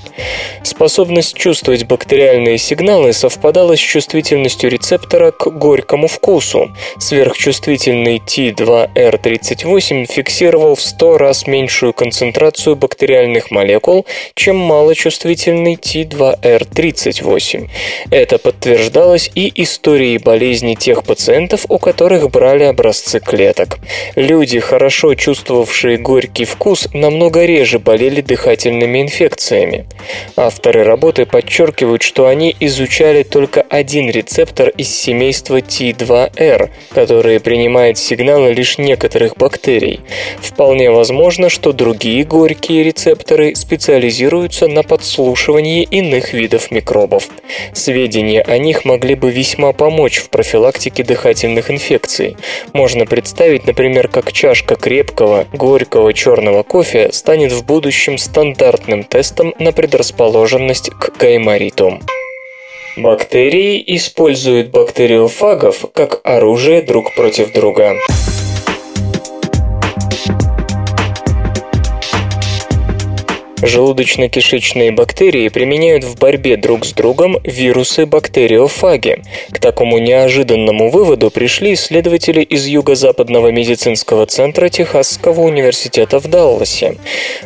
Способность 0.63 1.35
чувствовать 1.35 1.85
бактериальные 1.85 2.57
сигналы 2.57 3.13
совпадала 3.13 3.75
с 3.75 3.79
чувствительностью 3.79 4.69
рецептора 4.69 5.31
к 5.31 5.47
горькому 5.49 6.07
вкусу. 6.07 6.71
Сверхчувствительный 6.99 8.17
T2R38 8.17 10.05
фиксировал 10.05 10.75
в 10.75 10.81
100 10.81 11.17
раз 11.17 11.47
меньшую 11.47 11.93
концентрацию 11.93 12.75
бактериальных 12.75 13.51
молекул, 13.51 14.05
чем 14.35 14.57
малочувствительный 14.57 15.75
T2R38. 15.75 17.69
Это 18.09 18.37
подтверждалось 18.37 19.31
и 19.35 19.51
историей 19.63 20.17
болезни 20.17 20.75
тех 20.75 21.03
пациентов, 21.03 21.42
у 21.69 21.79
которых 21.79 22.29
брали 22.29 22.63
образцы 22.63 23.19
клеток. 23.19 23.79
Люди, 24.15 24.59
хорошо 24.59 25.15
чувствовавшие 25.15 25.97
горький 25.97 26.45
вкус, 26.45 26.87
намного 26.93 27.45
реже 27.45 27.79
болели 27.79 28.21
дыхательными 28.21 29.01
инфекциями. 29.01 29.85
Авторы 30.35 30.83
работы 30.83 31.25
подчеркивают, 31.25 32.01
что 32.01 32.27
они 32.27 32.55
изучали 32.59 33.23
только 33.23 33.61
один 33.61 34.09
рецептор 34.09 34.69
из 34.69 34.89
семейства 34.89 35.57
T2R, 35.57 36.69
который 36.93 37.39
принимает 37.39 37.97
сигналы 37.97 38.53
лишь 38.53 38.77
некоторых 38.77 39.35
бактерий. 39.37 40.01
Вполне 40.41 40.91
возможно, 40.91 41.49
что 41.49 41.73
другие 41.73 42.23
горькие 42.23 42.83
рецепторы 42.83 43.55
специализируются 43.55 44.67
на 44.67 44.83
подслушивании 44.83 45.83
иных 45.83 46.33
видов 46.33 46.71
микробов. 46.71 47.27
Сведения 47.73 48.41
о 48.41 48.57
них 48.57 48.85
могли 48.85 49.15
бы 49.15 49.31
весьма 49.31 49.73
помочь 49.73 50.17
в 50.17 50.29
профилактике 50.29 51.03
дыхательных 51.03 51.32
инфекций. 51.69 52.37
Можно 52.73 53.05
представить, 53.05 53.65
например, 53.65 54.07
как 54.07 54.31
чашка 54.31 54.75
крепкого, 54.75 55.47
горького 55.53 56.13
черного 56.13 56.63
кофе 56.63 57.11
станет 57.11 57.51
в 57.51 57.65
будущем 57.65 58.17
стандартным 58.17 59.03
тестом 59.03 59.53
на 59.59 59.71
предрасположенность 59.71 60.89
к 60.89 61.17
гаймориту. 61.17 61.99
Бактерии 62.95 63.83
используют 63.95 64.69
бактериофагов 64.69 65.85
как 65.93 66.21
оружие 66.23 66.83
друг 66.83 67.15
против 67.15 67.51
друга. 67.51 67.95
Желудочно-кишечные 73.63 74.91
бактерии 74.91 75.47
применяют 75.47 76.03
в 76.03 76.19
борьбе 76.19 76.57
друг 76.57 76.85
с 76.85 76.91
другом 76.91 77.37
вирусы-бактериофаги. 77.45 79.21
К 79.51 79.59
такому 79.59 79.99
неожиданному 79.99 80.89
выводу 80.89 81.31
пришли 81.31 81.73
исследователи 81.75 82.41
из 82.41 82.65
Юго-Западного 82.65 83.53
медицинского 83.53 84.25
центра 84.25 84.67
Техасского 84.67 85.39
университета 85.39 86.19
в 86.19 86.27
Далласе. 86.27 86.97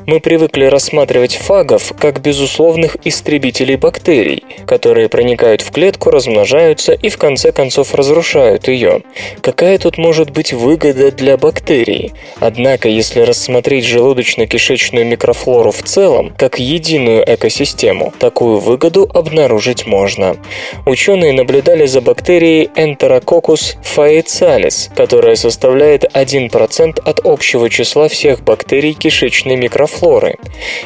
Мы 0.07 0.20
привыкли 0.20 0.65
рассматривать 0.65 1.36
фагов 1.36 1.93
как 1.99 2.20
безусловных 2.20 2.97
истребителей 3.05 3.76
бактерий, 3.76 4.43
которые 4.65 5.09
проникают 5.09 5.61
в 5.61 5.70
клетку, 5.70 6.09
размножаются 6.09 6.93
и 6.93 7.09
в 7.09 7.20
конце 7.20 7.51
концов 7.51 7.93
разрушают 7.93 8.68
ее. 8.68 9.03
Какая 9.41 9.78
тут 9.78 9.99
может 9.99 10.32
быть 10.32 10.51
выгода 10.51 11.11
для 11.11 11.38
бактерий? 11.38 12.13
Однако, 12.39 12.89
если 12.89 13.20
рассмотреть 13.20 13.86
желудочно-кишечную 13.86 15.03
микрофлору 15.03 15.72
в 15.72 15.84
целом, 15.84 16.07
целом, 16.08 16.34
как 16.38 16.58
единую 16.58 17.22
экосистему, 17.28 18.14
такую 18.18 18.60
выгоду 18.60 19.10
обнаружить 19.14 19.86
можно. 19.86 20.38
Ученые 20.86 21.34
наблюдали 21.34 21.86
за 21.86 21.99
бактерией 21.99 22.70
Enterococcus 22.76 23.76
faecalis, 23.84 24.89
которая 24.95 25.36
составляет 25.36 26.05
1% 26.05 27.01
от 27.03 27.20
общего 27.26 27.70
числа 27.70 28.08
всех 28.08 28.41
бактерий 28.41 28.93
кишечной 28.93 29.58
микрофлоры. 29.58 30.36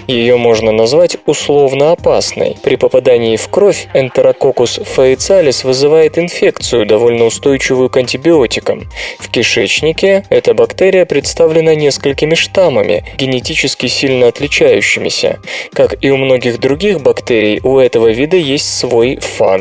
Ее 0.07 0.38
можно 0.38 0.72
назвать 0.72 1.17
условно 1.28 1.91
опасной. 1.91 2.57
При 2.63 2.76
попадании 2.76 3.36
в 3.36 3.47
кровь 3.49 3.88
Enterococcus 3.93 4.84
faecalis 4.95 5.63
вызывает 5.63 6.17
инфекцию, 6.17 6.88
довольно 6.88 7.26
устойчивую 7.26 7.91
к 7.91 7.97
антибиотикам. 7.97 8.89
В 9.19 9.30
кишечнике 9.30 10.24
эта 10.30 10.55
бактерия 10.55 11.05
представлена 11.05 11.76
несколькими 11.76 12.34
штаммами, 12.34 13.03
генетически 13.19 13.86
сильно 13.86 14.28
отличающимися 14.28 15.11
оставшиеся. 15.12 15.39
Как 15.74 16.03
и 16.03 16.09
у 16.09 16.18
многих 16.18 16.59
других 16.59 17.01
бактерий, 17.01 17.59
у 17.64 17.78
этого 17.78 18.12
вида 18.12 18.38
есть 18.38 18.78
свой 18.78 19.18
фаг. 19.18 19.51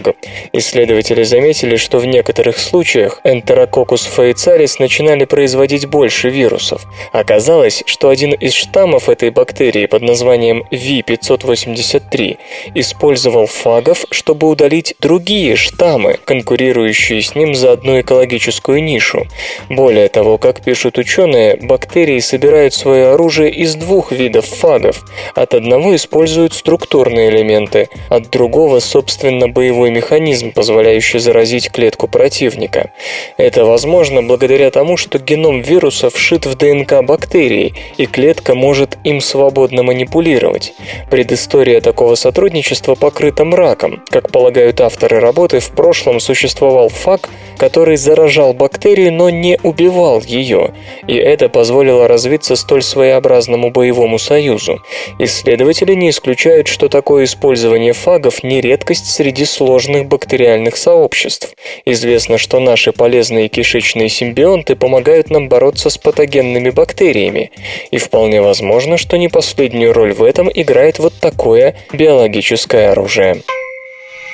Исследователи 0.52 1.24
заметили, 1.24 1.76
что 1.76 1.98
в 1.98 2.06
некоторых 2.06 2.58
случаях 2.58 3.20
Enterococcus 3.24 4.08
faecalis 4.16 4.76
начинали 4.78 5.24
производить 5.24 5.86
больше 5.86 6.30
вирусов. 6.30 6.82
Оказалось, 7.12 7.82
что 7.86 8.08
один 8.08 8.32
из 8.32 8.52
штаммов 8.52 9.08
этой 9.08 9.30
бактерии 9.30 9.86
под 9.86 10.02
названием 10.02 10.64
V583 10.70 12.36
использовал 12.74 13.46
фагов, 13.46 14.04
чтобы 14.10 14.48
удалить 14.48 14.94
другие 15.00 15.56
штаммы, 15.56 16.18
конкурирующие 16.24 17.22
с 17.22 17.34
ним 17.34 17.54
за 17.54 17.72
одну 17.72 18.00
экологическую 18.00 18.82
нишу. 18.82 19.26
Более 19.68 20.08
того, 20.08 20.38
как 20.38 20.62
пишут 20.62 20.98
ученые, 20.98 21.56
бактерии 21.56 22.20
собирают 22.20 22.74
свое 22.74 23.08
оружие 23.08 23.50
из 23.50 23.74
двух 23.74 24.12
видов 24.12 24.46
фагов, 24.46 25.00
от 25.40 25.54
одного 25.54 25.96
используют 25.96 26.52
структурные 26.52 27.30
элементы, 27.30 27.88
от 28.10 28.28
другого, 28.28 28.80
собственно, 28.80 29.48
боевой 29.48 29.90
механизм, 29.90 30.52
позволяющий 30.52 31.18
заразить 31.18 31.70
клетку 31.70 32.08
противника. 32.08 32.92
Это 33.38 33.64
возможно 33.64 34.22
благодаря 34.22 34.70
тому, 34.70 34.98
что 34.98 35.18
геном 35.18 35.62
вируса 35.62 36.10
вшит 36.10 36.44
в 36.44 36.56
ДНК 36.56 37.02
бактерии, 37.02 37.74
и 37.96 38.04
клетка 38.04 38.54
может 38.54 38.98
им 39.02 39.22
свободно 39.22 39.82
манипулировать. 39.82 40.74
Предыстория 41.10 41.80
такого 41.80 42.16
сотрудничества 42.16 42.94
покрыта 42.94 43.46
мраком. 43.46 44.02
Как 44.10 44.30
полагают 44.30 44.82
авторы 44.82 45.20
работы, 45.20 45.60
в 45.60 45.70
прошлом 45.70 46.20
существовал 46.20 46.90
фак, 46.90 47.30
который 47.56 47.96
заражал 47.96 48.52
бактерию, 48.52 49.12
но 49.12 49.30
не 49.30 49.58
убивал 49.62 50.20
ее, 50.20 50.74
и 51.06 51.14
это 51.14 51.48
позволило 51.48 52.08
развиться 52.08 52.56
столь 52.56 52.82
своеобразному 52.82 53.70
боевому 53.70 54.18
союзу. 54.18 54.82
Исследователи 55.22 55.92
не 55.92 56.08
исключают, 56.08 56.66
что 56.66 56.88
такое 56.88 57.24
использование 57.24 57.92
фагов 57.92 58.42
не 58.42 58.62
редкость 58.62 59.04
среди 59.10 59.44
сложных 59.44 60.06
бактериальных 60.06 60.78
сообществ. 60.78 61.54
Известно, 61.84 62.38
что 62.38 62.58
наши 62.58 62.92
полезные 62.92 63.48
кишечные 63.48 64.08
симбионты 64.08 64.76
помогают 64.76 65.28
нам 65.28 65.50
бороться 65.50 65.90
с 65.90 65.98
патогенными 65.98 66.70
бактериями, 66.70 67.50
и 67.90 67.98
вполне 67.98 68.40
возможно, 68.40 68.96
что 68.96 69.18
не 69.18 69.28
последнюю 69.28 69.92
роль 69.92 70.14
в 70.14 70.22
этом 70.22 70.50
играет 70.52 70.98
вот 70.98 71.12
такое 71.20 71.76
биологическое 71.92 72.90
оружие. 72.90 73.42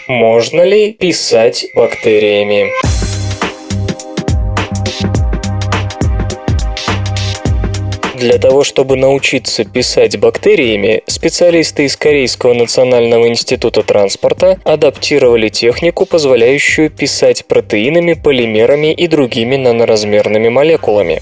Можно 0.06 0.62
ли 0.62 0.92
писать 0.92 1.66
бактериями? 1.74 2.70
Для 8.18 8.38
того, 8.38 8.64
чтобы 8.64 8.96
научиться 8.96 9.64
писать 9.64 10.18
бактериями, 10.18 11.02
специалисты 11.06 11.84
из 11.84 11.98
Корейского 11.98 12.54
национального 12.54 13.28
института 13.28 13.82
транспорта 13.82 14.58
адаптировали 14.64 15.50
технику, 15.50 16.06
позволяющую 16.06 16.88
писать 16.88 17.44
протеинами, 17.44 18.14
полимерами 18.14 18.94
и 18.94 19.06
другими 19.06 19.56
наноразмерными 19.56 20.48
молекулами. 20.48 21.20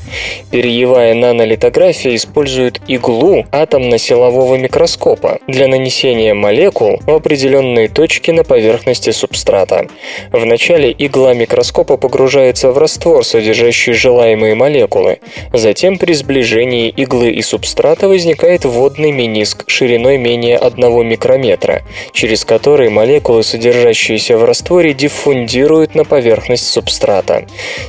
Перьевая 0.53 1.15
нанолитография 1.15 2.15
использует 2.15 2.81
иглу 2.87 3.45
атомно-силового 3.51 4.55
микроскопа 4.55 5.41
для 5.49 5.67
нанесения 5.67 6.33
молекул 6.35 7.01
в 7.05 7.11
определенные 7.11 7.89
точки 7.89 8.31
на 8.31 8.45
поверхности 8.45 9.11
субстрата. 9.11 9.89
Вначале 10.31 10.95
игла 10.97 11.35
микроскопа 11.35 11.97
погружается 11.97 12.71
в 12.71 12.79
раствор, 12.79 13.25
содержащий 13.25 13.95
желаемые 13.95 14.55
молекулы. 14.55 15.19
Затем 15.53 15.99
при 15.99 16.13
сближении 16.13 16.84
соединении 16.85 16.89
иглы 16.91 17.31
и 17.31 17.43
субстрата 17.43 18.09
возникает 18.09 18.65
водный 18.65 19.13
мениск 19.13 19.65
шириной 19.67 20.19
менее 20.19 20.59
1 20.59 21.07
микрометра, 21.07 21.83
через 22.13 22.45
который 22.45 22.91
молекулы, 22.91 23.43
содержащиеся 23.43 24.37
в 24.37 24.45
растворе, 24.45 24.95
диффундируют 24.95 25.95
на 25.95 26.05
поверхность 26.05 26.67
субстрата. 26.67 27.47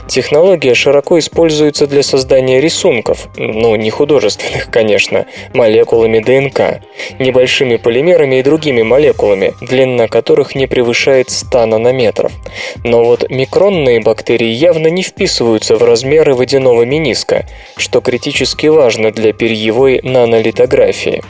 Технология 0.07 0.73
широко 0.73 1.19
используется 1.19 1.87
для 1.87 2.03
создания 2.03 2.61
рисунков, 2.61 3.27
ну, 3.37 3.75
не 3.75 3.89
художественных, 3.89 4.69
конечно, 4.71 5.25
молекулами 5.53 6.19
ДНК, 6.19 6.81
небольшими 7.19 7.77
полимерами 7.77 8.39
и 8.39 8.43
другими 8.43 8.83
молекулами, 8.83 9.53
длина 9.61 10.07
которых 10.07 10.55
не 10.55 10.67
превышает 10.67 11.29
100 11.29 11.65
нанометров. 11.65 12.31
Но 12.83 13.03
вот 13.03 13.29
микронные 13.29 13.99
бактерии 14.01 14.51
явно 14.51 14.87
не 14.87 15.03
вписываются 15.03 15.75
в 15.75 15.83
размеры 15.83 16.33
водяного 16.33 16.83
мениска, 16.85 17.45
что 17.77 18.01
критически 18.01 18.67
важно 18.67 18.84
важно 18.85 19.09
для 19.09 19.33
перьевой 19.33 19.99
нанолитографии. 20.03 21.23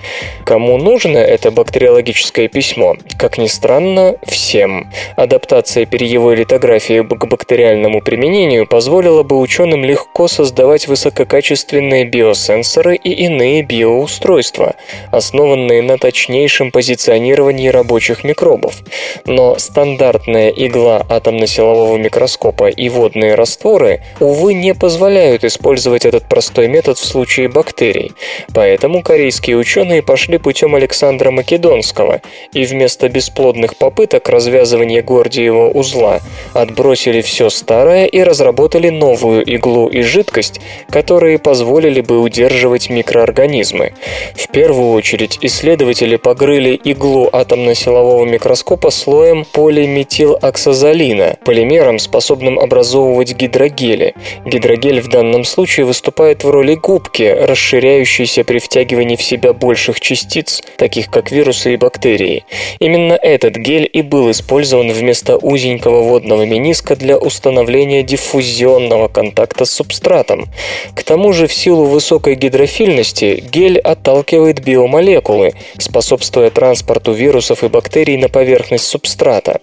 Кому 0.43 0.77
нужно 0.77 1.19
это 1.19 1.51
бактериологическое 1.51 2.49
письмо? 2.49 2.97
Как 3.17 3.37
ни 3.37 3.47
странно, 3.47 4.17
всем. 4.27 4.91
Адаптация 5.15 5.85
перьевой 5.85 6.35
литографии 6.35 7.01
к 7.01 7.25
бактериальному 7.25 8.01
применению 8.01 8.67
позволила 8.67 9.23
бы 9.23 9.39
ученым 9.39 9.85
легко 9.85 10.27
создавать 10.27 10.89
высококачественные 10.89 12.03
биосенсоры 12.03 12.97
и 12.97 13.11
иные 13.25 13.63
биоустройства, 13.63 14.75
основанные 15.11 15.81
на 15.81 15.97
точнейшем 15.97 16.71
позиционировании 16.71 17.69
рабочих 17.69 18.25
микробов. 18.25 18.83
Но 19.25 19.57
стандартная 19.57 20.49
игла 20.49 21.05
атомно-силового 21.07 21.95
микроскопа 21.95 22.67
и 22.67 22.89
водные 22.89 23.35
растворы, 23.35 24.01
увы, 24.19 24.53
не 24.53 24.73
позволяют 24.73 25.45
использовать 25.45 26.05
этот 26.05 26.27
простой 26.27 26.67
метод 26.67 26.97
в 26.97 27.05
случае 27.05 27.44
бактерий. 27.47 28.13
Поэтому 28.53 29.01
корейские 29.01 29.57
ученые 29.57 30.01
пошли 30.01 30.37
путем 30.37 30.75
Александра 30.75 31.31
Македонского 31.31 32.21
и 32.53 32.65
вместо 32.65 33.09
бесплодных 33.09 33.77
попыток 33.77 34.29
развязывания 34.29 35.01
Гордиева 35.01 35.69
узла 35.69 36.19
отбросили 36.53 37.21
все 37.21 37.49
старое 37.49 38.05
и 38.05 38.23
разработали 38.23 38.89
новую 38.89 39.43
иглу 39.43 39.87
и 39.87 40.01
жидкость, 40.01 40.61
которые 40.89 41.39
позволили 41.39 42.01
бы 42.01 42.19
удерживать 42.19 42.89
микроорганизмы. 42.89 43.93
В 44.35 44.49
первую 44.49 44.91
очередь 44.91 45.39
исследователи 45.41 46.15
погрыли 46.15 46.75
иглу 46.75 47.29
атомно-силового 47.31 48.25
микроскопа 48.25 48.89
слоем 48.89 49.45
полиметилоксазолина, 49.51 51.37
полимером, 51.43 51.99
способным 51.99 52.59
образовывать 52.59 53.33
гидрогели. 53.35 54.13
Гидрогель 54.45 55.01
в 55.01 55.09
данном 55.09 55.43
случае 55.43 55.85
выступает 55.85 56.43
в 56.43 56.49
роли 56.49 56.75
губки, 56.75 57.23
расширяющейся 57.35 58.43
при 58.43 58.59
втягивании 58.59 59.15
в 59.15 59.23
себя 59.23 59.53
больших 59.53 59.99
частиц, 59.99 60.61
таких 60.77 61.09
как 61.09 61.31
вирусы 61.31 61.73
и 61.73 61.77
бактерии. 61.77 62.45
Именно 62.79 63.13
этот 63.13 63.55
гель 63.55 63.89
и 63.91 64.01
был 64.01 64.31
использован 64.31 64.91
вместо 64.91 65.37
узенького 65.37 66.03
водного 66.03 66.45
мениска 66.45 66.95
для 66.95 67.17
установления 67.17 68.03
диффузионного 68.03 69.07
контакта 69.07 69.65
с 69.65 69.71
субстратом. 69.71 70.47
К 70.95 71.03
тому 71.03 71.33
же 71.33 71.47
в 71.47 71.53
силу 71.53 71.85
высокой 71.85 72.35
гидрофильности 72.35 73.43
гель 73.51 73.79
отталкивает 73.79 74.63
биомолекулы, 74.63 75.53
способствуя 75.77 76.49
транспорту 76.49 77.11
вирусов 77.11 77.63
и 77.63 77.67
бактерий 77.67 78.17
на 78.17 78.29
поверхность 78.29 78.85
субстрата. 78.85 79.59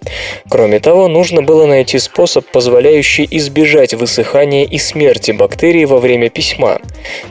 Кроме 0.49 0.79
того, 0.79 1.07
нужно 1.07 1.41
было 1.41 1.65
найти 1.65 1.99
способ, 1.99 2.45
позволяющий 2.45 3.27
избежать 3.31 3.93
высыхания 3.93 4.65
и 4.65 4.77
смерти 4.77 5.31
бактерий 5.31 5.85
во 5.85 5.99
время 5.99 6.29
письма. 6.29 6.79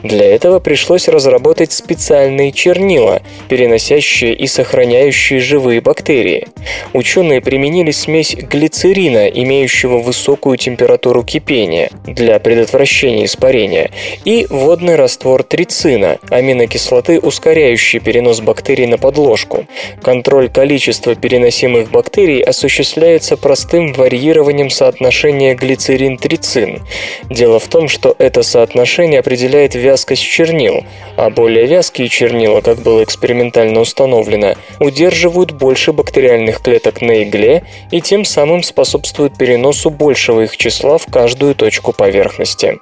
Для 0.03 0.25
этого 0.33 0.59
пришлось 0.59 1.07
разработать 1.07 1.71
специальные 1.71 2.51
чернила, 2.51 3.21
переносящие 3.49 4.33
и 4.33 4.47
сохраняющие 4.47 5.39
живые 5.39 5.81
бактерии. 5.81 6.47
Ученые 6.93 7.41
применили 7.41 7.91
смесь 7.91 8.35
глицерина, 8.35 9.27
имеющего 9.27 9.97
высокую 9.97 10.57
температуру 10.57 11.23
кипения, 11.23 11.89
для 12.05 12.39
предотвращения 12.39 13.25
испарения, 13.25 13.91
и 14.25 14.47
водный 14.49 14.95
раствор 14.95 15.43
трицина, 15.43 16.17
аминокислоты, 16.29 17.19
ускоряющие 17.19 18.01
перенос 18.01 18.41
бактерий 18.41 18.87
на 18.87 18.97
подложку. 18.97 19.65
Контроль 20.01 20.49
количества 20.49 21.15
переносимых 21.15 21.91
бактерий 21.91 22.41
осуществляется 22.41 23.37
простым 23.37 23.93
варьированием 23.93 24.69
соотношения 24.69 25.55
глицерин-трицин. 25.55 26.81
Дело 27.29 27.59
в 27.59 27.67
том, 27.67 27.87
что 27.87 28.15
это 28.17 28.41
соотношение 28.41 29.19
определяет 29.19 29.75
вязкость 29.75 30.22
чернил, 30.23 30.83
а 31.17 31.29
более 31.29 31.65
вязкие 31.65 32.09
чернила, 32.09 32.61
как 32.61 32.79
было 32.79 33.03
экспериментально 33.03 33.79
установлено, 33.79 34.55
удерживают 34.79 35.51
больше 35.51 35.93
бактериальных 35.93 36.61
клеток 36.61 37.01
на 37.01 37.23
игле 37.23 37.63
и 37.91 38.01
тем 38.01 38.25
самым 38.25 38.63
способствуют 38.63 39.37
переносу 39.37 39.89
большего 39.89 40.41
их 40.41 40.57
числа 40.57 40.97
в 40.97 41.05
каждую 41.05 41.55
точку 41.55 41.93
поверхности. 41.93 42.79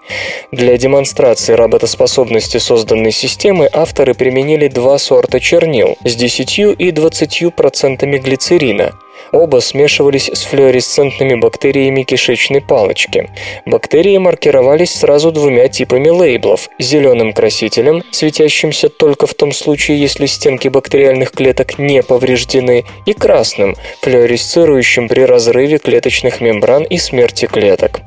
Для 0.52 0.78
демонстрации 0.78 1.54
работоспособности 1.54 2.58
созданной 2.58 3.12
системы 3.12 3.70
авторы 3.72 4.14
применили 4.14 4.68
два 4.68 4.98
сорта 4.98 5.40
чернил 5.40 5.98
с 6.04 6.16
10 6.16 6.60
и 6.60 6.92
20% 6.92 8.18
глицерина– 8.20 8.94
Оба 9.32 9.62
смешивались 9.62 10.30
с 10.34 10.44
флуоресцентными 10.44 11.36
бактериями 11.36 12.04
кишечной 12.04 12.62
палочки. 12.62 13.30
Бактерии 13.66 14.18
маркировались 14.18 14.94
сразу 14.94 15.32
двумя 15.32 15.70
типами 15.70 16.10
лейблов– 16.10 16.70
зеленым 16.80 17.32
красителем, 17.32 18.04
светящимся 18.12 18.90
только 18.90 19.28
в 19.28 19.34
том 19.34 19.54
случае, 19.54 20.02
если 20.02 20.26
стенки 20.26 20.68
бактериальных 20.68 21.32
клеток 21.32 21.80
не 21.80 22.04
повреждены, 22.04 22.84
и 23.06 23.14
красным, 23.14 23.76
флуоресцирующим 24.02 25.08
при 25.08 25.22
разрыве 25.22 25.78
клеточных 25.78 26.42
мембран 26.42 26.84
и 26.84 26.98
смерти 26.98 27.46
клеток. 27.46 28.02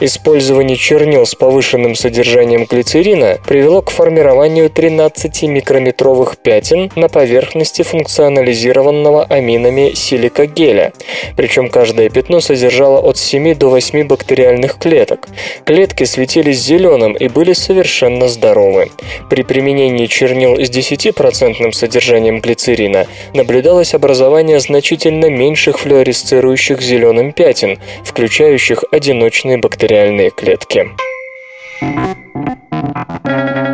Использование 0.00 0.76
чернил 0.76 1.26
с 1.26 1.34
повышенным 1.34 1.94
содержанием 1.94 2.64
глицерина 2.64 3.38
привело 3.46 3.82
к 3.82 3.90
формированию 3.90 4.70
13 4.70 5.42
микрометровых 5.44 6.38
пятен 6.38 6.90
на 6.96 7.08
поверхности 7.08 7.82
функционализированного 7.82 9.24
аминами 9.24 9.92
силика 9.94 10.46
геля. 10.54 10.92
Причем 11.36 11.68
каждое 11.68 12.08
пятно 12.08 12.40
содержало 12.40 13.00
от 13.00 13.18
7 13.18 13.54
до 13.54 13.68
8 13.68 14.06
бактериальных 14.06 14.78
клеток. 14.78 15.28
Клетки 15.64 16.04
светились 16.04 16.60
зеленым 16.60 17.12
и 17.12 17.28
были 17.28 17.52
совершенно 17.52 18.28
здоровы. 18.28 18.90
При 19.28 19.42
применении 19.42 20.06
чернил 20.06 20.56
с 20.56 20.70
10% 20.70 21.72
содержанием 21.72 22.40
глицерина 22.40 23.06
наблюдалось 23.34 23.94
образование 23.94 24.60
значительно 24.60 25.28
меньших 25.28 25.78
флуоресцирующих 25.78 26.80
зеленым 26.80 27.32
пятен, 27.32 27.78
включающих 28.04 28.84
одиночные 28.90 29.58
бактериальные 29.58 30.30
клетки. 30.30 30.88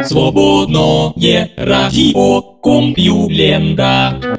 Свободное 0.04 1.50
радио 1.56 2.42
Компьюлента. 2.62 4.38